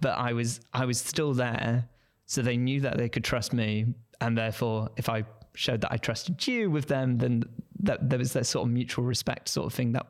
but 0.00 0.18
I 0.18 0.32
was 0.32 0.60
I 0.72 0.84
was 0.84 0.98
still 0.98 1.32
there, 1.34 1.88
so 2.26 2.42
they 2.42 2.56
knew 2.56 2.80
that 2.80 2.96
they 2.98 3.08
could 3.08 3.24
trust 3.24 3.52
me, 3.52 3.94
and 4.20 4.36
therefore, 4.36 4.90
if 4.96 5.08
I 5.08 5.24
showed 5.54 5.80
that 5.82 5.92
I 5.92 5.96
trusted 5.98 6.46
you 6.46 6.70
with 6.70 6.86
them, 6.88 7.18
then 7.18 7.44
that 7.80 8.08
there 8.08 8.18
was 8.18 8.32
that 8.34 8.46
sort 8.46 8.66
of 8.66 8.72
mutual 8.72 9.04
respect 9.04 9.48
sort 9.48 9.66
of 9.66 9.74
thing 9.74 9.92
that 9.92 10.06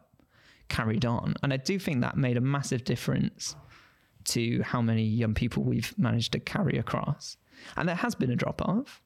carried 0.68 1.04
on, 1.04 1.34
and 1.42 1.52
I 1.52 1.56
do 1.58 1.78
think 1.78 2.00
that 2.02 2.16
made 2.16 2.36
a 2.36 2.40
massive 2.40 2.84
difference 2.84 3.56
to 4.24 4.62
how 4.62 4.80
many 4.80 5.02
young 5.02 5.34
people 5.34 5.62
we've 5.64 5.92
managed 5.98 6.32
to 6.32 6.38
carry 6.40 6.78
across, 6.78 7.36
and 7.76 7.88
there 7.88 7.96
has 7.96 8.14
been 8.14 8.30
a 8.30 8.36
drop 8.36 8.62
off. 8.62 9.02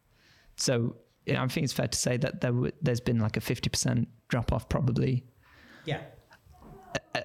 So 0.57 0.97
I 1.29 1.47
think 1.49 1.65
it's 1.65 1.73
fair 1.73 1.89
to 1.89 1.99
say 1.99 2.17
that 2.19 2.41
there 2.41 2.53
w- 2.53 2.73
there's 2.83 3.01
been 3.01 3.19
like 3.19 3.37
a 3.37 3.41
fifty 3.41 3.69
percent 3.71 4.09
drop 4.29 4.53
off 4.53 4.69
probably 4.69 5.25
Yeah. 5.85 6.01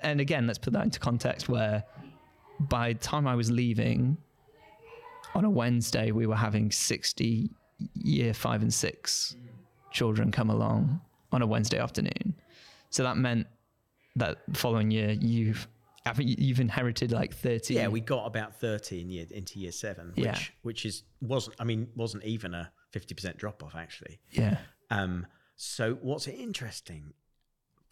and 0.04 0.20
again, 0.22 0.48
let's 0.48 0.60
put 0.60 0.74
that 0.74 0.84
into 0.84 1.00
context 1.00 1.50
where 1.50 1.84
by 2.70 2.94
the 2.94 3.00
time 3.00 3.28
I 3.28 3.36
was 3.36 3.50
leaving 3.52 4.18
on 5.36 5.46
a 5.46 5.50
Wednesday, 5.50 6.12
we 6.12 6.26
were 6.28 6.36
having 6.36 6.72
60 6.72 7.50
year 7.96 8.34
five 8.34 8.62
and 8.62 8.74
six 8.74 9.36
children 9.92 10.32
come 10.32 10.50
along 10.50 11.02
on 11.32 11.42
a 11.42 11.48
Wednesday 11.48 11.80
afternoon. 11.80 12.36
So 12.90 13.04
that 13.04 13.18
meant 13.18 13.48
that 14.18 14.38
following 14.54 14.92
year, 14.92 15.12
you've, 15.12 15.68
I 16.06 16.14
think 16.14 16.38
you've 16.40 16.60
inherited 16.60 17.12
like 17.12 17.34
30. 17.34 17.74
Yeah, 17.74 17.88
we 17.88 18.02
got 18.02 18.26
about 18.26 18.56
30 18.60 19.02
in 19.02 19.10
year, 19.10 19.26
into 19.32 19.60
year 19.60 19.72
seven, 19.72 20.12
which, 20.16 20.26
Yeah. 20.26 20.38
which 20.62 20.86
is, 20.86 21.04
wasn't, 21.22 21.56
I 21.60 21.64
mean, 21.64 21.88
wasn't 21.96 22.24
even 22.26 22.54
a 22.54 22.72
50% 22.94 23.38
drop 23.38 23.64
off 23.64 23.76
actually. 23.76 24.20
Yeah. 24.32 24.58
Um, 24.90 25.26
so 25.56 25.94
what's 26.02 26.28
interesting 26.28 27.14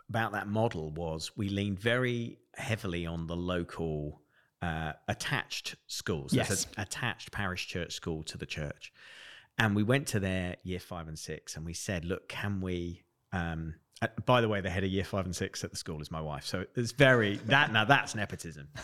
about 0.09 0.33
that 0.33 0.47
model 0.47 0.91
was 0.91 1.31
we 1.37 1.49
leaned 1.49 1.79
very 1.79 2.39
heavily 2.55 3.05
on 3.05 3.27
the 3.27 3.35
local 3.35 4.21
uh, 4.61 4.93
attached 5.07 5.75
schools. 5.87 6.33
Yes. 6.33 6.67
a 6.77 6.81
attached 6.81 7.31
parish 7.31 7.67
church 7.67 7.93
school 7.93 8.23
to 8.23 8.37
the 8.37 8.45
church. 8.45 8.91
And 9.57 9.75
we 9.75 9.83
went 9.83 10.07
to 10.07 10.19
their 10.19 10.55
year 10.63 10.79
five 10.79 11.07
and 11.07 11.19
six 11.19 11.57
and 11.57 11.65
we 11.65 11.73
said, 11.73 12.05
look, 12.05 12.29
can 12.29 12.61
we 12.61 13.03
um, 13.33 13.75
uh, 14.01 14.07
by 14.25 14.39
the 14.39 14.47
way, 14.47 14.61
the 14.61 14.69
head 14.69 14.83
of 14.83 14.89
year 14.89 15.03
five 15.03 15.25
and 15.25 15.35
six 15.35 15.63
at 15.63 15.71
the 15.71 15.77
school 15.77 16.01
is 16.01 16.09
my 16.09 16.21
wife, 16.21 16.45
so 16.45 16.65
it's 16.75 16.93
very 16.93 17.35
that 17.45 17.73
now 17.73 17.85
that's 17.85 18.15
nepotism. 18.15 18.67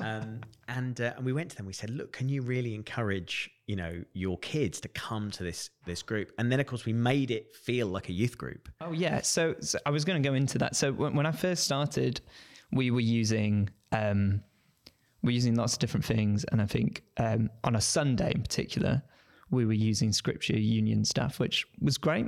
Um, 0.00 0.40
and 0.68 1.00
uh, 1.00 1.12
and 1.16 1.24
we 1.24 1.32
went 1.32 1.50
to 1.52 1.56
them. 1.56 1.64
We 1.64 1.72
said, 1.72 1.88
look, 1.88 2.12
can 2.12 2.28
you 2.28 2.42
really 2.42 2.74
encourage 2.74 3.48
you 3.66 3.76
know 3.76 4.02
your 4.12 4.36
kids 4.38 4.80
to 4.80 4.88
come 4.88 5.30
to 5.30 5.44
this 5.44 5.70
this 5.86 6.02
group? 6.02 6.32
And 6.36 6.50
then 6.50 6.60
of 6.60 6.66
course 6.66 6.84
we 6.84 6.92
made 6.92 7.30
it 7.30 7.54
feel 7.54 7.86
like 7.86 8.08
a 8.08 8.12
youth 8.12 8.36
group. 8.36 8.68
Oh 8.80 8.92
yeah. 8.92 9.22
So, 9.22 9.54
so 9.60 9.78
I 9.86 9.90
was 9.90 10.04
going 10.04 10.22
to 10.22 10.28
go 10.28 10.34
into 10.34 10.58
that. 10.58 10.76
So 10.76 10.92
when, 10.92 11.14
when 11.14 11.26
I 11.26 11.30
first 11.30 11.62
started, 11.62 12.20
we 12.72 12.90
were 12.90 13.00
using 13.00 13.70
um, 13.92 14.42
we're 15.24 15.30
using 15.30 15.54
lots 15.54 15.72
of 15.72 15.78
different 15.78 16.04
things, 16.04 16.44
and 16.52 16.60
I 16.60 16.66
think 16.66 17.02
um, 17.16 17.50
on 17.64 17.76
a 17.76 17.80
Sunday 17.80 18.32
in 18.34 18.42
particular, 18.42 19.02
we 19.50 19.64
were 19.64 19.72
using 19.72 20.12
Scripture 20.12 20.58
Union 20.58 21.04
stuff, 21.04 21.40
which 21.40 21.66
was 21.80 21.96
great. 21.96 22.26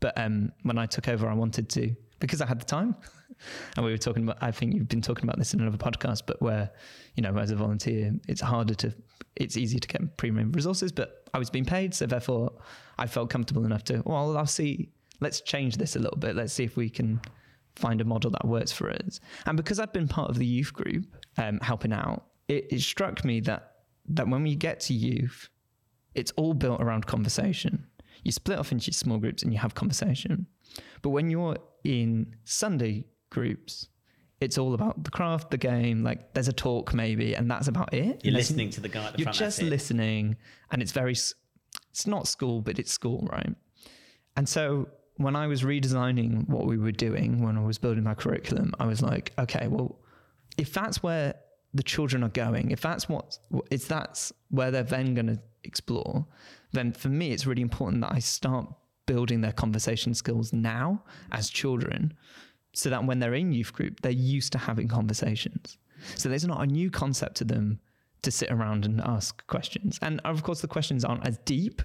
But 0.00 0.16
um, 0.18 0.52
when 0.62 0.78
I 0.78 0.86
took 0.86 1.08
over, 1.08 1.28
I 1.28 1.34
wanted 1.34 1.68
to 1.70 1.94
because 2.20 2.40
I 2.40 2.46
had 2.46 2.60
the 2.60 2.64
time, 2.64 2.96
and 3.76 3.84
we 3.84 3.92
were 3.92 3.98
talking 3.98 4.22
about. 4.22 4.38
I 4.40 4.50
think 4.50 4.74
you've 4.74 4.88
been 4.88 5.02
talking 5.02 5.24
about 5.24 5.38
this 5.38 5.52
in 5.52 5.60
another 5.60 5.76
podcast, 5.76 6.22
but 6.26 6.40
where 6.40 6.70
you 7.16 7.22
know, 7.22 7.36
as 7.36 7.50
a 7.50 7.56
volunteer, 7.56 8.12
it's 8.28 8.40
harder 8.40 8.74
to. 8.76 8.94
It's 9.36 9.56
easier 9.56 9.78
to 9.78 9.88
get 9.88 10.16
premium 10.16 10.50
resources, 10.52 10.90
but 10.90 11.28
I 11.34 11.38
was 11.38 11.50
being 11.50 11.66
paid, 11.66 11.94
so 11.94 12.06
therefore, 12.06 12.52
I 12.98 13.06
felt 13.06 13.28
comfortable 13.28 13.66
enough 13.66 13.84
to. 13.84 14.02
Well, 14.06 14.36
I'll 14.38 14.46
see. 14.46 14.88
Let's 15.20 15.42
change 15.42 15.76
this 15.76 15.96
a 15.96 15.98
little 15.98 16.16
bit. 16.16 16.34
Let's 16.34 16.52
see 16.52 16.64
if 16.64 16.76
we 16.76 16.88
can 16.88 17.20
find 17.76 18.00
a 18.00 18.04
model 18.04 18.30
that 18.30 18.46
works 18.46 18.72
for 18.72 18.90
us. 18.90 19.20
And 19.46 19.56
because 19.56 19.80
I'd 19.80 19.92
been 19.92 20.08
part 20.08 20.30
of 20.30 20.38
the 20.38 20.46
youth 20.46 20.72
group 20.72 21.06
um, 21.38 21.58
helping 21.60 21.92
out, 21.92 22.27
it, 22.48 22.66
it 22.70 22.80
struck 22.80 23.24
me 23.24 23.40
that 23.40 23.72
that 24.10 24.26
when 24.28 24.42
we 24.42 24.54
get 24.54 24.80
to 24.80 24.94
youth, 24.94 25.48
it's 26.14 26.32
all 26.32 26.54
built 26.54 26.80
around 26.80 27.06
conversation. 27.06 27.86
You 28.24 28.32
split 28.32 28.58
off 28.58 28.72
into 28.72 28.92
small 28.92 29.18
groups 29.18 29.42
and 29.42 29.52
you 29.52 29.58
have 29.58 29.74
conversation. 29.74 30.46
But 31.02 31.10
when 31.10 31.30
you're 31.30 31.56
in 31.84 32.34
Sunday 32.44 33.04
groups, 33.30 33.88
it's 34.40 34.56
all 34.56 34.74
about 34.74 35.04
the 35.04 35.10
craft, 35.10 35.50
the 35.50 35.58
game. 35.58 36.02
Like 36.02 36.32
there's 36.34 36.48
a 36.48 36.52
talk 36.52 36.94
maybe, 36.94 37.34
and 37.34 37.50
that's 37.50 37.68
about 37.68 37.92
it. 37.92 38.24
You're 38.24 38.34
listening 38.34 38.70
to 38.70 38.80
the 38.80 38.88
guy 38.88 39.04
at 39.06 39.12
the 39.12 39.18
You're 39.18 39.26
front. 39.26 39.38
just 39.38 39.58
that's 39.58 39.66
it. 39.66 39.70
listening, 39.70 40.36
and 40.70 40.80
it's 40.82 40.92
very. 40.92 41.12
It's 41.90 42.06
not 42.06 42.28
school, 42.28 42.60
but 42.60 42.78
it's 42.78 42.92
school, 42.92 43.28
right? 43.30 43.54
And 44.36 44.48
so 44.48 44.88
when 45.16 45.34
I 45.34 45.48
was 45.48 45.62
redesigning 45.62 46.48
what 46.48 46.66
we 46.66 46.78
were 46.78 46.92
doing, 46.92 47.42
when 47.42 47.58
I 47.58 47.60
was 47.60 47.76
building 47.76 48.04
my 48.04 48.14
curriculum, 48.14 48.72
I 48.78 48.86
was 48.86 49.02
like, 49.02 49.32
okay, 49.38 49.66
well, 49.66 49.98
if 50.56 50.72
that's 50.72 51.02
where 51.02 51.34
the 51.74 51.82
children 51.82 52.24
are 52.24 52.30
going, 52.30 52.70
if 52.70 52.80
that's 52.80 53.08
what, 53.08 53.38
if 53.70 53.88
that's 53.88 54.32
where 54.50 54.70
they're 54.70 54.82
then 54.82 55.14
going 55.14 55.26
to 55.26 55.38
explore, 55.64 56.26
then 56.72 56.92
for 56.92 57.08
me, 57.08 57.32
it's 57.32 57.46
really 57.46 57.62
important 57.62 58.02
that 58.02 58.12
I 58.12 58.18
start 58.18 58.66
building 59.06 59.40
their 59.40 59.52
conversation 59.52 60.14
skills 60.14 60.52
now 60.52 61.02
as 61.32 61.48
children 61.48 62.14
so 62.74 62.90
that 62.90 63.04
when 63.04 63.18
they're 63.18 63.34
in 63.34 63.52
youth 63.52 63.72
group, 63.72 64.00
they're 64.00 64.12
used 64.12 64.52
to 64.52 64.58
having 64.58 64.88
conversations. 64.88 65.78
So 66.14 66.28
there's 66.28 66.46
not 66.46 66.62
a 66.62 66.66
new 66.66 66.90
concept 66.90 67.36
to 67.36 67.44
them 67.44 67.80
to 68.22 68.30
sit 68.30 68.50
around 68.50 68.84
and 68.84 69.00
ask 69.00 69.44
questions. 69.46 69.98
And 70.02 70.20
of 70.24 70.42
course, 70.42 70.60
the 70.60 70.68
questions 70.68 71.04
aren't 71.04 71.26
as 71.26 71.38
deep, 71.38 71.82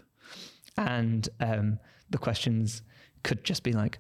and 0.78 1.28
um, 1.40 1.80
the 2.10 2.18
questions 2.18 2.82
could 3.24 3.44
just 3.44 3.64
be 3.64 3.72
like, 3.72 4.00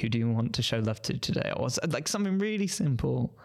"Who 0.00 0.08
do 0.08 0.18
you 0.18 0.30
want 0.30 0.54
to 0.54 0.62
show 0.62 0.78
love 0.78 1.02
to 1.02 1.18
today?" 1.18 1.52
or 1.56 1.68
like 1.88 2.08
something 2.08 2.38
really 2.38 2.66
simple, 2.66 3.38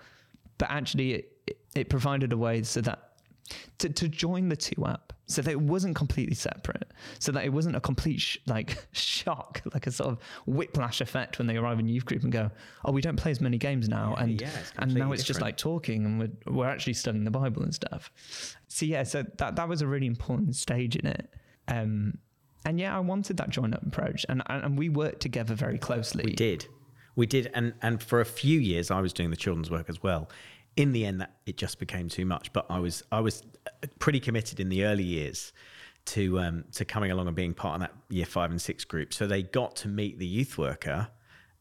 but 0.58 0.70
actually, 0.70 1.14
it, 1.14 1.35
it, 1.47 1.58
it 1.75 1.89
provided 1.89 2.34
a 2.34 2.38
way 2.38 2.63
so 2.63 2.81
that 2.81 3.12
to, 3.77 3.89
to 3.89 4.08
join 4.08 4.49
the 4.49 4.55
two 4.55 4.84
up 4.86 5.13
so 5.27 5.41
that 5.41 5.51
it 5.51 5.60
wasn't 5.60 5.95
completely 5.95 6.36
separate 6.36 6.91
so 7.19 7.31
that 7.31 7.45
it 7.45 7.49
wasn't 7.49 7.75
a 7.75 7.79
complete 7.79 8.19
sh- 8.19 8.38
like 8.47 8.88
shock 8.91 9.62
like 9.73 9.88
a 9.88 9.91
sort 9.91 10.10
of 10.10 10.19
whiplash 10.45 11.01
effect 11.01 11.38
when 11.38 11.47
they 11.47 11.58
arrive 11.58 11.79
in 11.79 11.88
youth 11.88 12.05
group 12.05 12.23
and 12.23 12.31
go 12.31 12.49
oh 12.86 12.91
we 12.91 13.01
don't 13.01 13.17
play 13.17 13.31
as 13.31 13.41
many 13.41 13.58
games 13.58 13.89
now 13.89 14.15
and 14.17 14.41
yeah, 14.41 14.49
and 14.77 14.93
now 14.93 15.12
it's 15.12 15.23
just 15.23 15.41
like 15.41 15.58
talking 15.58 16.05
and 16.05 16.19
we're, 16.19 16.53
we're 16.53 16.67
actually 16.67 16.93
studying 16.93 17.23
the 17.23 17.31
bible 17.31 17.63
and 17.63 17.73
stuff 17.73 18.12
so 18.67 18.86
yeah 18.86 19.03
so 19.03 19.23
that 19.38 19.55
that 19.55 19.67
was 19.67 19.81
a 19.81 19.88
really 19.88 20.08
important 20.08 20.55
stage 20.55 20.95
in 20.95 21.05
it 21.05 21.29
um 21.67 22.17
and 22.65 22.79
yeah 22.79 22.95
i 22.95 22.99
wanted 22.99 23.38
that 23.38 23.49
join 23.49 23.73
up 23.73 23.84
approach 23.86 24.25
and 24.29 24.41
and 24.47 24.63
and 24.63 24.77
we 24.77 24.89
worked 24.89 25.21
together 25.21 25.53
very 25.55 25.77
closely 25.77 26.23
We 26.25 26.34
did. 26.34 26.67
We 27.15 27.25
did. 27.25 27.49
And, 27.53 27.73
and 27.81 28.03
for 28.03 28.19
a 28.19 28.25
few 28.25 28.60
years, 28.60 28.91
I 28.91 28.99
was 29.01 29.13
doing 29.13 29.29
the 29.29 29.36
children's 29.36 29.71
work 29.71 29.89
as 29.89 30.03
well. 30.03 30.29
In 30.76 30.92
the 30.92 31.06
end, 31.06 31.22
that 31.22 31.38
it 31.46 31.58
just 31.58 31.80
became 31.80 32.10
too 32.10 32.26
much. 32.26 32.52
But 32.54 32.66
I 32.70 32.80
was 32.80 33.04
I 33.12 33.22
was 33.22 33.44
pretty 34.00 34.20
committed 34.20 34.60
in 34.60 34.70
the 34.70 34.84
early 34.86 35.04
years 35.04 35.54
to 36.06 36.40
um, 36.40 36.66
to 36.74 36.86
coming 36.86 37.12
along 37.12 37.28
and 37.28 37.36
being 37.36 37.54
part 37.54 37.76
of 37.76 37.82
that 37.82 37.94
year 38.10 38.26
five 38.26 38.52
and 38.52 38.62
six 38.62 38.84
group. 38.84 39.14
So 39.14 39.26
they 39.28 39.42
got 39.44 39.76
to 39.78 39.88
meet 39.88 40.20
the 40.20 40.26
youth 40.28 40.58
worker 40.58 41.08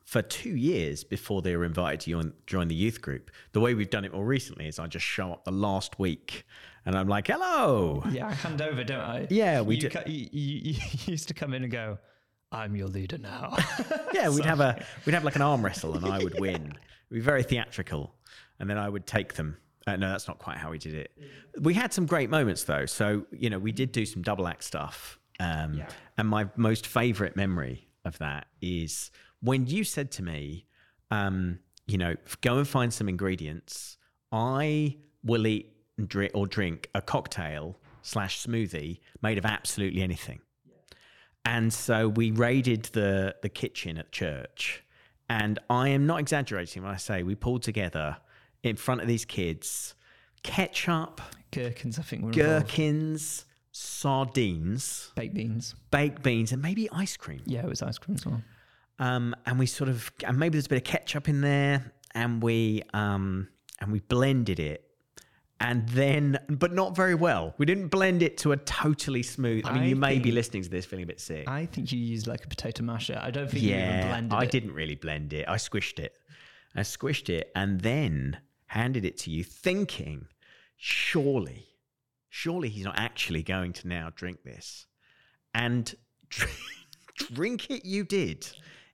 for 0.05 0.21
two 0.21 0.55
years 0.55 1.03
before 1.03 1.41
they 1.41 1.57
were 1.57 1.65
invited 1.65 1.99
to 2.01 2.11
join, 2.11 2.33
join 2.47 2.69
the 2.69 2.75
youth 2.75 3.01
group. 3.01 3.31
The 3.53 3.61
way 3.61 3.73
we've 3.73 3.89
done 3.89 4.05
it 4.05 4.13
more 4.13 4.25
recently 4.27 4.69
is 4.69 4.79
I 4.79 4.87
just 4.87 5.07
show 5.07 5.33
up 5.33 5.45
the 5.47 5.51
last 5.51 5.99
week 5.99 6.45
and 6.85 6.95
I'm 6.95 7.09
like, 7.09 7.29
hello. 7.29 8.03
yeah 8.11 8.27
i 8.29 8.33
hand 8.35 8.61
over 8.61 8.85
don't 8.85 9.01
i 9.01 9.27
Yeah, 9.31 9.63
we 9.63 9.77
you, 9.77 9.89
do. 9.89 9.99
you, 10.07 10.29
you, 10.31 10.73
you 10.75 10.77
used 11.07 11.29
to 11.29 11.35
come 11.35 11.55
in 11.55 11.63
and 11.63 11.73
go 11.73 11.97
i'm 12.53 12.77
your 12.77 12.89
leader 12.89 13.17
now 13.17 13.57
Yeah, 14.13 14.29
we'd 14.29 14.45
have 14.53 14.61
a 14.61 14.85
we'd 15.07 15.15
have 15.15 15.25
like 15.25 15.37
an 15.37 15.43
arm 15.43 15.65
wrestle, 15.65 15.95
and 15.97 16.05
I 16.05 16.19
would 16.23 16.39
win. 16.39 16.55
It'd 16.67 16.79
be 17.11 17.21
very 17.21 17.43
theatrical, 17.43 18.15
and 18.59 18.69
then 18.69 18.79
I 18.79 18.89
would 18.89 19.07
take 19.07 19.35
them. 19.35 19.57
Uh, 19.87 19.97
no, 19.97 20.09
that's 20.09 20.29
not 20.29 20.39
quite 20.39 20.57
how 20.57 20.71
we 20.71 20.79
did 20.79 20.95
it. 20.95 21.11
We 21.61 21.75
had 21.75 21.93
some 21.93 22.07
great 22.07 22.31
moments 22.31 22.65
though. 22.65 22.87
So 22.87 23.27
you 23.33 23.51
know, 23.51 23.59
we 23.59 23.73
did 23.73 23.93
do 23.93 24.07
some 24.07 24.23
double 24.23 24.47
act 24.49 24.65
stuff, 24.65 25.19
um, 25.41 25.83
and 26.17 26.29
my 26.29 26.49
most 26.57 26.87
favourite 26.87 27.37
memory 27.37 27.89
of 28.05 28.19
that 28.19 28.47
is 28.61 29.11
when 29.41 29.67
you 29.67 29.85
said 29.85 30.11
to 30.13 30.23
me, 30.23 30.67
um, 31.11 31.59
you 31.87 31.99
know, 31.99 32.15
go 32.41 32.59
and 32.59 32.67
find 32.67 32.93
some 32.93 33.09
ingredients. 33.09 33.99
I 34.33 34.97
will 35.23 35.47
eat 35.47 35.71
or 36.35 36.47
drink 36.47 36.91
a 36.95 37.01
cocktail 37.01 37.79
slash 38.03 38.45
smoothie 38.45 39.01
made 39.23 39.39
of 39.39 39.47
absolutely 39.47 40.03
anything. 40.03 40.41
And 41.45 41.73
so 41.73 42.09
we 42.09 42.31
raided 42.31 42.85
the 42.85 43.37
the 43.43 43.49
kitchen 43.49 43.99
at 43.99 44.13
church, 44.13 44.83
and 45.29 45.59
I 45.69 45.91
am 45.91 46.07
not 46.07 46.21
exaggerating 46.21 46.83
when 46.83 46.93
I 46.93 46.97
say 46.97 47.23
we 47.23 47.35
pulled 47.35 47.63
together 47.63 48.17
in 48.71 48.77
front 48.77 49.01
of 49.01 49.07
these 49.07 49.25
kids 49.25 49.95
ketchup, 50.43 51.21
gherkins 51.51 51.99
i 51.99 52.03
think 52.03 52.23
were 52.23 52.31
involved. 52.31 52.67
gherkins, 52.67 53.45
sardines, 53.73 55.11
baked 55.15 55.35
beans 55.35 55.75
baked 55.91 56.23
beans, 56.23 56.53
and 56.53 56.61
maybe 56.63 56.89
ice 56.93 57.17
cream. 57.17 57.43
yeah 57.47 57.61
it 57.61 57.69
was 57.69 57.83
ice 57.83 57.99
cream 57.99 58.17
as 58.17 58.27
well 58.27 58.43
Um, 58.99 59.35
and 59.47 59.59
we 59.59 59.67
sort 59.67 59.91
of 59.91 60.11
and 60.27 60.39
maybe 60.39 60.53
there's 60.53 60.67
a 60.67 60.69
bit 60.69 60.79
of 60.79 60.85
ketchup 60.85 61.29
in 61.29 61.41
there, 61.41 61.93
and 62.15 62.43
we 62.43 62.83
um 62.93 63.49
and 63.81 63.91
we 63.93 64.01
blended 64.01 64.61
it. 64.61 64.81
And 65.61 65.89
then, 65.89 66.39
but 66.49 66.73
not 66.73 66.95
very 66.95 67.15
well. 67.15 67.55
We 67.59 67.65
didn't 67.65 67.89
blend 67.89 68.23
it 68.23 68.37
to 68.39 68.53
a 68.53 68.57
totally 68.57 69.23
smooth. 69.23 69.65
I 69.67 69.73
mean, 69.73 69.83
I 69.83 69.87
you 69.87 69.97
may 69.97 70.19
be 70.19 70.31
listening 70.31 70.63
to 70.65 70.69
this 70.69 70.85
feeling 70.85 71.05
a 71.05 71.07
bit 71.07 71.21
sick. 71.21 71.49
I 71.49 71.67
think 71.67 71.91
you 71.93 71.99
used 71.99 72.27
like 72.27 72.45
a 72.45 72.49
potato 72.49 72.83
masher. 72.83 73.19
I 73.23 73.31
don't 73.31 73.49
think 73.51 73.63
you 73.63 73.71
even 73.75 74.09
blended 74.09 74.33
I 74.33 74.43
it. 74.43 74.43
I 74.43 74.47
didn't 74.47 74.73
really 74.75 74.97
blend 74.97 75.33
it. 75.33 75.49
I 75.49 75.57
squished 75.57 75.99
it. 76.01 76.13
I 76.77 76.81
squished 76.83 77.29
it 77.31 77.51
and 77.57 77.81
then 77.81 78.37
handed 78.75 79.05
it 79.05 79.17
to 79.19 79.31
you, 79.31 79.45
thinking, 79.45 80.27
surely, 80.77 81.67
surely 82.29 82.69
he's 82.69 82.85
not 82.85 82.99
actually 82.99 83.43
going 83.43 83.73
to 83.75 83.89
now 83.89 84.11
drink 84.15 84.43
this. 84.45 84.87
And 85.55 85.95
drink 87.33 87.71
it 87.71 87.85
you 87.85 88.05
did 88.05 88.47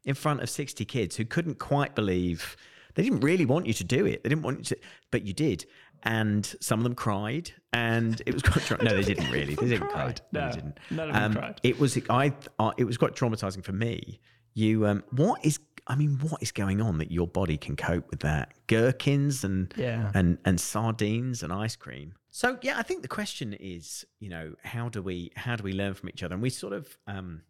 in 0.04 0.14
front 0.14 0.42
of 0.42 0.50
60 0.50 0.84
kids 0.84 1.16
who 1.16 1.24
couldn't 1.24 1.58
quite 1.58 1.94
believe 1.94 2.56
they 2.94 3.02
didn't 3.02 3.20
really 3.20 3.46
want 3.46 3.66
you 3.66 3.72
to 3.74 3.84
do 3.84 4.04
it. 4.06 4.22
They 4.22 4.28
didn't 4.28 4.42
want 4.42 4.58
you 4.58 4.64
to, 4.64 4.76
but 5.10 5.24
you 5.26 5.32
did. 5.32 5.64
And 6.02 6.44
some 6.60 6.80
of 6.80 6.84
them 6.84 6.94
cried, 6.94 7.52
and 7.74 8.20
it 8.24 8.32
was 8.32 8.42
quite. 8.42 8.64
Tra- 8.64 8.82
no, 8.82 8.94
they 8.94 9.02
didn't 9.02 9.30
really. 9.30 9.54
They 9.54 9.68
didn't 9.68 9.88
cry. 9.88 10.14
No, 10.32 10.40
No, 10.40 10.48
they 10.48 10.54
didn't. 10.54 10.78
none 10.90 11.08
of 11.10 11.14
them 11.14 11.24
Um, 11.24 11.32
cried. 11.34 11.60
It 11.62 11.78
was. 11.78 11.98
I. 12.08 12.32
Uh, 12.58 12.72
it 12.78 12.84
was 12.84 12.96
quite 12.96 13.12
traumatizing 13.14 13.62
for 13.62 13.72
me. 13.72 14.18
You. 14.54 14.86
Um. 14.86 15.04
What 15.10 15.44
is? 15.44 15.58
I 15.90 15.96
mean, 15.96 16.18
what 16.20 16.40
is 16.42 16.52
going 16.52 16.80
on 16.80 16.98
that 16.98 17.10
your 17.10 17.26
body 17.26 17.56
can 17.56 17.74
cope 17.76 18.08
with 18.10 18.20
that? 18.20 18.54
Gherkins 18.68 19.44
and 19.44 19.74
Yeah. 19.76 20.12
and 20.14 20.38
and 20.44 20.60
sardines 20.60 21.42
and 21.42 21.52
ice 21.52 21.76
cream. 21.76 22.14
So 22.30 22.58
yeah, 22.62 22.78
I 22.78 22.82
think 22.82 23.02
the 23.02 23.08
question 23.08 23.54
is, 23.54 24.04
you 24.20 24.30
know, 24.30 24.54
how 24.62 24.88
do 24.88 25.02
we 25.02 25.32
how 25.36 25.56
do 25.56 25.64
we 25.64 25.72
learn 25.72 25.94
from 25.94 26.08
each 26.08 26.22
other? 26.22 26.34
And 26.34 26.42
we 26.42 26.50
sort 26.50 26.72
of 26.72 26.96
um, 27.08 27.42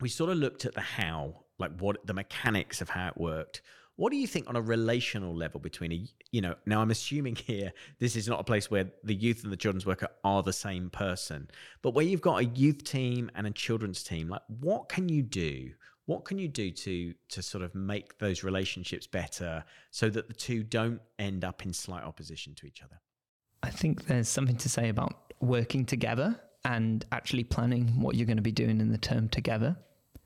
we 0.00 0.08
sort 0.08 0.30
of 0.30 0.38
looked 0.38 0.64
at 0.64 0.74
the 0.74 0.80
how, 0.80 1.44
like 1.58 1.72
what 1.78 2.04
the 2.06 2.14
mechanics 2.14 2.80
of 2.80 2.88
how 2.88 3.08
it 3.08 3.18
worked. 3.18 3.60
What 3.96 4.10
do 4.10 4.16
you 4.16 4.26
think 4.26 4.48
on 4.48 4.56
a 4.56 4.60
relational 4.60 5.36
level 5.36 5.60
between 5.60 5.92
a, 5.92 6.04
you 6.32 6.40
know, 6.40 6.56
now 6.66 6.80
I'm 6.80 6.90
assuming 6.90 7.36
here 7.36 7.72
this 8.00 8.16
is 8.16 8.26
not 8.26 8.40
a 8.40 8.44
place 8.44 8.68
where 8.68 8.86
the 9.04 9.14
youth 9.14 9.44
and 9.44 9.52
the 9.52 9.56
children's 9.56 9.86
worker 9.86 10.08
are 10.24 10.42
the 10.42 10.52
same 10.52 10.90
person, 10.90 11.48
but 11.80 11.94
where 11.94 12.04
you've 12.04 12.20
got 12.20 12.40
a 12.40 12.44
youth 12.44 12.82
team 12.82 13.30
and 13.36 13.46
a 13.46 13.52
children's 13.52 14.02
team, 14.02 14.28
like 14.28 14.42
what 14.48 14.88
can 14.88 15.08
you 15.08 15.22
do? 15.22 15.70
What 16.06 16.24
can 16.24 16.38
you 16.38 16.48
do 16.48 16.70
to 16.70 17.14
to 17.30 17.42
sort 17.42 17.64
of 17.64 17.74
make 17.74 18.18
those 18.18 18.44
relationships 18.44 19.06
better 19.06 19.64
so 19.90 20.10
that 20.10 20.28
the 20.28 20.34
two 20.34 20.62
don't 20.62 21.00
end 21.18 21.44
up 21.44 21.64
in 21.64 21.72
slight 21.72 22.04
opposition 22.04 22.54
to 22.56 22.66
each 22.66 22.82
other? 22.82 23.00
I 23.62 23.70
think 23.70 24.06
there's 24.06 24.28
something 24.28 24.56
to 24.56 24.68
say 24.68 24.90
about 24.90 25.32
working 25.40 25.86
together 25.86 26.38
and 26.64 27.04
actually 27.12 27.44
planning 27.44 28.00
what 28.00 28.14
you're 28.14 28.26
going 28.26 28.36
to 28.36 28.42
be 28.42 28.52
doing 28.52 28.80
in 28.80 28.90
the 28.90 28.98
term 28.98 29.28
together 29.28 29.76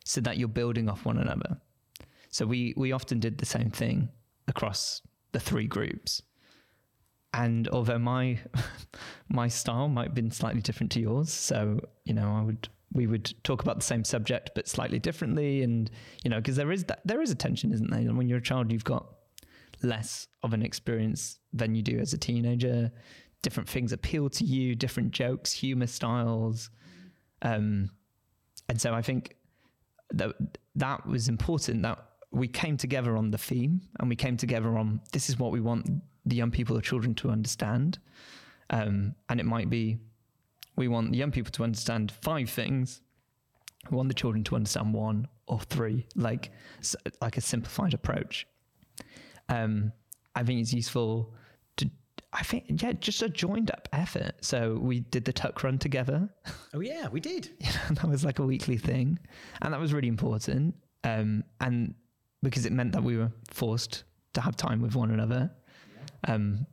so 0.05 0.21
that 0.23 0.39
you're 0.39 0.49
building 0.49 0.89
off 0.89 1.05
one 1.05 1.19
another. 1.19 1.61
So 2.31 2.47
we, 2.47 2.75
we 2.77 2.93
often 2.93 3.21
did 3.21 3.39
the 3.39 3.47
same 3.47 3.71
thing 3.71 4.09
across 4.47 5.03
the 5.33 5.41
three 5.41 5.67
groups. 5.67 6.23
And 7.35 7.69
although 7.69 7.99
my 7.99 8.39
my 9.29 9.49
style 9.49 9.89
might 9.89 10.09
have 10.09 10.15
been 10.15 10.31
slightly 10.31 10.63
different 10.63 10.93
to 10.93 11.01
yours, 11.01 11.33
so 11.33 11.81
you 12.05 12.15
know, 12.15 12.33
I 12.33 12.43
would 12.43 12.69
we 12.93 13.07
would 13.07 13.33
talk 13.45 13.63
about 13.63 13.77
the 13.77 13.85
same 13.85 14.05
subject 14.05 14.51
but 14.55 14.67
slightly 14.69 14.99
differently, 14.99 15.63
and 15.63 15.91
you 16.25 16.31
know, 16.31 16.39
because 16.39 16.57
there 16.57 16.73
is 16.73 16.85
that 16.85 17.01
there 17.05 17.21
is 17.21 17.31
a 17.31 17.35
tension, 17.35 17.73
isn't 17.73 17.91
there? 17.91 18.03
When 18.15 18.29
you're 18.29 18.39
a 18.39 18.43
child, 18.43 18.73
you've 18.73 18.85
got 18.85 19.07
less 19.83 20.27
of 20.43 20.53
an 20.53 20.63
experience 20.63 21.39
than 21.53 21.75
you 21.75 21.83
do 21.83 21.99
as 21.99 22.13
a 22.13 22.19
teenager. 22.19 22.91
Different 23.43 23.69
things 23.69 23.93
appeal 23.93 24.29
to 24.31 24.45
you, 24.45 24.75
different 24.75 25.13
jokes, 25.13 25.53
humor 25.53 25.87
styles, 25.87 26.71
um, 27.43 27.91
and 28.69 28.81
so 28.81 28.95
I 28.95 29.03
think 29.03 29.37
that 30.11 30.33
that 30.75 31.07
was 31.07 31.29
important. 31.29 31.83
That 31.83 32.05
we 32.31 32.49
came 32.49 32.77
together 32.77 33.17
on 33.17 33.31
the 33.31 33.39
theme, 33.39 33.83
and 34.01 34.09
we 34.09 34.17
came 34.17 34.37
together 34.37 34.77
on 34.77 35.01
this 35.13 35.29
is 35.29 35.39
what 35.39 35.53
we 35.53 35.61
want 35.61 35.89
the 36.27 36.37
young 36.37 36.51
people 36.51 36.77
or 36.77 36.81
children 36.81 37.15
to 37.17 37.31
understand, 37.31 37.99
um, 38.71 39.15
and 39.29 39.41
it 39.41 39.47
might 39.47 39.71
be 39.71 39.99
we 40.79 40.89
want 40.89 41.11
the 41.11 41.19
young 41.19 41.33
people 41.33 41.51
to 41.53 41.65
understand 41.65 42.13
five 42.23 42.49
things. 42.49 43.01
We 43.91 43.97
want 43.97 44.09
the 44.09 44.15
children 44.15 44.45
to 44.45 44.57
understand 44.57 44.95
one 44.95 45.27
or 45.47 45.61
three, 45.61 46.07
like 46.15 46.51
like 47.21 47.37
a 47.37 47.41
simplified 47.41 47.95
approach. 47.95 48.47
Um, 49.49 49.93
I 50.35 50.45
think 50.45 50.61
it's 50.61 50.73
useful 50.73 51.35
to, 51.79 51.91
I 52.33 52.43
think, 52.43 52.83
yeah, 52.83 52.93
just 52.93 53.23
a 53.23 53.29
joined 53.29 53.71
up 53.71 53.89
effort. 53.93 54.33
So 54.41 54.79
we 54.81 55.01
did 55.01 55.25
the 55.25 55.33
tuck 55.33 55.63
run 55.65 55.79
together. 55.79 56.29
Oh 56.75 56.81
yeah, 56.81 57.09
we 57.09 57.19
did. 57.19 57.51
that 57.91 58.05
was 58.07 58.27
like 58.27 58.39
a 58.41 58.45
weekly 58.45 58.77
thing, 58.77 59.19
and 59.63 59.73
that 59.73 59.81
was 59.81 59.95
really 59.95 60.07
important. 60.09 60.75
Um, 61.03 61.43
and 61.63 61.95
because 62.43 62.67
it 62.67 62.73
meant 62.73 62.93
that 62.93 63.03
we 63.03 63.17
were 63.17 63.33
forced 63.51 64.05
to 64.35 64.43
have 64.43 64.55
time 64.55 64.83
with 64.83 64.95
one 64.95 65.11
another. 65.11 65.51
Um, 66.29 66.67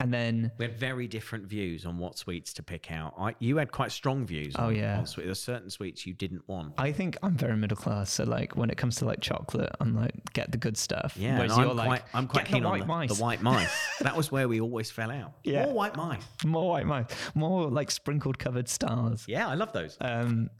and 0.00 0.12
then 0.12 0.50
We 0.58 0.66
had 0.66 0.78
very 0.78 1.06
different 1.06 1.46
views 1.46 1.86
on 1.86 1.98
what 1.98 2.18
sweets 2.18 2.52
to 2.54 2.62
pick 2.62 2.90
out. 2.90 3.14
I, 3.18 3.34
you 3.38 3.56
had 3.56 3.70
quite 3.72 3.92
strong 3.92 4.26
views. 4.26 4.54
Oh, 4.58 4.66
on, 4.66 4.76
yeah. 4.76 4.98
on 4.98 5.06
sweet. 5.06 5.24
There's 5.24 5.42
certain 5.42 5.70
sweets 5.70 6.06
you 6.06 6.12
didn't 6.14 6.46
want. 6.48 6.74
I 6.78 6.92
think 6.92 7.16
I'm 7.22 7.36
very 7.36 7.56
middle 7.56 7.76
class. 7.76 8.10
So 8.10 8.24
like 8.24 8.56
when 8.56 8.70
it 8.70 8.76
comes 8.76 8.96
to 8.96 9.04
like 9.04 9.20
chocolate, 9.20 9.70
I'm 9.80 9.94
like 9.94 10.12
get 10.32 10.50
the 10.52 10.58
good 10.58 10.76
stuff. 10.76 11.16
Yeah, 11.16 11.38
Whereas 11.38 11.56
you're 11.56 11.70
I'm 11.70 11.76
like 11.76 11.86
quite, 11.86 12.02
I'm 12.14 12.26
quite 12.26 12.44
"Get 12.44 12.52
keen 12.54 12.62
the 12.62 12.68
on 12.68 12.72
white 12.72 12.80
the, 12.80 12.86
mice. 12.86 13.16
the 13.16 13.22
white 13.22 13.42
mice. 13.42 13.88
that 14.00 14.16
was 14.16 14.32
where 14.32 14.48
we 14.48 14.60
always 14.60 14.90
fell 14.90 15.10
out. 15.10 15.32
Yeah. 15.44 15.66
More 15.66 15.74
white 15.74 15.96
mice. 15.96 16.22
more 16.44 16.68
white 16.70 16.86
mice, 16.86 17.06
more 17.34 17.68
like 17.70 17.90
sprinkled 17.90 18.38
covered 18.38 18.68
stars. 18.68 19.24
Yeah, 19.28 19.48
I 19.48 19.54
love 19.54 19.72
those. 19.72 19.96
Um, 20.00 20.50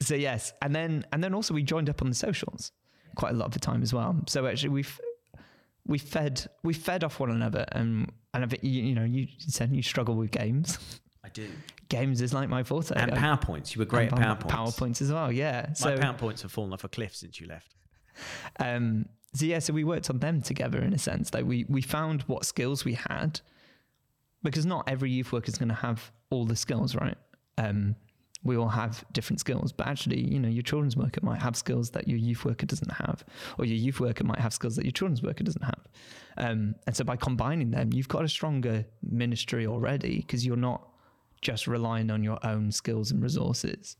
so 0.00 0.14
yes, 0.14 0.52
and 0.62 0.74
then 0.74 1.04
and 1.12 1.22
then 1.24 1.34
also 1.34 1.54
we 1.54 1.62
joined 1.62 1.90
up 1.90 2.02
on 2.02 2.08
the 2.08 2.14
socials 2.14 2.72
quite 3.16 3.32
a 3.32 3.36
lot 3.36 3.46
of 3.46 3.52
the 3.52 3.58
time 3.58 3.82
as 3.82 3.92
well. 3.92 4.16
So 4.28 4.46
actually 4.46 4.68
we've 4.70 5.00
we 5.86 5.98
fed 5.98 6.46
we 6.62 6.74
fed 6.74 7.02
off 7.02 7.18
one 7.18 7.30
another, 7.30 7.64
and 7.72 8.12
and 8.38 8.44
I 8.44 8.48
think 8.48 8.62
you, 8.62 8.82
you 8.82 8.94
know 8.94 9.04
you 9.04 9.26
said 9.38 9.74
you 9.74 9.82
struggle 9.82 10.14
with 10.14 10.30
games. 10.30 10.78
I 11.24 11.28
do. 11.30 11.48
games 11.88 12.20
is 12.20 12.32
like 12.32 12.48
my 12.48 12.62
forte. 12.62 12.94
And 12.94 13.10
PowerPoints. 13.12 13.74
You 13.74 13.80
were 13.80 13.84
great 13.84 14.12
and 14.12 14.20
at 14.20 14.40
PowerPoints. 14.40 14.50
PowerPoints 14.50 15.02
as 15.02 15.12
well. 15.12 15.32
Yeah. 15.32 15.66
My 15.68 15.74
So 15.74 15.96
PowerPoints 15.98 16.42
have 16.42 16.52
fallen 16.52 16.72
off 16.72 16.84
a 16.84 16.88
cliff 16.88 17.14
since 17.16 17.40
you 17.40 17.48
left. 17.48 17.74
um, 18.60 19.06
so 19.34 19.44
yeah, 19.44 19.58
so 19.58 19.72
we 19.72 19.84
worked 19.84 20.08
on 20.08 20.20
them 20.20 20.40
together 20.40 20.78
in 20.78 20.92
a 20.92 20.98
sense. 20.98 21.34
Like 21.34 21.44
we 21.44 21.66
we 21.68 21.82
found 21.82 22.22
what 22.22 22.44
skills 22.44 22.84
we 22.84 22.94
had, 22.94 23.40
because 24.42 24.64
not 24.64 24.88
every 24.88 25.10
youth 25.10 25.32
worker 25.32 25.48
is 25.48 25.58
going 25.58 25.68
to 25.68 25.74
have 25.74 26.12
all 26.30 26.46
the 26.46 26.56
skills, 26.56 26.94
right? 26.94 27.18
Um, 27.58 27.96
we 28.44 28.56
all 28.56 28.68
have 28.68 29.04
different 29.12 29.40
skills, 29.40 29.72
but 29.72 29.86
actually, 29.86 30.20
you 30.20 30.38
know, 30.38 30.48
your 30.48 30.62
children's 30.62 30.96
worker 30.96 31.20
might 31.22 31.42
have 31.42 31.56
skills 31.56 31.90
that 31.90 32.06
your 32.06 32.18
youth 32.18 32.44
worker 32.44 32.66
doesn't 32.66 32.92
have, 32.92 33.24
or 33.58 33.64
your 33.64 33.76
youth 33.76 34.00
worker 34.00 34.24
might 34.24 34.38
have 34.38 34.52
skills 34.52 34.76
that 34.76 34.84
your 34.84 34.92
children's 34.92 35.22
worker 35.22 35.42
doesn't 35.44 35.64
have. 35.64 35.88
Um, 36.36 36.76
and 36.86 36.96
so 36.96 37.04
by 37.04 37.16
combining 37.16 37.70
them, 37.72 37.92
you've 37.92 38.08
got 38.08 38.24
a 38.24 38.28
stronger 38.28 38.86
ministry 39.02 39.66
already 39.66 40.18
because 40.18 40.46
you're 40.46 40.56
not 40.56 40.88
just 41.40 41.66
relying 41.66 42.10
on 42.10 42.22
your 42.22 42.38
own 42.46 42.70
skills 42.70 43.10
and 43.10 43.22
resources. 43.22 43.96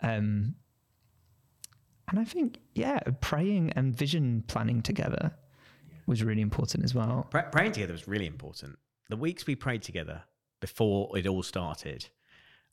Um, 0.00 0.54
and 2.08 2.20
I 2.20 2.24
think, 2.24 2.60
yeah, 2.74 3.00
praying 3.20 3.72
and 3.74 3.96
vision 3.96 4.44
planning 4.46 4.80
together 4.80 5.32
was 6.06 6.22
really 6.22 6.42
important 6.42 6.84
as 6.84 6.94
well. 6.94 7.26
Pra- 7.30 7.48
praying 7.50 7.72
together 7.72 7.92
was 7.92 8.06
really 8.06 8.26
important. 8.26 8.78
The 9.08 9.16
weeks 9.16 9.46
we 9.46 9.56
prayed 9.56 9.82
together 9.82 10.22
before 10.60 11.16
it 11.18 11.26
all 11.26 11.42
started, 11.42 12.08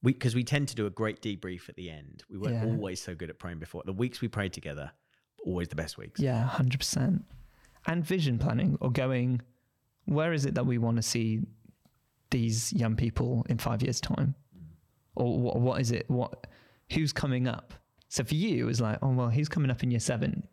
because 0.04 0.36
we, 0.36 0.43
tend 0.43 0.68
to 0.68 0.76
do 0.76 0.86
a 0.86 0.89
great 0.89 1.22
debrief 1.22 1.70
at 1.70 1.76
the 1.76 1.89
end. 1.89 2.24
We 2.30 2.38
weren't 2.38 2.56
Yeah. 2.56 2.66
always 2.66 3.01
so 3.01 3.16
good 3.16 3.30
at 3.30 3.39
praying 3.39 3.60
before. 3.60 3.84
The 3.86 3.93
weeks 3.93 4.22
we 4.22 4.28
prayed 4.28 4.54
together, 4.54 4.91
always 5.45 5.70
the 5.70 5.76
best 5.76 5.97
weeks. 5.97 6.20
Yeah, 6.20 6.47
100%. 6.49 7.24
And 7.88 8.06
vision 8.06 8.38
planning 8.38 8.78
or 8.82 8.91
going, 8.91 9.41
where 10.06 10.34
is 10.34 10.45
it 10.45 10.56
that 10.56 10.66
we 10.66 10.78
want 10.78 10.97
to 10.97 11.01
see 11.04 11.41
these 12.32 12.74
young 12.74 12.95
people 12.95 13.45
in 13.49 13.58
five 13.58 13.82
years' 13.82 14.01
time? 14.01 14.36
Mm. 14.56 14.62
Or 15.16 15.39
what, 15.39 15.60
what 15.60 15.82
is 15.82 15.91
it? 15.91 16.10
What, 16.10 16.47
who's 16.91 17.14
coming 17.14 17.47
up? 17.47 17.74
So 18.10 18.24
for 18.24 18.36
you, 18.36 18.64
it 18.64 18.68
was 18.68 18.82
like, 18.82 18.99
oh, 19.01 19.10
well, 19.12 19.30
who's 19.30 19.49
coming 19.49 19.72
up 19.72 19.84
in 19.84 19.91
year 19.91 19.99
seven? 19.99 20.47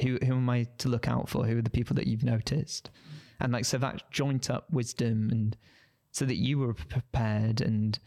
Who, 0.00 0.18
who 0.24 0.34
am 0.34 0.48
I 0.50 0.66
to 0.78 0.88
look 0.88 1.08
out 1.08 1.28
for? 1.28 1.44
Who 1.46 1.58
are 1.58 1.62
the 1.62 1.70
people 1.70 1.94
that 1.96 2.06
you've 2.06 2.24
noticed? 2.24 2.90
And 3.40 3.52
like, 3.52 3.64
so 3.64 3.78
that 3.78 4.10
joint 4.10 4.50
up 4.50 4.70
wisdom 4.70 5.28
and 5.30 5.56
so 6.10 6.24
that 6.24 6.36
you 6.36 6.58
were 6.58 6.74
prepared 6.74 7.60
and, 7.60 7.98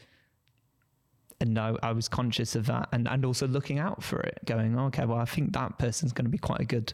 and 1.40 1.58
I, 1.60 1.76
I 1.84 1.92
was 1.92 2.08
conscious 2.08 2.56
of 2.56 2.66
that 2.66 2.90
and, 2.92 3.08
and 3.08 3.24
also 3.24 3.48
looking 3.48 3.80
out 3.80 4.04
for 4.04 4.20
it, 4.22 4.40
going, 4.46 4.78
okay, 4.78 5.06
well, 5.06 5.20
I 5.20 5.26
think 5.26 5.54
that 5.54 5.78
person's 5.78 6.12
going 6.12 6.26
to 6.26 6.32
be 6.32 6.38
quite 6.38 6.62
a 6.62 6.66
good, 6.66 6.94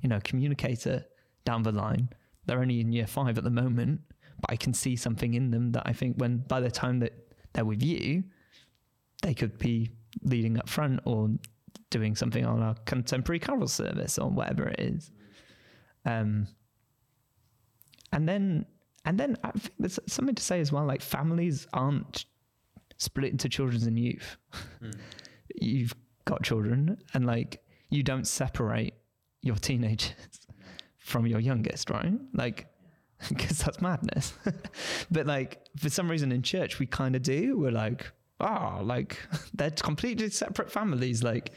you 0.00 0.08
know, 0.08 0.20
communicator 0.22 1.04
down 1.44 1.62
the 1.62 1.72
line. 1.72 2.08
They're 2.46 2.60
only 2.60 2.80
in 2.80 2.92
year 2.92 3.06
five 3.06 3.36
at 3.36 3.44
the 3.44 3.50
moment, 3.50 4.00
but 4.40 4.50
I 4.50 4.56
can 4.56 4.74
see 4.74 4.96
something 4.96 5.34
in 5.34 5.50
them 5.50 5.72
that 5.72 5.82
I 5.86 5.92
think 5.92 6.16
when 6.18 6.38
by 6.38 6.60
the 6.60 6.70
time 6.70 7.00
that 7.00 7.12
they're 7.52 7.64
with 7.64 7.82
you, 7.82 8.24
they 9.22 9.34
could 9.34 9.58
be 9.58 9.90
leading 10.22 10.58
up 10.58 10.68
front 10.68 11.00
or 11.04 11.30
doing 11.90 12.14
something 12.14 12.44
on 12.46 12.62
our 12.62 12.74
contemporary 12.86 13.40
carol 13.40 13.66
service 13.66 14.18
or 14.18 14.30
whatever 14.30 14.68
it 14.68 14.80
is. 14.80 15.10
Um, 16.04 16.46
and 18.12 18.28
then, 18.28 18.66
and 19.04 19.18
then 19.18 19.36
I 19.42 19.50
think 19.50 19.74
there's 19.78 19.98
something 20.06 20.34
to 20.34 20.42
say 20.42 20.60
as 20.60 20.70
well. 20.70 20.84
Like 20.84 21.02
families 21.02 21.66
aren't 21.72 22.26
split 23.00 23.32
into 23.32 23.48
children's 23.48 23.86
and 23.86 23.98
youth. 23.98 24.36
You've 25.56 25.94
got 26.26 26.42
children, 26.42 26.98
and 27.12 27.26
like 27.26 27.62
you 27.88 28.02
don't 28.02 28.26
separate 28.26 28.94
your 29.42 29.56
teenagers 29.56 30.14
from 30.98 31.26
your 31.26 31.40
youngest, 31.40 31.90
right? 31.90 32.12
Like, 32.32 32.66
because 33.28 33.58
that's 33.58 33.80
madness. 33.80 34.32
but 35.10 35.26
like, 35.26 35.66
for 35.76 35.88
some 35.88 36.10
reason 36.10 36.30
in 36.30 36.42
church, 36.42 36.78
we 36.78 36.86
kind 36.86 37.16
of 37.16 37.22
do. 37.22 37.58
We're 37.58 37.72
like, 37.72 38.10
oh, 38.38 38.80
like 38.82 39.18
they're 39.54 39.70
completely 39.70 40.30
separate 40.30 40.70
families. 40.70 41.22
Like, 41.22 41.52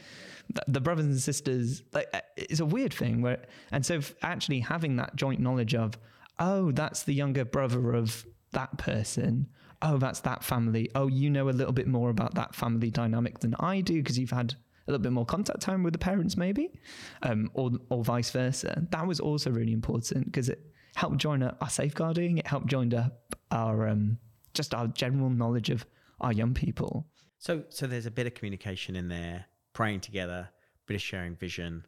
the 0.66 0.80
brothers 0.80 1.06
and 1.06 1.18
sisters, 1.18 1.82
like, 1.92 2.08
uh, 2.12 2.20
it's 2.36 2.60
a 2.60 2.66
weird 2.66 2.92
thing 2.92 3.22
where, 3.22 3.42
and 3.70 3.84
so 3.84 4.00
actually 4.22 4.60
having 4.60 4.96
that 4.96 5.16
joint 5.16 5.40
knowledge 5.40 5.74
of, 5.74 5.98
oh, 6.38 6.70
that's 6.72 7.04
the 7.04 7.14
younger 7.14 7.44
brother 7.44 7.92
of 7.92 8.26
that 8.52 8.76
person. 8.76 9.46
Oh, 9.84 9.98
that's 9.98 10.20
that 10.20 10.42
family. 10.42 10.90
Oh, 10.94 11.08
you 11.08 11.28
know 11.28 11.48
a 11.48 11.50
little 11.50 11.72
bit 11.72 11.86
more 11.86 12.08
about 12.08 12.34
that 12.34 12.54
family 12.54 12.90
dynamic 12.90 13.40
than 13.40 13.54
I 13.60 13.82
do 13.82 13.94
because 14.02 14.18
you've 14.18 14.30
had 14.30 14.54
a 14.86 14.90
little 14.90 15.02
bit 15.02 15.12
more 15.12 15.26
contact 15.26 15.60
time 15.60 15.82
with 15.82 15.92
the 15.92 15.98
parents, 15.98 16.36
maybe, 16.36 16.70
um, 17.22 17.50
or 17.52 17.70
or 17.90 18.02
vice 18.02 18.30
versa. 18.30 18.86
That 18.90 19.06
was 19.06 19.20
also 19.20 19.50
really 19.50 19.72
important 19.72 20.24
because 20.24 20.48
it 20.48 20.60
helped 20.94 21.18
join 21.18 21.42
up 21.42 21.58
our 21.60 21.68
safeguarding. 21.68 22.38
It 22.38 22.46
helped 22.46 22.66
join 22.66 22.94
up 22.94 23.36
our 23.50 23.88
um, 23.88 24.18
just 24.54 24.74
our 24.74 24.86
general 24.88 25.28
knowledge 25.28 25.68
of 25.68 25.84
our 26.20 26.32
young 26.32 26.54
people. 26.54 27.06
So, 27.38 27.64
so 27.68 27.86
there's 27.86 28.06
a 28.06 28.10
bit 28.10 28.26
of 28.26 28.32
communication 28.32 28.96
in 28.96 29.08
there, 29.08 29.44
praying 29.74 30.00
together, 30.00 30.48
bit 30.86 30.94
of 30.94 31.02
sharing 31.02 31.36
vision. 31.36 31.84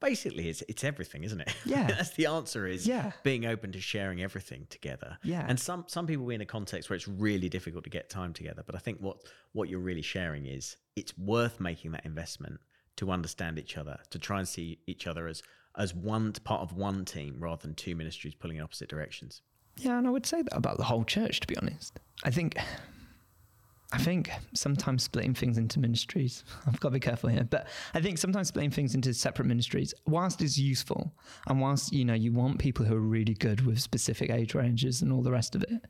Basically, 0.00 0.48
it's 0.48 0.62
it's 0.68 0.84
everything, 0.84 1.24
isn't 1.24 1.40
it? 1.40 1.54
Yeah. 1.64 1.86
that's 1.88 2.10
the 2.10 2.26
answer. 2.26 2.66
Is 2.66 2.86
Yeah. 2.86 3.12
being 3.24 3.44
open 3.46 3.72
to 3.72 3.80
sharing 3.80 4.22
everything 4.22 4.66
together. 4.70 5.18
Yeah. 5.22 5.44
and 5.48 5.58
some 5.58 5.84
some 5.88 6.06
people 6.06 6.26
be 6.26 6.34
in 6.34 6.40
a 6.40 6.46
context 6.46 6.88
where 6.88 6.96
it's 6.96 7.08
really 7.08 7.48
difficult 7.48 7.84
to 7.84 7.90
get 7.90 8.08
time 8.10 8.32
together. 8.32 8.62
But 8.64 8.74
I 8.74 8.78
think 8.78 8.98
what 9.00 9.18
what 9.52 9.68
you're 9.68 9.80
really 9.80 10.02
sharing 10.02 10.46
is 10.46 10.76
it's 10.96 11.16
worth 11.18 11.58
making 11.60 11.92
that 11.92 12.04
investment 12.06 12.60
to 12.96 13.10
understand 13.10 13.58
each 13.58 13.76
other, 13.76 13.98
to 14.10 14.18
try 14.18 14.38
and 14.38 14.48
see 14.48 14.78
each 14.86 15.06
other 15.06 15.26
as 15.26 15.42
as 15.76 15.94
one 15.94 16.32
part 16.32 16.60
of 16.62 16.72
one 16.72 17.04
team 17.04 17.36
rather 17.38 17.62
than 17.62 17.74
two 17.74 17.94
ministries 17.94 18.34
pulling 18.34 18.56
in 18.56 18.62
opposite 18.62 18.88
directions. 18.88 19.42
Yeah, 19.76 19.96
and 19.98 20.06
I 20.08 20.10
would 20.10 20.26
say 20.26 20.42
that 20.42 20.56
about 20.56 20.76
the 20.76 20.82
whole 20.84 21.04
church, 21.04 21.38
to 21.40 21.46
be 21.46 21.56
honest. 21.56 22.00
I 22.24 22.30
think, 22.32 22.56
I 23.90 23.98
think 23.98 24.30
sometimes 24.52 25.02
splitting 25.02 25.32
things 25.32 25.56
into 25.56 25.80
ministries, 25.80 26.44
I've 26.66 26.78
got 26.80 26.90
to 26.90 26.94
be 26.94 27.00
careful 27.00 27.30
here, 27.30 27.44
but 27.44 27.68
I 27.94 28.00
think 28.00 28.18
sometimes 28.18 28.48
splitting 28.48 28.70
things 28.70 28.94
into 28.94 29.14
separate 29.14 29.46
ministries, 29.46 29.94
whilst 30.06 30.42
is 30.42 30.58
useful, 30.58 31.14
and 31.46 31.60
whilst, 31.60 31.92
you 31.92 32.04
know, 32.04 32.14
you 32.14 32.32
want 32.32 32.58
people 32.58 32.84
who 32.84 32.94
are 32.94 33.00
really 33.00 33.34
good 33.34 33.64
with 33.64 33.80
specific 33.80 34.30
age 34.30 34.54
ranges 34.54 35.00
and 35.00 35.12
all 35.12 35.22
the 35.22 35.32
rest 35.32 35.54
of 35.54 35.62
it, 35.62 35.86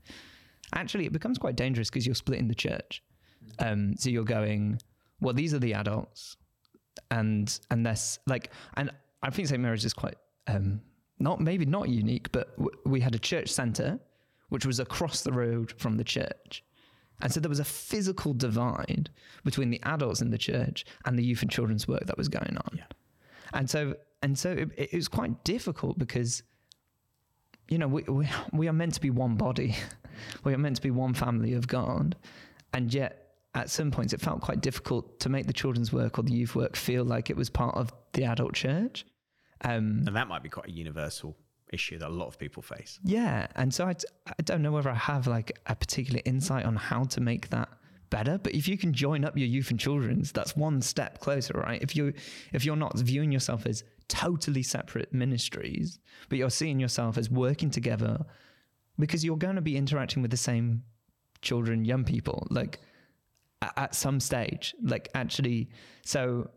actually 0.75 1.07
it 1.07 1.13
becomes 1.13 1.39
quite 1.39 1.57
dangerous 1.57 1.91
because 1.91 2.07
you're 2.07 2.15
splitting 2.15 2.49
the 2.49 2.55
church. 2.55 3.03
Um, 3.59 3.97
so 3.97 4.11
you're 4.11 4.25
going, 4.25 4.79
well, 5.21 5.35
these 5.35 5.53
are 5.53 5.59
the 5.59 5.75
adults, 5.75 6.37
and 7.11 7.59
and 7.71 7.85
that's 7.85 8.19
like, 8.27 8.53
and 8.77 8.91
I 9.23 9.31
think 9.31 9.49
St 9.49 9.61
Mary's 9.61 9.85
is 9.85 9.95
quite 9.95 10.17
um, 10.47 10.81
not 11.19 11.41
maybe 11.41 11.67
not 11.67 11.89
unique, 11.89 12.31
but 12.31 12.57
w- 12.57 12.79
we 12.87 13.01
had 13.01 13.15
a 13.15 13.19
church 13.19 13.49
centre 13.49 13.99
which 14.51 14.65
was 14.65 14.81
across 14.81 15.23
the 15.23 15.33
road 15.33 15.73
from 15.77 15.97
the 15.97 16.05
church, 16.05 16.63
and 17.21 17.33
so 17.33 17.41
there 17.41 17.49
was 17.49 17.61
a 17.61 17.65
physical 17.65 18.33
divide 18.35 19.11
between 19.45 19.71
the 19.71 19.81
adults 19.83 20.21
in 20.21 20.31
the 20.31 20.39
church 20.39 20.85
and 21.05 21.19
the 21.19 21.25
youth 21.25 21.43
and 21.43 21.51
children's 21.51 21.87
work 21.89 22.07
that 22.07 22.17
was 22.19 22.29
going 22.29 22.57
on, 22.57 22.77
Yeah. 22.77 22.85
and 23.53 23.69
so 23.71 23.95
and 24.23 24.39
so 24.39 24.51
it, 24.53 24.71
it 24.77 24.93
was 24.95 25.09
quite 25.09 25.45
difficult 25.45 25.99
because 25.99 26.43
you 27.69 27.79
know 27.79 27.89
we, 27.89 28.03
we 28.05 28.29
we 28.53 28.69
are 28.69 28.73
meant 28.73 28.95
to 28.95 29.01
be 29.01 29.11
one 29.11 29.35
body, 29.37 29.77
we 30.45 30.53
are 30.55 30.59
meant 30.59 30.77
to 30.77 30.83
be 30.83 30.91
one 30.91 31.15
family 31.15 31.53
of 31.55 31.67
God, 31.69 32.17
and 32.73 32.93
yet 32.93 33.25
at 33.55 33.71
some 33.71 33.91
points 33.91 34.13
it 34.13 34.21
felt 34.21 34.41
quite 34.41 34.61
difficult 34.61 35.19
to 35.21 35.29
make 35.29 35.47
the 35.47 35.53
children's 35.53 35.93
work 35.93 36.19
or 36.19 36.23
the 36.23 36.33
youth 36.33 36.55
work 36.55 36.77
feel 36.77 37.05
like 37.05 37.31
it 37.31 37.37
was 37.37 37.49
part 37.51 37.75
of 37.77 37.93
the 38.13 38.25
adult 38.25 38.55
church. 38.55 39.05
Um, 39.63 40.05
And 40.07 40.15
that 40.17 40.29
might 40.29 40.43
be 40.43 40.49
quite 40.49 40.69
a 40.69 40.71
universal 40.71 41.37
issue 41.73 41.99
that 41.99 42.09
a 42.09 42.11
lot 42.11 42.27
of 42.27 42.39
people 42.39 42.63
face. 42.63 42.99
yeah, 43.05 43.47
and 43.57 43.73
so 43.73 43.87
I, 43.87 43.95
don't 44.45 44.63
know 44.63 44.73
whether 44.73 44.91
I 44.91 44.95
have 44.95 45.27
like 45.27 45.59
a 45.67 45.75
particular 45.75 46.21
insight 46.25 46.65
on 46.65 46.77
how 46.77 47.05
to 47.05 47.21
make 47.21 47.51
that 47.51 47.69
better. 48.11 48.39
But 48.39 48.55
if 48.55 48.69
you 48.69 48.79
can 48.79 48.93
join 48.93 49.25
up 49.25 49.37
your 49.37 49.49
youth 49.49 49.71
and 49.71 49.79
children's, 49.79 50.33
that's 50.33 50.57
one 50.57 50.81
step 50.83 51.21
closer, 51.21 51.55
right? 51.55 51.83
If 51.83 51.95
you 51.95 52.13
if 52.53 52.65
you're 52.65 52.77
not 52.77 52.99
viewing 52.99 53.33
yourself 53.33 53.67
as 53.67 53.85
totally 54.09 54.63
separate 54.63 55.13
ministries, 55.13 55.99
but 56.29 56.39
you're 56.39 56.51
seeing 56.51 56.81
yourself 56.81 57.19
as 57.19 57.31
working 57.31 57.71
together 57.71 58.25
because 58.99 59.25
you're 59.25 59.37
going 59.37 59.57
to 59.57 59.63
be 59.63 59.77
interacting 59.77 60.23
with 60.23 60.31
the 60.31 60.37
same 60.37 60.83
children, 61.43 61.85
young 61.85 62.05
people, 62.05 62.47
like 62.51 62.81
at 63.77 63.95
some 63.95 64.21
stage, 64.21 64.75
like 64.83 65.09
actually. 65.15 65.69
So, 66.05 66.51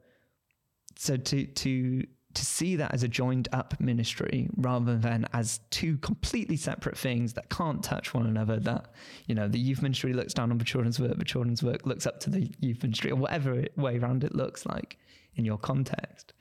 so 0.98 1.18
to 1.18 1.46
to 1.46 2.04
to 2.34 2.46
see 2.46 2.76
that 2.76 2.94
as 2.94 3.04
a 3.04 3.08
joined 3.08 3.48
up 3.52 3.80
ministry 3.80 4.50
rather 4.58 4.98
than 4.98 5.26
as 5.34 5.60
two 5.70 5.98
completely 5.98 6.56
separate 6.56 6.98
things 6.98 7.34
that 7.34 7.50
can't 7.50 7.84
touch 7.84 8.14
one 8.14 8.26
another 8.26 8.60
that 8.60 8.94
you 9.28 9.36
know 9.36 9.48
the 9.48 9.60
youth 9.60 9.82
ministry 9.82 10.14
looks 10.14 10.34
down 10.34 10.52
on 10.52 10.58
the 10.58 10.64
children's 10.64 11.00
work 11.00 11.18
the 11.18 11.26
children's 11.26 11.64
work 11.64 11.86
looks 11.86 12.06
up 12.06 12.20
to 12.20 12.30
the 12.30 12.50
youth 12.60 12.82
ministry 12.84 13.12
or 13.12 13.16
whatever 13.16 13.66
way 13.76 13.98
around 13.98 14.24
it 14.24 14.36
looks 14.36 14.66
like 14.66 14.98
in 15.36 15.46
your 15.46 15.58
context. 15.58 16.34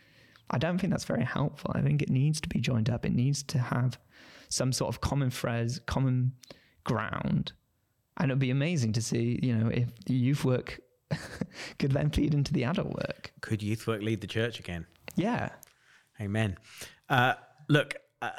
I 0.51 0.59
don't 0.59 0.79
think 0.79 0.93
that's 0.93 1.05
very 1.05 1.25
helpful. 1.25 1.71
I 1.75 1.81
think 1.81 2.03
it 2.03 2.11
needs 2.11 2.41
to 2.41 2.49
be 2.49 2.61
joined 2.61 2.91
up. 2.91 3.07
It 3.07 3.15
needs 3.15 3.43
to 3.45 3.59
have 3.59 3.99
some 4.49 4.73
sort 4.73 4.89
of 4.89 5.01
common 5.01 5.31
threads 5.31 5.79
common 5.87 6.33
ground. 6.85 7.53
And 8.17 8.31
it'd 8.31 8.41
be 8.41 8.51
amazing 8.51 8.93
to 8.95 9.03
see 9.03 9.39
you 9.43 9.55
know 9.57 9.69
if 9.69 9.89
the 10.07 10.15
youth 10.15 10.45
work 10.45 10.81
could 11.79 11.93
then 11.93 12.11
feed 12.11 12.35
into 12.35 12.53
the 12.53 12.65
adult 12.65 12.89
work. 12.89 13.33
Could 13.41 13.63
youth 13.63 13.87
work 13.87 14.03
lead 14.03 14.21
the 14.21 14.27
church 14.27 14.59
again? 14.59 14.87
yeah 15.17 15.51
Amen. 16.21 16.57
Uh, 17.09 17.35
look, 17.69 17.95
uh, 18.23 18.31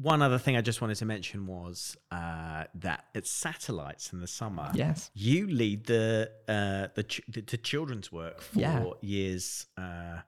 one 0.00 0.20
other 0.20 0.38
thing 0.38 0.56
I 0.56 0.60
just 0.60 0.80
wanted 0.82 0.96
to 0.96 1.06
mention 1.06 1.46
was 1.46 1.96
uh, 2.10 2.64
that 2.74 3.06
it's 3.14 3.30
Satellites 3.30 4.12
in 4.12 4.20
the 4.20 4.26
summer, 4.26 4.70
Yes. 4.74 5.10
you 5.14 5.46
lead 5.48 5.86
the 5.86 6.30
uh, 6.46 6.88
the, 6.94 7.02
ch- 7.04 7.22
the 7.28 7.40
the 7.40 7.56
children's 7.56 8.12
work 8.12 8.42
for 8.42 8.60
Yeah. 8.60 8.84
years 9.00 9.66
uh, 9.78 10.18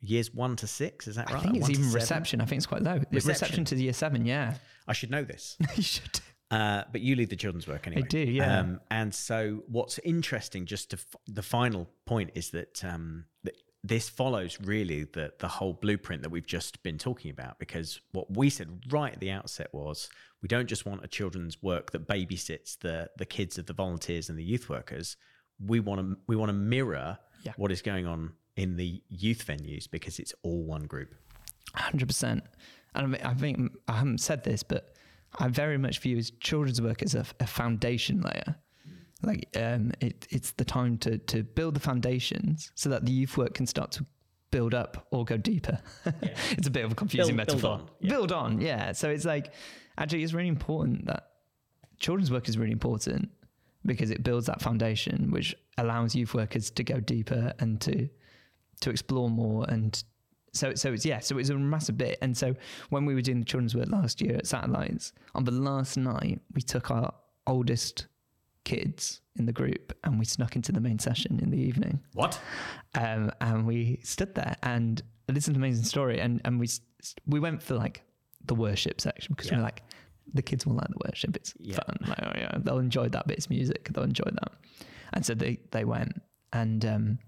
years 0.00 0.32
one 0.32 0.56
to 0.56 0.66
six. 0.66 1.06
Is 1.06 1.16
that 1.16 1.30
right? 1.30 1.36
I 1.38 1.42
think 1.42 1.56
it's 1.56 1.62
One 1.62 1.70
even 1.72 1.92
reception. 1.92 2.40
I 2.40 2.46
think 2.46 2.58
it's 2.60 2.66
quite 2.66 2.82
low. 2.82 2.94
Reception, 3.10 3.28
Reception. 3.28 3.64
to 3.66 3.76
year 3.76 3.92
seven, 3.92 4.24
yeah. 4.24 4.54
I 4.88 4.92
should 4.94 5.10
know 5.10 5.24
this. 5.24 5.56
you 5.76 5.82
should. 5.82 6.20
Uh, 6.50 6.84
but 6.92 7.00
you 7.00 7.16
lead 7.16 7.28
the 7.28 7.36
children's 7.36 7.66
work 7.66 7.86
anyway. 7.88 8.02
I 8.04 8.06
do, 8.06 8.18
yeah. 8.20 8.60
Um, 8.60 8.80
and 8.90 9.12
so, 9.12 9.64
what's 9.66 9.98
interesting, 9.98 10.64
just 10.64 10.90
to 10.90 10.96
f- 10.96 11.16
the 11.26 11.42
final 11.42 11.90
point, 12.04 12.30
is 12.36 12.50
that, 12.50 12.84
um, 12.84 13.24
that 13.42 13.56
this 13.88 14.08
follows 14.08 14.58
really 14.62 15.04
the 15.04 15.32
the 15.38 15.48
whole 15.48 15.74
blueprint 15.74 16.22
that 16.22 16.30
we've 16.30 16.46
just 16.46 16.82
been 16.82 16.98
talking 16.98 17.30
about. 17.30 17.58
Because 17.58 18.00
what 18.12 18.36
we 18.36 18.50
said 18.50 18.68
right 18.90 19.12
at 19.12 19.20
the 19.20 19.30
outset 19.30 19.68
was, 19.72 20.08
we 20.42 20.48
don't 20.48 20.68
just 20.68 20.86
want 20.86 21.04
a 21.04 21.08
children's 21.08 21.62
work 21.62 21.92
that 21.92 22.06
babysits 22.08 22.78
the 22.78 23.10
the 23.16 23.26
kids 23.26 23.58
of 23.58 23.66
the 23.66 23.72
volunteers 23.72 24.28
and 24.28 24.38
the 24.38 24.44
youth 24.44 24.68
workers. 24.68 25.16
We 25.64 25.80
want 25.80 26.00
to 26.00 26.16
we 26.26 26.36
want 26.36 26.48
to 26.50 26.54
mirror 26.54 27.18
Yeah. 27.44 27.52
what 27.56 27.70
is 27.72 27.82
going 27.82 28.06
on 28.06 28.32
in 28.56 28.76
the 28.76 29.02
youth 29.08 29.46
venues 29.46 29.90
because 29.90 30.18
it's 30.18 30.34
all 30.42 30.64
one 30.64 30.84
group. 30.86 31.14
Hundred 31.74 32.06
percent. 32.08 32.42
And 32.94 33.04
I, 33.04 33.08
mean, 33.08 33.20
I 33.22 33.34
think 33.34 33.72
I 33.88 33.92
haven't 33.98 34.20
said 34.20 34.42
this, 34.44 34.62
but 34.62 34.94
I 35.38 35.48
very 35.48 35.76
much 35.78 35.98
view 36.00 36.16
as 36.16 36.30
children's 36.40 36.80
work 36.80 37.02
as 37.02 37.14
a, 37.14 37.24
a 37.40 37.46
foundation 37.46 38.22
layer. 38.22 38.56
Like 39.22 39.48
um, 39.56 39.92
it, 40.00 40.26
it's 40.30 40.52
the 40.52 40.64
time 40.64 40.98
to 40.98 41.18
to 41.18 41.42
build 41.42 41.74
the 41.74 41.80
foundations 41.80 42.70
so 42.74 42.88
that 42.90 43.06
the 43.06 43.12
youth 43.12 43.36
work 43.36 43.54
can 43.54 43.66
start 43.66 43.90
to 43.92 44.06
build 44.50 44.74
up 44.74 45.06
or 45.10 45.24
go 45.24 45.36
deeper. 45.36 45.78
it's 46.52 46.66
a 46.68 46.70
bit 46.70 46.84
of 46.84 46.92
a 46.92 46.94
confusing 46.94 47.36
Build- 47.36 47.46
build 47.48 47.62
metaphor. 47.62 47.72
on, 47.80 47.90
yeah. 48.00 48.10
Build 48.10 48.32
on, 48.32 48.60
yeah. 48.60 48.92
So 48.92 49.08
it's 49.10 49.24
like 49.24 49.52
actually 49.98 50.22
it's 50.22 50.32
really 50.34 50.48
important 50.48 51.06
that 51.06 51.30
children's 51.98 52.30
work 52.30 52.48
is 52.48 52.58
really 52.58 52.72
important 52.72 53.30
because 53.86 54.10
it 54.10 54.22
builds 54.22 54.46
that 54.46 54.60
foundation 54.60 55.30
which 55.30 55.54
allows 55.78 56.14
youth 56.14 56.34
workers 56.34 56.70
to 56.70 56.84
go 56.84 57.00
deeper 57.00 57.52
and 57.58 57.80
to 57.80 58.08
to 58.82 58.90
explore 58.90 59.30
more 59.30 59.64
and 59.68 60.04
so 60.52 60.74
so 60.74 60.92
it's 60.92 61.06
yeah 61.06 61.20
so 61.20 61.38
it's 61.38 61.48
a 61.48 61.54
massive 61.54 61.96
bit 61.96 62.18
and 62.20 62.36
so 62.36 62.54
when 62.90 63.06
we 63.06 63.14
were 63.14 63.22
doing 63.22 63.38
the 63.38 63.44
children's 63.46 63.74
work 63.74 63.88
last 63.88 64.20
year 64.20 64.36
at 64.36 64.46
satellites 64.46 65.12
on 65.34 65.44
the 65.44 65.50
last 65.50 65.96
night 65.96 66.40
we 66.54 66.60
took 66.60 66.90
our 66.90 67.14
oldest 67.46 68.06
kids 68.66 69.20
in 69.36 69.46
the 69.46 69.52
group 69.52 69.96
and 70.04 70.18
we 70.18 70.24
snuck 70.24 70.56
into 70.56 70.72
the 70.72 70.80
main 70.80 70.98
session 70.98 71.38
in 71.42 71.50
the 71.50 71.58
evening. 71.70 72.00
What? 72.14 72.38
um, 72.94 73.30
and 73.40 73.66
we 73.66 74.00
stood 74.02 74.34
there 74.34 74.56
and 74.62 75.02
listened 75.28 75.54
to 75.54 75.58
an 75.60 75.64
amazing 75.64 75.84
story 75.84 76.20
and 76.20 76.40
and 76.44 76.60
we 76.60 76.68
we 77.26 77.38
went 77.40 77.62
for 77.62 77.74
like 77.84 78.02
the 78.44 78.54
worship 78.54 79.00
section 79.00 79.34
because 79.34 79.50
we 79.50 79.54
Yeah. 79.56 79.60
we're 79.62 79.68
like 79.70 79.82
the 80.34 80.42
kids 80.42 80.66
will 80.66 80.74
like 80.74 80.88
the 80.88 81.00
worship. 81.08 81.36
It's 81.36 81.54
Yeah. 81.58 81.76
fun. 81.76 81.96
Like 82.10 82.22
oh 82.22 82.32
yeah 82.42 82.52
they'll 82.64 82.78
enjoy 82.90 83.08
that 83.10 83.26
bit. 83.28 83.36
It's 83.38 83.48
music. 83.50 83.82
They'll 83.92 84.04
enjoy 84.14 84.30
that. 84.40 84.52
And 85.14 85.24
so 85.24 85.32
they 85.34 85.58
they 85.70 85.84
went 85.84 86.12
and 86.52 86.84
um 86.84 87.18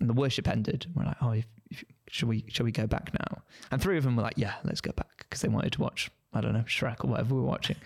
and 0.00 0.08
the 0.10 0.14
worship 0.24 0.48
ended. 0.48 0.86
We're 0.94 1.04
like 1.10 1.20
oh 1.22 1.32
if, 1.32 1.46
if, 1.70 1.84
should 2.08 2.28
we 2.28 2.44
should 2.48 2.64
we 2.64 2.72
go 2.72 2.86
back 2.86 3.06
now? 3.22 3.42
And 3.70 3.80
three 3.80 3.98
of 3.98 4.04
them 4.04 4.16
were 4.16 4.22
like 4.30 4.38
yeah 4.44 4.54
let's 4.64 4.80
go 4.80 4.92
back 4.92 5.14
because 5.18 5.40
they 5.42 5.48
wanted 5.56 5.72
to 5.74 5.80
watch 5.86 6.10
I 6.32 6.40
don't 6.40 6.54
know 6.58 6.66
Shrek 6.76 7.04
or 7.04 7.08
whatever 7.10 7.34
we 7.36 7.40
were 7.42 7.46
watching. 7.56 7.76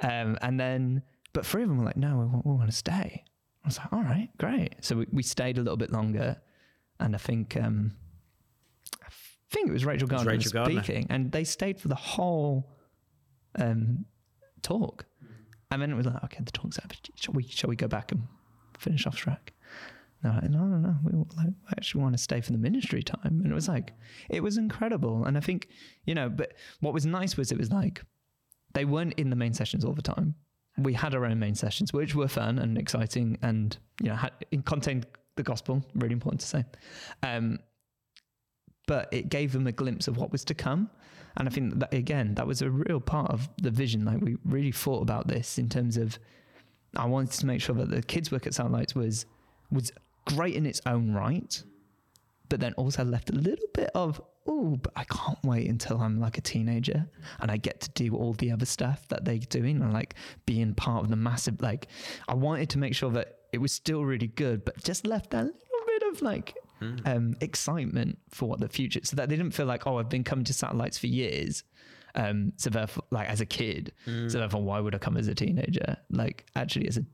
Um 0.00 0.38
and 0.46 0.58
then 0.64 1.02
but 1.36 1.46
three 1.46 1.62
of 1.62 1.68
them 1.68 1.78
were 1.78 1.84
like 1.84 1.96
no 1.96 2.16
we, 2.18 2.24
want- 2.26 2.46
we 2.46 2.52
want 2.52 2.70
to 2.70 2.76
stay 2.76 3.24
I 3.64 3.68
was 3.68 3.78
like 3.78 3.92
all 3.92 4.02
right 4.02 4.30
great 4.38 4.74
so 4.80 4.96
we, 4.96 5.06
we 5.12 5.22
stayed 5.22 5.58
a 5.58 5.62
little 5.62 5.76
bit 5.76 5.92
longer 5.92 6.40
and 6.98 7.14
I 7.14 7.18
think 7.18 7.56
um, 7.56 7.92
I 9.02 9.08
think 9.50 9.68
it 9.68 9.72
was 9.72 9.84
Rachel 9.84 10.08
Gardner 10.08 10.32
Rachel 10.32 10.52
Gardner. 10.52 10.82
speaking, 10.82 11.06
and 11.10 11.30
they 11.30 11.44
stayed 11.44 11.80
for 11.80 11.88
the 11.88 11.94
whole 11.94 12.72
um, 13.58 14.04
talk. 14.62 15.06
And 15.70 15.82
then 15.82 15.90
it 15.90 15.94
was 15.94 16.06
like, 16.06 16.22
okay, 16.24 16.42
the 16.44 16.52
talk's 16.52 16.78
over. 16.78 16.94
Shall 17.16 17.34
we? 17.34 17.42
Shall 17.44 17.68
we 17.68 17.76
go 17.76 17.88
back 17.88 18.12
and 18.12 18.22
finish 18.78 19.06
off 19.06 19.16
track? 19.16 19.52
No, 20.22 20.30
like, 20.30 20.50
no, 20.50 20.64
no, 20.64 20.78
no. 20.78 20.96
We, 21.04 21.12
like, 21.36 21.46
we 21.48 21.70
actually 21.76 22.02
want 22.02 22.14
to 22.14 22.22
stay 22.22 22.40
for 22.40 22.52
the 22.52 22.58
ministry 22.58 23.02
time, 23.02 23.40
and 23.42 23.46
it 23.46 23.54
was 23.54 23.68
like, 23.68 23.92
it 24.30 24.42
was 24.42 24.56
incredible. 24.56 25.24
And 25.24 25.36
I 25.36 25.40
think, 25.40 25.68
you 26.04 26.14
know, 26.14 26.28
but 26.28 26.54
what 26.80 26.94
was 26.94 27.04
nice 27.04 27.36
was 27.36 27.52
it 27.52 27.58
was 27.58 27.70
like, 27.70 28.02
they 28.74 28.84
weren't 28.84 29.14
in 29.14 29.30
the 29.30 29.36
main 29.36 29.54
sessions 29.54 29.84
all 29.84 29.92
the 29.92 30.02
time. 30.02 30.34
We 30.78 30.92
had 30.92 31.14
our 31.14 31.24
own 31.24 31.38
main 31.38 31.54
sessions, 31.54 31.92
which 31.92 32.14
were 32.14 32.28
fun 32.28 32.58
and 32.58 32.76
exciting, 32.76 33.38
and 33.42 33.76
you 34.02 34.08
know, 34.08 34.16
had, 34.16 34.32
contained 34.64 35.06
the 35.36 35.42
gospel. 35.42 35.82
Really 35.94 36.12
important 36.12 36.40
to 36.40 36.46
say. 36.46 36.64
Um, 37.22 37.58
but 38.86 39.08
it 39.12 39.28
gave 39.28 39.52
them 39.52 39.66
a 39.66 39.72
glimpse 39.72 40.06
of 40.08 40.16
what 40.16 40.30
was 40.30 40.44
to 40.44 40.54
come. 40.54 40.90
And 41.36 41.48
I 41.48 41.50
think 41.50 41.78
that 41.80 41.92
again, 41.92 42.34
that 42.34 42.46
was 42.46 42.62
a 42.62 42.70
real 42.70 43.00
part 43.00 43.30
of 43.30 43.48
the 43.60 43.70
vision. 43.70 44.04
Like 44.04 44.20
we 44.20 44.36
really 44.44 44.72
thought 44.72 45.02
about 45.02 45.28
this 45.28 45.58
in 45.58 45.68
terms 45.68 45.96
of, 45.96 46.18
I 46.96 47.04
wanted 47.04 47.32
to 47.32 47.46
make 47.46 47.60
sure 47.60 47.74
that 47.74 47.90
the 47.90 48.02
kids' 48.02 48.30
work 48.30 48.46
at 48.46 48.54
Satellites 48.54 48.94
was 48.94 49.26
was 49.70 49.92
great 50.26 50.54
in 50.54 50.64
its 50.64 50.80
own 50.86 51.12
right, 51.12 51.62
but 52.48 52.60
then 52.60 52.72
also 52.74 53.04
left 53.04 53.30
a 53.30 53.34
little 53.34 53.68
bit 53.74 53.90
of, 53.94 54.20
oh, 54.46 54.76
but 54.76 54.92
I 54.96 55.04
can't 55.04 55.38
wait 55.44 55.68
until 55.68 55.98
I'm 56.00 56.20
like 56.20 56.38
a 56.38 56.40
teenager 56.40 57.06
and 57.40 57.50
I 57.50 57.56
get 57.56 57.80
to 57.82 57.90
do 57.90 58.14
all 58.14 58.32
the 58.34 58.52
other 58.52 58.66
stuff 58.66 59.06
that 59.08 59.24
they're 59.24 59.38
doing 59.38 59.82
and 59.82 59.92
like 59.92 60.14
being 60.44 60.74
part 60.74 61.04
of 61.04 61.10
the 61.10 61.16
massive. 61.16 61.60
Like, 61.60 61.88
I 62.28 62.34
wanted 62.34 62.70
to 62.70 62.78
make 62.78 62.94
sure 62.94 63.10
that 63.12 63.38
it 63.52 63.58
was 63.58 63.72
still 63.72 64.04
really 64.04 64.28
good, 64.28 64.64
but 64.64 64.82
just 64.82 65.06
left 65.06 65.30
that 65.30 65.44
little 65.44 65.86
bit 65.86 66.02
of 66.10 66.22
like 66.22 66.54
um, 67.06 67.34
excitement 67.40 68.18
for 68.30 68.48
what 68.48 68.60
the 68.60 68.68
future, 68.68 69.00
so 69.02 69.16
that 69.16 69.28
they 69.28 69.36
didn't 69.36 69.54
feel 69.54 69.66
like, 69.66 69.86
oh, 69.86 69.98
I've 69.98 70.10
been 70.10 70.24
coming 70.24 70.44
to 70.44 70.52
satellites 70.52 70.98
for 70.98 71.06
years. 71.06 71.64
Um, 72.14 72.52
so 72.56 72.70
therefore, 72.70 73.04
like 73.10 73.28
as 73.28 73.40
a 73.40 73.46
kid, 73.46 73.92
so 74.28 74.38
therefore, 74.38 74.62
why 74.62 74.80
would 74.80 74.94
I 74.94 74.98
come 74.98 75.16
as 75.16 75.28
a 75.28 75.34
teenager? 75.34 75.96
Like 76.10 76.46
actually, 76.54 76.88
as 76.88 76.96
a 76.98 77.06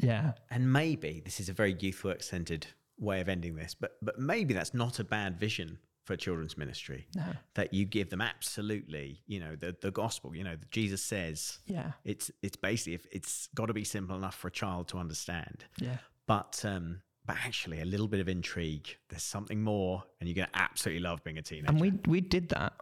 yeah, 0.00 0.32
And 0.50 0.72
maybe 0.72 1.20
this 1.24 1.40
is 1.40 1.48
a 1.48 1.52
very 1.52 1.76
youth 1.80 2.04
work 2.04 2.22
centered 2.22 2.66
way 2.98 3.20
of 3.20 3.28
ending 3.28 3.56
this, 3.56 3.74
but 3.74 3.96
but 4.02 4.18
maybe 4.18 4.54
that's 4.54 4.74
not 4.74 4.98
a 4.98 5.04
bad 5.04 5.38
vision 5.38 5.78
for 6.04 6.16
children's 6.16 6.56
ministry. 6.56 7.06
No. 7.14 7.24
That 7.54 7.74
you 7.74 7.84
give 7.84 8.08
them 8.08 8.20
absolutely, 8.20 9.22
you 9.26 9.40
know, 9.40 9.56
the 9.56 9.76
the 9.80 9.90
gospel. 9.90 10.34
You 10.34 10.44
know, 10.44 10.56
that 10.56 10.70
Jesus 10.70 11.02
says 11.02 11.58
yeah, 11.66 11.92
it's 12.04 12.30
it's 12.42 12.56
basically 12.56 12.94
if 12.94 13.06
it's 13.12 13.48
got 13.54 13.66
to 13.66 13.74
be 13.74 13.84
simple 13.84 14.16
enough 14.16 14.34
for 14.34 14.48
a 14.48 14.52
child 14.52 14.88
to 14.88 14.98
understand. 14.98 15.64
yeah. 15.78 15.98
But 16.26 16.62
um, 16.64 17.00
but 17.26 17.36
actually, 17.44 17.80
a 17.80 17.84
little 17.84 18.08
bit 18.08 18.20
of 18.20 18.28
intrigue. 18.28 18.96
There's 19.08 19.22
something 19.22 19.62
more, 19.62 20.02
and 20.20 20.28
you're 20.28 20.34
gonna 20.36 20.48
absolutely 20.54 21.02
love 21.02 21.22
being 21.24 21.38
a 21.38 21.42
teenager. 21.42 21.68
And 21.68 21.80
we 21.80 21.92
we 22.06 22.20
did 22.20 22.48
that 22.50 22.72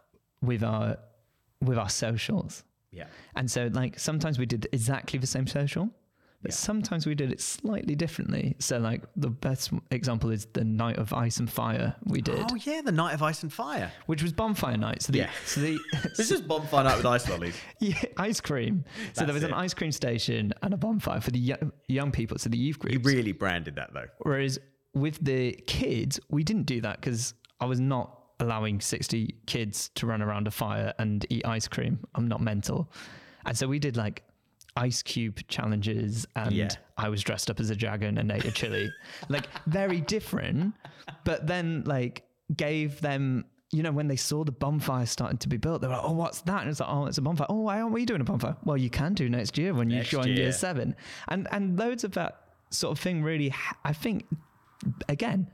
with 0.41 0.63
our 0.63 0.97
with 1.61 1.77
our 1.77 1.89
socials. 1.89 2.63
yeah, 2.91 3.07
And 3.35 3.49
so 3.49 3.69
like 3.73 3.99
sometimes 3.99 4.37
we 4.39 4.45
did 4.45 4.67
exactly 4.71 5.19
the 5.19 5.27
same 5.27 5.47
social, 5.47 5.89
but 6.47 6.53
Yeah. 6.53 6.57
sometimes 6.57 7.05
we 7.05 7.13
did 7.15 7.31
it 7.31 7.41
slightly 7.41 7.95
differently. 7.95 8.55
So 8.59 8.77
like 8.79 9.03
the 9.15 9.29
best 9.29 9.71
example 9.91 10.29
is 10.31 10.47
the 10.53 10.63
night 10.63 10.97
of 10.97 11.13
ice 11.13 11.37
and 11.37 11.49
fire 11.49 11.95
we 12.05 12.21
did, 12.21 12.39
Oh 12.51 12.55
yeah, 12.55 12.81
the 12.81 12.91
night 12.91 13.13
of 13.13 13.21
ice 13.21 13.43
and 13.43 13.51
fire. 13.51 13.91
which 14.05 14.23
was 14.23 14.31
bonfire 14.33 14.77
night. 14.77 15.01
So 15.03 15.11
the 15.11 15.19
Yeah. 15.19 15.29
so 15.45 15.61
the 15.61 15.77
This 16.17 16.31
is 16.31 16.41
bonfire 16.41 16.83
night 16.85 16.97
with 16.97 17.05
ice 17.05 17.29
lollies. 17.29 17.55
yeah, 17.79 18.01
ice 18.17 18.39
cream. 18.41 18.83
So 19.13 19.25
there 19.25 19.27
That's 19.27 19.33
was 19.35 19.43
an 19.43 19.53
ice 19.53 19.73
cream 19.73 19.91
station 19.91 20.53
and 20.63 20.73
a 20.73 20.77
bonfire 20.77 21.21
for 21.21 21.31
the 21.31 21.39
young, 21.39 21.71
young 21.87 22.11
people, 22.11 22.37
so 22.37 22.49
the 22.49 22.57
youth 22.57 22.79
group. 22.79 22.93
You 22.93 22.99
really 22.99 23.33
branded 23.33 23.75
that 23.75 23.93
though. 23.93 24.07
Whereas 24.19 24.59
with 24.93 25.23
the 25.23 25.53
kids, 25.67 26.19
we 26.29 26.43
didn't 26.43 26.65
do 26.65 26.81
that 26.81 26.99
because 27.01 27.33
I 27.59 27.65
was 27.65 27.79
not 27.79 28.13
allowing 28.39 28.79
60 28.81 29.35
kids 29.47 29.89
to 29.95 30.05
run 30.05 30.21
around 30.21 30.47
a 30.47 30.51
fire 30.51 30.93
and 30.99 31.25
eat 31.29 31.45
ice 31.45 31.67
cream. 31.67 31.99
I'm 32.15 32.27
not 32.27 32.39
mental. 32.41 32.91
And 33.45 33.57
so 33.57 33.67
we 33.67 33.79
did 33.79 33.97
like 33.97 34.23
ice 34.77 35.01
cube 35.01 35.39
challenges 35.47 36.25
and 36.35 36.51
Yeah. 36.53 36.69
I 36.97 37.09
was 37.09 37.21
dressed 37.23 37.49
up 37.49 37.59
as 37.59 37.69
a 37.69 37.75
dragon 37.75 38.17
and 38.17 38.31
ate 38.31 38.45
a 38.45 38.51
chili. 38.51 38.89
like 39.29 39.47
very 39.65 40.01
different, 40.01 40.73
but 41.23 41.47
then 41.47 41.83
like 41.85 42.23
gave 42.55 43.01
them 43.01 43.45
you 43.73 43.83
know, 43.83 43.91
when 43.91 44.07
they 44.07 44.15
saw 44.15 44.45
the 44.45 44.51
bonfire 44.53 45.05
starting 45.05 45.37
to 45.39 45.49
be 45.49 45.57
built, 45.57 45.81
they 45.81 45.87
were 45.87 45.95
like, 45.95 46.03
"Oh, 46.05 46.13
what's 46.13 46.39
that?" 46.43 46.61
And 46.61 46.69
it's 46.69 46.79
like, 46.79 46.87
"Oh, 46.89 47.05
it's 47.05 47.17
a 47.17 47.21
bonfire." 47.21 47.47
Oh, 47.49 47.59
why 47.63 47.81
aren't 47.81 47.91
we 47.93 48.05
doing 48.05 48.21
a 48.21 48.23
bonfire? 48.23 48.55
Well, 48.63 48.77
you 48.77 48.89
can 48.89 49.13
do 49.13 49.27
next 49.27 49.57
year 49.57 49.73
when 49.73 49.89
you 49.89 49.97
Next 49.97 50.09
join 50.09 50.27
year. 50.27 50.37
year 50.37 50.51
seven, 50.53 50.95
and 51.27 51.49
and 51.51 51.77
loads 51.77 52.05
of 52.05 52.13
that 52.13 52.39
sort 52.69 52.93
of 52.97 52.99
thing. 53.03 53.23
Really, 53.23 53.53
I 53.83 53.91
think, 53.91 54.25
again, 55.09 55.51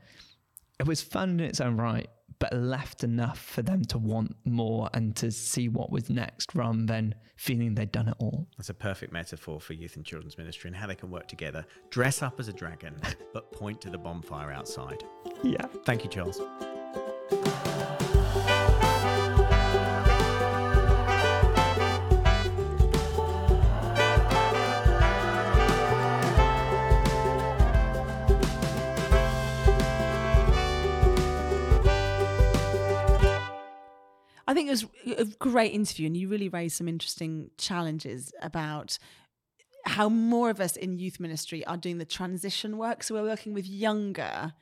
it 0.78 0.86
was 0.86 1.00
fun 1.02 1.30
in 1.30 1.40
its 1.40 1.60
own 1.60 1.76
right, 1.76 2.08
but 2.38 2.52
left 2.52 3.04
enough 3.04 3.38
for 3.38 3.62
them 3.62 3.84
to 3.86 3.98
want 3.98 4.36
more 4.44 4.88
and 4.92 5.14
to 5.16 5.30
see 5.30 5.68
what 5.68 5.90
was 5.90 6.10
next, 6.10 6.54
rather 6.54 6.84
than 6.84 7.14
feeling 7.36 7.74
they'd 7.74 7.92
done 7.92 8.08
it 8.08 8.16
all. 8.18 8.46
That's 8.56 8.70
a 8.70 8.74
perfect 8.74 9.12
metaphor 9.12 9.60
for 9.60 9.72
youth 9.72 9.96
and 9.96 10.04
children's 10.04 10.38
ministry 10.38 10.68
and 10.68 10.76
how 10.76 10.86
they 10.86 10.94
can 10.94 11.10
work 11.10 11.28
together. 11.28 11.64
Dress 11.90 12.22
up 12.22 12.38
as 12.40 12.48
a 12.48 12.52
dragon, 12.52 12.96
but 13.32 13.52
point 13.52 13.80
to 13.82 13.90
the 13.90 13.98
bonfire 13.98 14.52
outside. 14.52 15.04
Yeah. 15.42 15.66
Thank 15.84 16.04
you, 16.04 16.10
Charles. 16.10 16.40
I 34.54 34.56
think 34.56 34.68
it 34.68 34.70
was 34.70 34.86
a 35.18 35.24
great 35.38 35.72
interview, 35.72 36.06
and 36.06 36.16
you 36.16 36.28
really 36.28 36.48
raised 36.48 36.76
some 36.76 36.86
interesting 36.88 37.50
challenges 37.58 38.32
about 38.40 38.98
how 39.84 40.08
more 40.08 40.48
of 40.48 40.60
us 40.60 40.76
in 40.76 40.96
youth 40.96 41.18
ministry 41.18 41.66
are 41.66 41.76
doing 41.76 41.98
the 41.98 42.04
transition 42.04 42.78
work. 42.78 43.02
So 43.02 43.14
we're 43.14 43.22
working 43.28 43.52
with 43.52 43.66
younger 43.66 44.54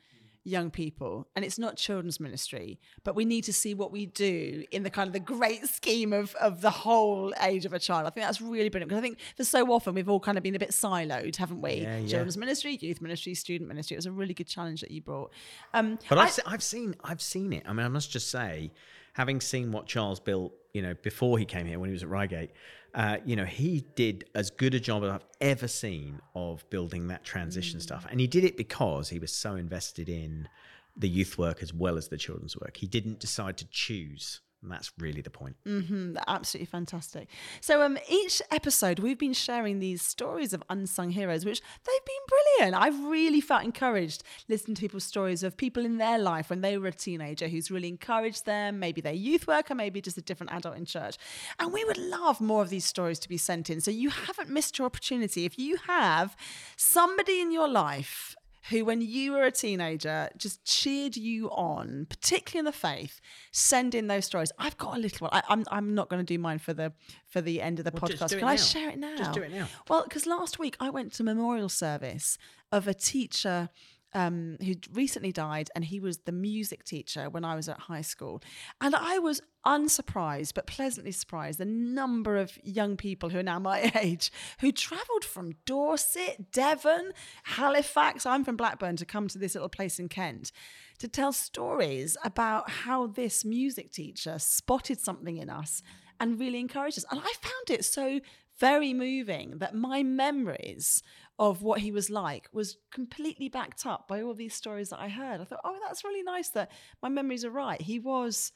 young 0.45 0.71
people, 0.71 1.27
and 1.35 1.45
it's 1.45 1.59
not 1.59 1.77
children's 1.77 2.19
ministry, 2.19 2.79
but 3.03 3.15
we 3.15 3.23
need 3.23 3.43
to 3.43 3.53
see 3.53 3.73
what 3.75 3.91
we 3.91 4.07
do 4.07 4.63
in 4.71 4.81
the 4.83 4.89
kind 4.89 5.07
of 5.07 5.13
the 5.13 5.19
great 5.19 5.67
scheme 5.67 6.11
of 6.11 6.33
of 6.35 6.59
the 6.61 6.71
whole 6.71 7.31
age 7.41 7.65
of 7.65 7.71
a 7.73 7.79
child. 7.79 8.07
I 8.07 8.09
think 8.09 8.25
that's 8.25 8.41
really 8.41 8.69
brilliant 8.69 8.89
because 8.89 8.97
I 8.97 9.01
think 9.03 9.19
for 9.37 9.43
so 9.43 9.71
often 9.71 9.93
we've 9.93 10.09
all 10.09 10.19
kind 10.19 10.37
of 10.39 10.43
been 10.43 10.55
a 10.55 10.59
bit 10.59 10.71
siloed, 10.71 11.35
haven't 11.35 11.61
we? 11.61 11.73
Yeah, 11.75 11.97
yeah. 11.99 12.07
Children's 12.07 12.35
ministry, 12.37 12.77
youth 12.81 12.99
ministry, 12.99 13.35
student 13.35 13.67
ministry. 13.69 13.93
It 13.93 13.99
was 13.99 14.07
a 14.07 14.11
really 14.11 14.33
good 14.33 14.47
challenge 14.47 14.81
that 14.81 14.89
you 14.91 15.01
brought. 15.01 15.31
Um, 15.73 15.99
But 16.09 16.17
I- 16.17 16.23
I've, 16.23 16.31
se- 16.31 16.41
I've 16.47 16.63
seen 16.63 16.95
I've 17.03 17.21
seen 17.21 17.53
it. 17.53 17.63
I 17.67 17.71
mean, 17.73 17.85
I 17.85 17.89
must 17.89 18.09
just 18.11 18.31
say, 18.31 18.71
having 19.13 19.41
seen 19.41 19.71
what 19.71 19.87
Charles 19.87 20.19
built, 20.19 20.53
you 20.73 20.81
know, 20.81 20.95
before 21.01 21.37
he 21.37 21.45
came 21.45 21.65
here 21.65 21.79
when 21.79 21.89
he 21.89 21.93
was 21.93 22.03
at 22.03 22.09
Reigate, 22.09 22.51
uh, 22.93 23.17
you 23.25 23.35
know, 23.35 23.45
he 23.45 23.85
did 23.95 24.25
as 24.35 24.51
good 24.51 24.73
a 24.73 24.79
job 24.79 25.03
as 25.03 25.09
I've 25.09 25.25
ever 25.41 25.67
seen 25.67 26.19
of 26.35 26.67
building 26.69 27.07
that 27.07 27.23
transition 27.23 27.79
stuff, 27.79 28.05
and 28.09 28.19
he 28.19 28.27
did 28.27 28.43
it 28.43 28.57
because 28.57 29.09
he 29.09 29.19
was 29.19 29.31
so 29.31 29.55
invested 29.55 30.09
in 30.09 30.47
the 30.95 31.09
youth 31.09 31.37
work 31.37 31.63
as 31.63 31.73
well 31.73 31.97
as 31.97 32.09
the 32.09 32.17
children's 32.17 32.55
work. 32.55 32.77
He 32.77 32.87
didn't 32.87 33.19
decide 33.19 33.57
to 33.57 33.65
choose, 33.71 34.41
and 34.63 34.71
that's 34.71 34.91
really 34.97 35.21
the 35.21 35.29
point. 35.29 35.55
Mhm, 35.65 36.17
absolutely 36.27 36.65
fantastic. 36.65 37.27
So 37.61 37.81
um 37.83 37.97
each 38.09 38.41
episode 38.49 38.99
we've 38.99 39.19
been 39.19 39.33
sharing 39.33 39.79
these 39.79 40.01
stories 40.01 40.53
of 40.53 40.63
unsung 40.69 41.11
heroes 41.11 41.45
which 41.45 41.61
they've 41.85 42.05
been 42.05 42.25
brilliant. 42.57 42.81
I've 42.83 42.99
really 43.05 43.41
felt 43.41 43.63
encouraged 43.63 44.23
listening 44.47 44.75
to 44.75 44.81
people's 44.81 45.03
stories 45.03 45.43
of 45.43 45.57
people 45.57 45.85
in 45.85 45.97
their 45.97 46.17
life 46.17 46.49
when 46.49 46.61
they 46.61 46.77
were 46.77 46.87
a 46.87 46.91
teenager 46.93 47.47
who's 47.47 47.69
really 47.69 47.89
encouraged 47.89 48.45
them, 48.45 48.79
maybe 48.79 49.01
their 49.01 49.13
youth 49.13 49.47
worker, 49.47 49.75
maybe 49.75 50.01
just 50.01 50.17
a 50.17 50.21
different 50.21 50.53
adult 50.53 50.77
in 50.77 50.85
church. 50.85 51.17
And 51.59 51.73
we 51.73 51.83
would 51.85 51.97
love 51.97 52.39
more 52.41 52.61
of 52.61 52.69
these 52.69 52.85
stories 52.85 53.19
to 53.19 53.29
be 53.29 53.37
sent 53.37 53.69
in. 53.69 53.81
So 53.81 53.91
you 53.91 54.09
haven't 54.09 54.49
missed 54.49 54.77
your 54.77 54.85
opportunity. 54.85 55.45
If 55.45 55.59
you 55.59 55.77
have 55.87 56.35
somebody 56.77 57.41
in 57.41 57.51
your 57.51 57.67
life 57.67 58.35
who, 58.69 58.85
when 58.85 59.01
you 59.01 59.33
were 59.33 59.43
a 59.43 59.51
teenager, 59.51 60.29
just 60.37 60.63
cheered 60.63 61.17
you 61.17 61.49
on, 61.49 62.07
particularly 62.09 62.59
in 62.59 62.65
the 62.65 62.71
faith, 62.71 63.19
send 63.51 63.93
in 63.93 64.07
those 64.07 64.25
stories. 64.25 64.51
I've 64.57 64.77
got 64.77 64.95
a 64.95 64.99
little 64.99 65.25
one. 65.27 65.31
I, 65.33 65.43
I'm 65.49 65.65
I'm 65.69 65.95
not 65.95 66.09
going 66.09 66.19
to 66.19 66.33
do 66.33 66.39
mine 66.39 66.59
for 66.59 66.73
the 66.73 66.93
for 67.27 67.41
the 67.41 67.61
end 67.61 67.79
of 67.79 67.85
the 67.85 67.91
Well, 67.91 68.09
podcast. 68.09 68.37
Can 68.37 68.47
I 68.47 68.55
share 68.55 68.89
it 68.89 68.97
now? 68.97 69.15
Just 69.17 69.33
do 69.33 69.41
it 69.41 69.51
now. 69.51 69.67
Well, 69.89 70.03
because 70.03 70.25
last 70.25 70.59
week 70.59 70.77
I 70.79 70.89
went 70.89 71.13
to 71.13 71.23
memorial 71.23 71.69
service 71.69 72.37
of 72.71 72.87
a 72.87 72.93
teacher. 72.93 73.69
Um, 74.15 74.57
who 74.63 74.75
recently 74.93 75.31
died, 75.31 75.71
and 75.73 75.83
he 75.83 75.99
was 75.99 76.19
the 76.19 76.31
music 76.31 76.83
teacher 76.83 77.31
when 77.31 77.43
I 77.43 77.55
was 77.55 77.67
at 77.67 77.79
high 77.79 78.01
school. 78.01 78.43
And 78.79 78.95
I 78.95 79.17
was 79.17 79.41
unsurprised, 79.65 80.53
but 80.53 80.67
pleasantly 80.67 81.11
surprised, 81.11 81.59
the 81.59 81.65
number 81.65 82.37
of 82.37 82.59
young 82.63 82.95
people 82.95 83.29
who 83.29 83.39
are 83.39 83.43
now 83.43 83.59
my 83.59 83.91
age 83.99 84.31
who 84.59 84.71
travelled 84.71 85.25
from 85.25 85.53
Dorset, 85.65 86.51
Devon, 86.51 87.13
Halifax. 87.43 88.25
I'm 88.25 88.43
from 88.43 88.55
Blackburn 88.55 88.97
to 88.97 89.05
come 89.05 89.27
to 89.29 89.39
this 89.39 89.55
little 89.55 89.69
place 89.69 89.99
in 89.99 90.09
Kent 90.09 90.51
to 90.99 91.07
tell 91.07 91.33
stories 91.33 92.15
about 92.23 92.69
how 92.69 93.07
this 93.07 93.43
music 93.43 93.91
teacher 93.91 94.37
spotted 94.39 94.99
something 94.99 95.37
in 95.37 95.49
us 95.49 95.81
and 96.19 96.39
really 96.39 96.59
encouraged 96.59 96.97
us. 96.97 97.05
And 97.11 97.19
I 97.19 97.33
found 97.41 97.69
it 97.69 97.83
so 97.83 98.19
very 98.59 98.93
moving 98.93 99.57
that 99.57 99.75
my 99.75 100.03
memories 100.03 101.01
of 101.49 101.61
what 101.61 101.81
he 101.81 101.91
was 101.91 102.09
like 102.09 102.47
was 102.53 102.77
completely 102.89 103.49
backed 103.49 103.85
up 103.85 104.07
by 104.07 104.21
all 104.21 104.33
these 104.33 104.55
stories 104.55 104.89
that 104.89 105.01
I 105.01 105.09
heard. 105.09 105.41
I 105.41 105.43
thought, 105.43 105.59
oh, 105.65 105.77
that's 105.85 106.05
really 106.05 106.23
nice 106.23 106.47
that 106.51 106.71
my 107.01 107.09
memories 107.09 107.43
are 107.43 107.49
right. 107.49 107.81
He 107.81 107.99
was 107.99 108.53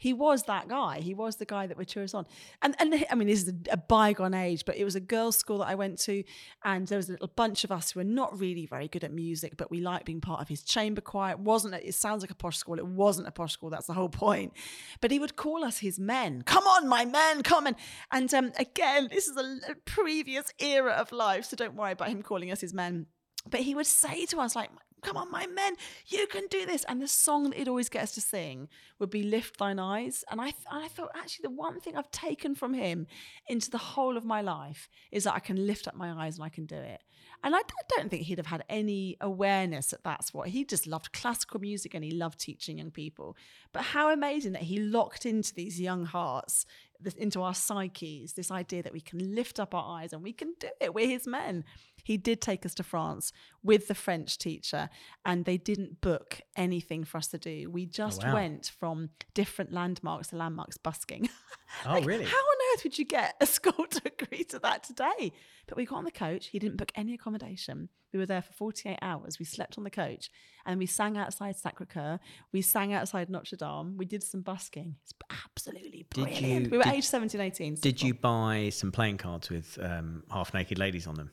he 0.00 0.14
was 0.14 0.44
that 0.44 0.66
guy. 0.66 1.00
He 1.00 1.12
was 1.12 1.36
the 1.36 1.44
guy 1.44 1.66
that 1.66 1.76
would 1.76 1.86
cheer 1.86 2.02
us 2.04 2.14
on. 2.14 2.26
And 2.62 2.74
and 2.78 3.04
I 3.10 3.14
mean, 3.14 3.28
this 3.28 3.42
is 3.42 3.52
a, 3.70 3.76
bygone 3.76 4.32
age, 4.32 4.64
but 4.64 4.78
it 4.78 4.84
was 4.84 4.96
a 4.96 5.00
girls' 5.00 5.36
school 5.36 5.58
that 5.58 5.68
I 5.68 5.74
went 5.74 5.98
to, 6.00 6.24
and 6.64 6.88
there 6.88 6.96
was 6.96 7.10
a 7.10 7.12
little 7.12 7.28
bunch 7.28 7.64
of 7.64 7.70
us 7.70 7.90
who 7.90 8.00
were 8.00 8.04
not 8.04 8.40
really 8.40 8.64
very 8.64 8.88
good 8.88 9.04
at 9.04 9.12
music, 9.12 9.58
but 9.58 9.70
we 9.70 9.80
liked 9.80 10.06
being 10.06 10.22
part 10.22 10.40
of 10.40 10.48
his 10.48 10.62
chamber 10.62 11.02
choir. 11.02 11.32
It 11.32 11.40
wasn't. 11.40 11.74
A, 11.74 11.86
it 11.86 11.94
sounds 11.94 12.22
like 12.22 12.30
a 12.30 12.34
posh 12.34 12.56
school. 12.56 12.78
It 12.78 12.86
wasn't 12.86 13.28
a 13.28 13.30
posh 13.30 13.52
school. 13.52 13.68
That's 13.68 13.88
the 13.88 13.92
whole 13.92 14.08
point. 14.08 14.54
But 15.02 15.10
he 15.10 15.18
would 15.18 15.36
call 15.36 15.64
us 15.64 15.80
his 15.80 15.98
men. 15.98 16.42
Come 16.46 16.64
on, 16.64 16.88
my 16.88 17.04
men, 17.04 17.42
come 17.42 17.66
on. 17.66 17.76
And 18.10 18.32
um, 18.32 18.52
again, 18.58 19.08
this 19.10 19.28
is 19.28 19.36
a 19.36 19.74
previous 19.84 20.46
era 20.58 20.92
of 20.92 21.12
life, 21.12 21.44
so 21.44 21.56
don't 21.56 21.74
worry 21.74 21.92
about 21.92 22.08
him 22.08 22.22
calling 22.22 22.50
us 22.50 22.62
his 22.62 22.72
men. 22.72 23.04
But 23.50 23.60
he 23.60 23.74
would 23.74 23.86
say 23.86 24.24
to 24.26 24.40
us 24.40 24.56
like 24.56 24.70
come 25.00 25.16
on, 25.16 25.30
my 25.30 25.46
men, 25.46 25.74
you 26.06 26.26
can 26.26 26.46
do 26.48 26.66
this. 26.66 26.84
And 26.84 27.00
the 27.00 27.08
song 27.08 27.50
that 27.50 27.58
he'd 27.58 27.68
always 27.68 27.88
get 27.88 28.02
us 28.02 28.12
to 28.12 28.20
sing 28.20 28.68
would 28.98 29.10
be 29.10 29.22
Lift 29.22 29.58
Thine 29.58 29.78
Eyes. 29.78 30.24
And 30.30 30.40
I, 30.40 30.50
th- 30.50 30.66
I 30.70 30.88
thought, 30.88 31.10
actually, 31.14 31.44
the 31.44 31.50
one 31.50 31.80
thing 31.80 31.96
I've 31.96 32.10
taken 32.10 32.54
from 32.54 32.74
him 32.74 33.06
into 33.48 33.70
the 33.70 33.78
whole 33.78 34.16
of 34.16 34.24
my 34.24 34.40
life 34.40 34.88
is 35.10 35.24
that 35.24 35.34
I 35.34 35.40
can 35.40 35.66
lift 35.66 35.88
up 35.88 35.94
my 35.94 36.26
eyes 36.26 36.36
and 36.36 36.44
I 36.44 36.48
can 36.48 36.66
do 36.66 36.76
it. 36.76 37.02
And 37.42 37.54
I, 37.54 37.60
d- 37.60 37.74
I 37.78 37.82
don't 37.96 38.10
think 38.10 38.24
he'd 38.24 38.38
have 38.38 38.46
had 38.46 38.64
any 38.68 39.16
awareness 39.20 39.88
that 39.88 40.04
that's 40.04 40.34
what 40.34 40.48
he 40.48 40.64
just 40.64 40.86
loved 40.86 41.12
classical 41.12 41.60
music 41.60 41.94
and 41.94 42.04
he 42.04 42.10
loved 42.10 42.38
teaching 42.38 42.78
young 42.78 42.90
people. 42.90 43.36
But 43.72 43.82
how 43.82 44.12
amazing 44.12 44.52
that 44.52 44.62
he 44.62 44.78
locked 44.78 45.24
into 45.24 45.54
these 45.54 45.80
young 45.80 46.04
hearts, 46.04 46.66
this, 47.00 47.14
into 47.14 47.40
our 47.40 47.54
psyches, 47.54 48.34
this 48.34 48.50
idea 48.50 48.82
that 48.82 48.92
we 48.92 49.00
can 49.00 49.34
lift 49.34 49.58
up 49.58 49.74
our 49.74 50.00
eyes 50.00 50.12
and 50.12 50.22
we 50.22 50.32
can 50.32 50.54
do 50.60 50.68
it. 50.80 50.92
We're 50.92 51.08
his 51.08 51.26
men. 51.26 51.64
He 52.04 52.16
did 52.16 52.40
take 52.40 52.64
us 52.66 52.74
to 52.74 52.82
France 52.82 53.32
with 53.62 53.88
the 53.88 53.94
French 53.94 54.38
teacher, 54.38 54.88
and 55.24 55.44
they 55.44 55.56
didn't 55.58 56.00
book 56.00 56.40
anything 56.56 57.04
for 57.04 57.18
us 57.18 57.28
to 57.28 57.38
do. 57.38 57.70
We 57.70 57.86
just 57.86 58.22
wow. 58.24 58.34
went 58.34 58.72
from 58.78 59.10
different 59.34 59.72
landmarks 59.72 60.28
to 60.28 60.36
landmarks 60.36 60.76
busking. 60.78 61.28
Oh, 61.86 61.92
Like, 61.92 62.04
really? 62.04 62.24
How 62.24 62.36
on 62.36 62.56
earth 62.74 62.82
would 62.82 62.98
you 62.98 63.04
get 63.04 63.36
a 63.40 63.46
school 63.58 63.86
to 63.88 64.02
agree 64.04 64.42
to 64.42 64.58
that 64.58 64.82
today? 64.82 65.32
But 65.68 65.76
we 65.76 65.86
got 65.86 65.98
on 65.98 66.04
the 66.04 66.10
coach. 66.10 66.48
He 66.48 66.58
didn't 66.58 66.78
book 66.78 66.90
any 66.96 67.14
accommodation. 67.14 67.88
We 68.12 68.18
were 68.18 68.26
there 68.26 68.42
for 68.42 68.52
48 68.54 68.98
hours. 69.00 69.38
We 69.38 69.44
slept 69.44 69.78
on 69.78 69.84
the 69.84 69.90
coach 69.90 70.30
and 70.66 70.80
we 70.80 70.86
sang 70.86 71.16
outside 71.16 71.54
Sacre 71.56 71.86
Coeur. 71.86 72.18
We 72.52 72.60
sang 72.60 72.92
outside 72.92 73.30
Notre 73.30 73.54
Dame. 73.56 73.96
We 73.96 74.04
did 74.04 74.24
some 74.24 74.40
busking. 74.40 74.96
It's 75.04 75.14
absolutely 75.30 76.06
Did 76.10 76.24
brilliant. 76.24 76.64
you- 76.64 76.70
we 76.72 76.78
were 76.78 76.82
did- 76.82 76.92
age 76.94 77.06
17, 77.06 77.40
18. 77.40 77.74
Did 77.76 78.02
you 78.02 78.14
buy 78.14 78.70
some 78.70 78.90
playing 78.90 79.18
cards 79.18 79.48
with 79.48 79.78
um, 79.80 80.24
half 80.32 80.52
naked 80.52 80.76
ladies 80.76 81.06
on 81.06 81.14
them? 81.14 81.30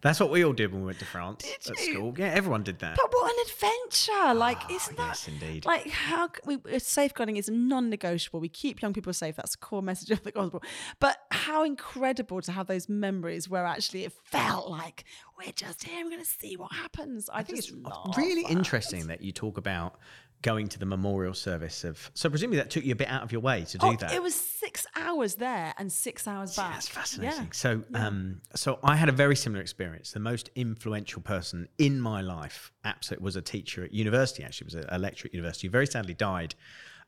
That's 0.00 0.20
what 0.20 0.30
we 0.30 0.44
all 0.44 0.52
did 0.52 0.70
when 0.72 0.82
we 0.82 0.86
went 0.86 0.98
to 1.00 1.04
France 1.04 1.42
Did 1.44 1.72
at 1.72 1.86
you? 1.86 1.92
school. 1.94 2.14
Yeah, 2.16 2.26
everyone 2.26 2.62
did 2.62 2.78
that. 2.78 2.96
But 2.96 3.10
what 3.12 3.32
an 3.32 3.44
adventure! 3.46 4.34
Like, 4.34 4.58
Oh, 4.70 4.74
isn't 4.76 4.96
that 4.96 5.06
yes, 5.08 5.28
indeed. 5.28 5.64
like 5.66 5.88
how 5.90 6.28
we, 6.46 6.58
uh, 6.72 6.78
safeguarding 6.78 7.36
is 7.36 7.48
non-negotiable. 7.48 8.38
We 8.40 8.48
keep 8.48 8.80
young 8.80 8.92
people 8.92 9.12
safe. 9.12 9.36
That's 9.36 9.52
the 9.52 9.58
core 9.58 9.82
message 9.82 10.10
of 10.12 10.22
the 10.22 10.30
gospel. 10.32 10.62
But 11.00 11.18
how 11.32 11.64
incredible 11.64 12.40
to 12.42 12.52
have 12.52 12.66
those 12.68 12.88
memories 12.88 13.48
where 13.48 13.64
actually 13.66 14.04
it 14.04 14.12
felt 14.24 14.70
like 14.70 15.04
we're 15.38 15.52
just 15.52 15.84
here. 15.84 16.04
We're 16.04 16.10
going 16.10 16.22
to 16.24 16.28
see 16.30 16.56
what 16.56 16.72
happens. 16.72 17.28
I, 17.28 17.38
I 17.38 17.42
think 17.42 17.58
just 17.58 17.70
it's 17.74 18.16
really 18.18 18.42
that. 18.42 18.50
interesting 18.52 19.08
that 19.08 19.20
you 19.22 19.32
talk 19.32 19.58
about 19.58 19.96
going 20.42 20.68
to 20.68 20.78
the 20.78 20.86
memorial 20.86 21.34
service 21.34 21.84
of. 21.84 22.10
So 22.14 22.30
presumably 22.30 22.58
that 22.58 22.70
took 22.70 22.84
you 22.84 22.92
a 22.92 22.96
bit 22.96 23.08
out 23.08 23.22
of 23.22 23.32
your 23.32 23.40
way 23.40 23.64
to 23.64 23.78
do 23.78 23.86
Oh, 23.86 23.96
that. 23.96 24.12
it 24.12 24.22
was 24.22 24.34
six 24.34 24.86
hours 24.94 25.34
there 25.34 25.74
and 25.78 25.90
six 25.92 26.28
hours 26.28 26.56
Yeah, 26.56 26.64
back. 26.64 26.72
That's 26.74 26.88
fascinating. 26.88 27.44
Yeah. 27.44 27.50
So, 27.52 27.82
um, 27.94 28.40
so 28.54 28.78
I 28.84 28.94
had 28.96 29.08
a 29.08 29.12
very 29.12 29.34
similar 29.34 29.60
experience. 29.60 30.12
The 30.12 30.20
most 30.20 30.50
influential 30.54 31.22
person 31.22 31.68
in 31.78 32.00
my 32.00 32.20
life, 32.20 32.72
absolutely, 32.84 33.24
was 33.24 33.36
a 33.36 33.42
teacher 33.42 33.84
at 33.84 33.92
university. 33.92 34.44
Actually, 34.44 34.66
was 34.66 34.74
a, 34.76 34.86
a 34.90 34.98
lecturer 34.98 35.28
at 35.28 35.34
university. 35.34 35.66
Who 35.66 35.72
very 35.72 35.86
sadly 35.86 36.14
died 36.14 36.54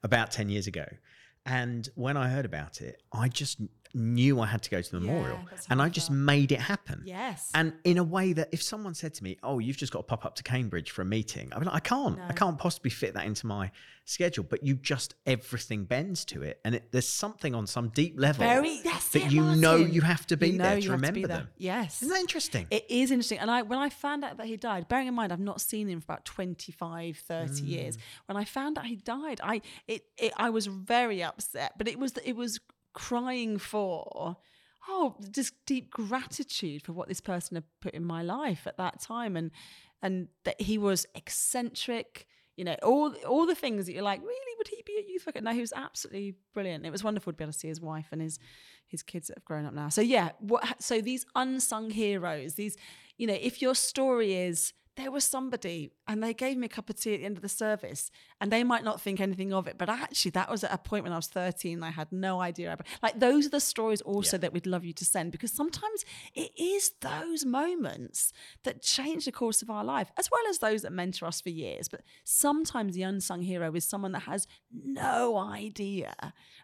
about 0.03 0.31
ten 0.31 0.49
years 0.49 0.67
ago. 0.67 0.87
And 1.47 1.89
when 1.95 2.17
I 2.17 2.29
heard 2.29 2.45
about 2.45 2.81
it, 2.83 3.03
I 3.13 3.29
just 3.29 3.61
knew 3.95 4.41
I 4.41 4.47
had 4.47 4.63
to 4.63 4.71
go 4.71 4.81
to 4.81 4.91
the 4.91 5.01
memorial, 5.01 5.39
and 5.69 5.81
I 5.83 5.87
I 5.87 5.89
just 5.89 6.09
felt. 6.09 6.19
made 6.19 6.53
it 6.53 6.61
happen. 6.61 7.03
Yes. 7.05 7.51
And 7.55 7.73
in 7.85 7.99
a 7.99 8.05
way 8.05 8.33
that 8.33 8.49
if 8.53 8.63
someone 8.63 8.95
said 8.95 9.15
to 9.15 9.25
me, 9.25 9.37
"Oh, 9.43 9.59
you've 9.59 9.77
just 9.77 9.93
got 9.93 10.01
to 10.01 10.05
pop 10.05 10.25
up 10.25 10.35
to 10.37 10.43
Cambridge 10.43 10.91
for 10.91 11.03
a 11.03 11.05
meeting," 11.05 11.53
I'd 11.53 11.59
be 11.61 11.67
like, 11.67 11.75
"I 11.75 11.81
can't. 11.81 12.19
I 12.29 12.33
can't 12.33 12.59
possibly 12.59 12.91
fit 12.91 13.15
that 13.15 13.27
into 13.27 13.47
my 13.47 13.71
schedule." 14.05 14.45
But 14.45 14.63
you 14.63 14.75
just 14.75 15.15
everything 15.27 15.85
bends 15.85 16.25
to 16.27 16.43
it, 16.43 16.61
and 16.65 16.75
it, 16.77 16.93
there's 16.93 17.09
something 17.09 17.55
on 17.55 17.67
some 17.67 17.89
deep 17.89 18.15
level 18.19 18.45
Very. 18.47 18.81
That 18.83 19.03
it, 19.15 19.33
you 19.33 19.43
know 19.43 19.77
you 19.77 20.03
have 20.03 20.27
to 20.29 20.37
be 20.37 20.51
You 20.51 20.59
know 20.59 20.65
there 20.65 20.81
to 20.81 20.93
remember 20.93 21.21
be 21.21 21.25
there. 21.27 21.37
them. 21.39 21.49
Yes. 21.59 22.03
Isn't 22.03 22.15
that 22.15 22.21
interesting? 22.21 22.67
It 22.71 22.87
is 22.89 23.11
interesting. 23.11 23.39
And 23.39 23.51
I 23.51 23.63
when 23.63 23.79
I 23.79 23.89
found 23.89 24.25
out 24.25 24.37
that 24.37 24.47
he 24.47 24.57
died, 24.57 24.89
bearing 24.89 25.09
in 25.09 25.15
mind 25.15 25.33
I've 25.33 25.41
not 25.41 25.61
seen 25.61 25.89
him 25.89 26.01
for 26.01 26.13
about 26.13 26.25
25, 26.25 27.17
30 27.17 27.63
years. 27.63 27.97
Mm. 27.97 28.01
When 28.27 28.37
I 28.37 28.45
found 28.45 28.79
out 28.79 28.87
he 28.87 28.97
died, 28.97 29.41
I 29.43 29.63
it, 29.89 30.05
it 30.17 30.33
I 30.37 30.51
was 30.51 30.67
very 30.67 31.23
upset, 31.23 31.73
but 31.77 31.89
it 31.89 31.99
was 31.99 32.13
it 32.25 32.37
was 32.37 32.61
crying 32.93 33.59
for 33.59 34.37
oh, 34.89 35.15
just 35.31 35.55
deep 35.67 35.91
gratitude 35.91 36.83
for 36.83 36.93
what 36.93 37.09
this 37.09 37.21
person 37.21 37.57
had 37.57 37.65
put 37.81 37.95
in 37.95 38.05
my 38.05 38.23
life 38.23 38.67
at 38.67 38.77
that 38.79 39.01
time 39.01 39.37
and 39.37 39.51
and 40.03 40.29
that 40.45 40.59
he 40.59 40.79
was 40.79 41.05
eccentric, 41.15 42.27
you 42.57 42.65
know, 42.65 42.77
all 42.83 43.15
all 43.27 43.47
the 43.47 43.55
things 43.55 43.87
that 43.87 43.93
you're 43.93 44.03
like, 44.03 44.21
really, 44.21 44.57
would 44.59 44.69
he 44.69 44.83
be 44.87 44.97
a 44.99 45.13
youth 45.13 45.27
worker? 45.27 45.41
No, 45.41 45.53
he 45.53 45.61
was 45.61 45.75
absolutely 45.77 46.37
brilliant. 46.55 46.87
It 46.87 46.91
was 46.91 47.05
wonderful 47.05 47.33
to 47.33 47.37
be 47.37 47.45
able 47.45 47.53
to 47.53 47.59
see 47.59 47.69
his 47.69 47.81
wife 47.81 48.09
and 48.13 48.23
his 48.23 48.39
his 48.87 49.03
kids 49.03 49.29
that 49.29 49.37
have 49.37 49.45
grown 49.45 49.67
up 49.67 49.75
now. 49.75 49.89
So 49.89 50.01
yeah, 50.01 50.31
what 50.41 50.83
so 50.83 51.01
these 51.01 51.27
unsung 51.35 51.91
heroes, 51.91 52.55
these, 52.55 52.77
you 53.19 53.27
know, 53.27 53.39
if 53.39 53.61
your 53.61 53.75
story 53.75 54.35
is 54.35 54.73
there 55.01 55.11
was 55.11 55.25
somebody 55.25 55.91
and 56.09 56.23
they 56.23 56.35
gave 56.35 56.57
me 56.57 56.67
a 56.67 56.69
cup 56.69 56.89
of 56.91 56.97
tea 57.01 57.15
at 57.15 57.21
the 57.21 57.27
end 57.27 57.37
of 57.37 57.43
the 57.43 57.49
service 57.49 58.11
and 58.41 58.51
they 58.53 58.63
might 58.73 58.85
not 58.85 59.01
think 59.01 59.21
anything 59.21 59.53
of 59.53 59.67
it 59.67 59.77
but 59.79 59.89
actually 59.89 60.31
that 60.33 60.49
was 60.51 60.63
at 60.65 60.73
a 60.73 60.79
point 60.79 61.03
when 61.05 61.13
i 61.13 61.17
was 61.17 61.27
13 61.29 61.75
and 61.79 61.85
i 61.85 61.91
had 61.91 62.11
no 62.13 62.41
idea 62.41 62.73
about 62.73 62.87
like 63.03 63.19
those 63.19 63.47
are 63.47 63.51
the 63.51 63.61
stories 63.61 64.01
also 64.03 64.37
Yeah. 64.37 64.41
that 64.43 64.53
we'd 64.53 64.67
love 64.67 64.85
you 64.85 64.93
to 64.95 65.05
send 65.05 65.33
because 65.33 65.53
sometimes 65.53 66.05
it 66.35 66.51
is 66.59 66.93
those 67.01 67.45
moments 67.45 68.33
that 68.65 68.83
change 68.83 69.25
the 69.25 69.33
course 69.33 69.63
of 69.63 69.71
our 69.71 69.85
life 69.85 70.11
as 70.19 70.29
well 70.31 70.43
as 70.51 70.59
those 70.59 70.83
that 70.83 70.93
mentor 70.93 71.27
us 71.27 71.41
for 71.41 71.51
years. 71.51 71.89
But 71.89 72.03
sometimes 72.25 72.95
the 72.95 73.03
unsung 73.03 73.43
hero 73.43 73.73
is 73.75 73.85
someone 73.85 74.13
that 74.13 74.25
has 74.33 74.47
no 74.73 75.37
idea 75.37 76.13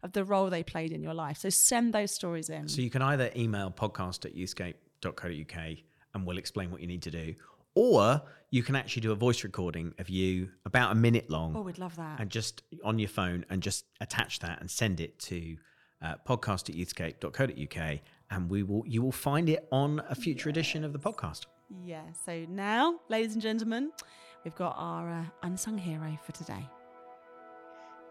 of 0.02 0.12
the 0.12 0.24
role 0.24 0.48
they 0.50 0.62
played 0.62 0.92
in 0.92 1.02
your 1.02 1.14
life. 1.14 1.38
So 1.38 1.48
send 1.50 1.92
those 1.92 2.10
stories 2.10 2.48
in. 2.50 2.68
So 2.68 2.80
you 2.82 2.90
can 2.90 3.02
either 3.02 3.30
email 3.36 3.70
podcast 3.70 4.24
at 4.26 4.34
youthscape.co.uk 4.36 5.76
and 6.14 6.26
we'll 6.26 6.38
explain 6.38 6.70
what 6.70 6.80
you 6.80 6.86
need 6.86 7.02
to 7.02 7.10
do, 7.10 7.34
or 7.76 8.20
you 8.50 8.64
can 8.64 8.74
actually 8.74 9.02
do 9.02 9.12
a 9.12 9.14
voice 9.14 9.44
recording 9.44 9.94
of 9.98 10.08
you 10.08 10.48
about 10.64 10.90
a 10.90 10.94
minute 10.96 11.30
long 11.30 11.54
oh 11.56 11.60
we'd 11.60 11.78
love 11.78 11.94
that 11.94 12.18
and 12.18 12.28
just 12.30 12.62
on 12.84 12.98
your 12.98 13.08
phone 13.08 13.44
and 13.50 13.62
just 13.62 13.84
attach 14.00 14.40
that 14.40 14.60
and 14.60 14.68
send 14.68 14.98
it 14.98 15.16
to 15.20 15.56
uh, 16.02 16.14
podcast 16.26 16.68
at 16.68 16.74
youthscape.co.uk 16.76 18.00
and 18.30 18.50
we 18.50 18.62
will 18.62 18.82
you 18.86 19.02
will 19.02 19.12
find 19.12 19.48
it 19.48 19.66
on 19.70 20.02
a 20.08 20.14
future 20.14 20.48
edition 20.48 20.84
of 20.84 20.92
the 20.92 20.98
podcast. 20.98 21.46
Yeah. 21.84 22.02
So 22.24 22.44
now, 22.48 23.00
ladies 23.08 23.34
and 23.34 23.42
gentlemen, 23.42 23.90
we've 24.44 24.54
got 24.54 24.74
our 24.78 25.10
uh, 25.10 25.24
unsung 25.42 25.78
hero 25.78 26.18
for 26.24 26.32
today. 26.32 26.68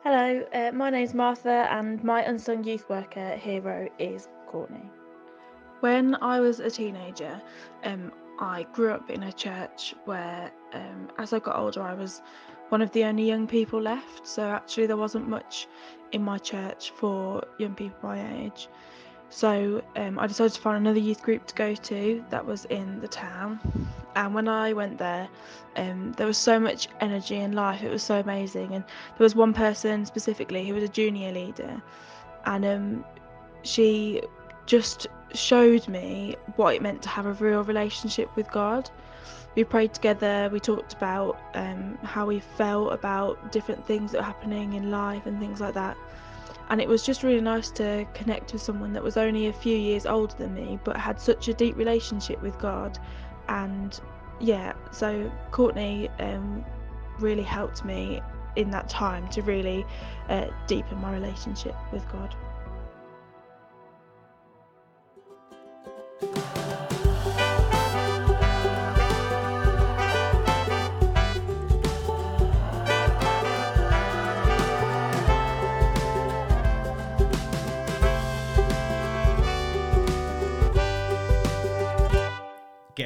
Hello, 0.04 0.46
uh, 0.54 0.72
my 0.72 0.90
name's 0.90 1.14
Martha, 1.14 1.68
and 1.72 2.04
my 2.04 2.22
unsung 2.22 2.64
youth 2.64 2.88
worker 2.90 3.36
hero 3.36 3.90
is 3.98 4.28
Courtney. 4.48 4.90
When 5.80 6.16
I 6.16 6.40
was 6.40 6.60
a 6.60 6.70
teenager, 6.70 7.42
um, 7.84 8.12
I 8.40 8.66
grew 8.74 8.92
up 8.92 9.10
in 9.10 9.24
a 9.24 9.32
church 9.32 9.96
where, 10.06 10.52
um, 10.74 11.10
as 11.18 11.34
I 11.34 11.40
got 11.40 11.58
older, 11.58 11.82
I 11.82 11.94
was 11.94 12.22
one 12.70 12.82
of 12.82 12.92
the 12.92 13.04
only 13.04 13.28
young 13.28 13.48
people 13.48 13.82
left. 13.82 14.28
So 14.28 14.44
actually, 14.44 14.88
there 14.88 14.98
wasn't 14.98 15.28
much 15.28 15.68
in 16.12 16.24
my 16.24 16.38
church 16.38 16.92
for 16.92 17.44
young 17.58 17.76
people 17.76 17.98
my 18.04 18.44
age. 18.44 18.68
So 19.30 19.82
um, 19.96 20.20
I 20.20 20.28
decided 20.28 20.54
to 20.54 20.62
find 20.62 20.78
another 20.78 21.00
youth 21.00 21.22
group 21.22 21.46
to 21.48 21.56
go 21.56 21.76
to 21.76 22.24
that 22.30 22.46
was 22.46 22.66
in 22.66 23.02
the 23.02 23.08
town. 23.08 23.60
And 24.16 24.34
when 24.34 24.48
I 24.48 24.72
went 24.74 24.98
there, 24.98 25.28
um, 25.76 26.14
there 26.14 26.28
was 26.28 26.38
so 26.38 26.60
much 26.60 26.88
energy 27.02 27.38
and 27.38 27.54
life. 27.54 27.84
It 27.84 27.90
was 27.90 28.04
so 28.04 28.20
amazing. 28.20 28.74
And 28.74 28.84
there 28.84 29.26
was 29.26 29.36
one 29.36 29.54
person 29.54 30.06
specifically 30.06 30.66
who 30.66 30.74
was 30.74 30.84
a 30.84 30.88
junior 30.88 31.32
leader, 31.32 31.82
and 32.46 32.66
um, 32.66 33.06
she 33.64 34.22
just 34.66 35.08
showed 35.34 35.88
me 35.88 36.36
what 36.56 36.76
it 36.76 36.82
meant 36.82 37.02
to 37.04 37.10
have 37.10 37.26
a 37.26 37.34
real 37.34 37.64
relationship 37.64 38.34
with 38.36 38.50
God. 38.52 38.90
We 39.56 39.64
prayed 39.64 39.94
together. 39.94 40.50
We 40.52 40.60
talked 40.60 40.94
about 40.94 41.40
um, 41.54 41.98
how 42.04 42.26
we 42.26 42.40
felt 42.40 42.94
about 42.94 43.52
different 43.52 43.86
things 43.86 44.12
that 44.12 44.20
were 44.20 44.24
happening 44.24 44.74
in 44.74 44.92
life 44.92 45.26
and 45.26 45.40
things 45.40 45.62
like 45.62 45.74
that. 45.76 45.98
And 46.70 46.82
it 46.82 46.88
was 46.88 47.04
just 47.04 47.24
really 47.24 47.42
nice 47.42 47.70
to 47.72 48.06
connect 48.14 48.52
with 48.52 48.62
someone 48.62 48.94
that 48.94 49.04
was 49.04 49.18
only 49.18 49.48
a 49.48 49.54
few 49.54 49.78
years 49.78 50.06
older 50.06 50.36
than 50.36 50.54
me, 50.54 50.80
but 50.84 50.98
had 50.98 51.22
such 51.22 51.48
a 51.48 51.54
deep 51.54 51.78
relationship 51.78 52.42
with 52.42 52.58
God. 52.58 52.98
And 53.48 54.00
yeah, 54.40 54.74
so 54.92 55.32
Courtney 55.52 56.10
um, 56.20 56.66
really 57.20 57.44
helped 57.44 57.86
me 57.86 58.22
in 58.56 58.72
that 58.72 58.90
time 58.90 59.28
to 59.30 59.42
really 59.42 59.86
uh, 60.30 60.48
deepen 60.68 61.00
my 61.00 61.14
relationship 61.14 61.76
with 61.92 62.10
God. 62.12 62.36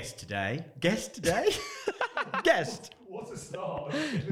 Guest 0.09 0.19
today. 0.21 0.65
Guest 0.79 1.13
today? 1.13 1.49
Guest. 2.43 2.95
What 3.05 3.31
a 3.31 3.37
star. 3.37 3.89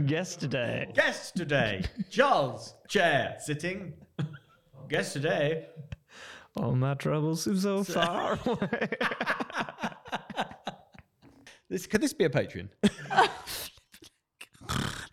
Guest 0.08 0.40
today. 0.40 0.90
Guest 0.96 1.36
today. 1.36 1.84
Charles. 2.10 2.74
Chair. 2.88 3.36
Sitting. 3.40 3.94
Guest 4.90 5.14
today. 5.14 5.68
All 6.56 6.74
my 6.74 6.96
troubles 6.96 7.44
seem 7.44 7.58
so 7.60 7.84
far 7.84 8.40
away. 8.44 8.90
This 11.70 11.86
could 11.86 12.02
this 12.02 12.14
be 12.14 12.24
a 12.26 12.30
Patreon? 12.30 12.70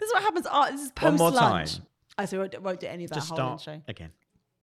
This 0.00 0.08
is 0.08 0.12
what 0.14 0.22
happens. 0.22 0.46
Oh, 0.50 0.70
this 0.72 0.80
is 0.82 0.92
post 0.92 1.04
One 1.04 1.16
more 1.18 1.30
lunch. 1.30 1.74
time. 1.76 1.86
I 2.18 2.24
so 2.24 2.38
won't, 2.38 2.62
won't 2.62 2.80
do 2.80 2.86
any 2.86 3.04
of 3.04 3.10
that 3.10 3.16
Just 3.16 3.28
whole 3.28 3.36
start 3.36 3.60
intro. 3.68 3.82
again. 3.88 4.10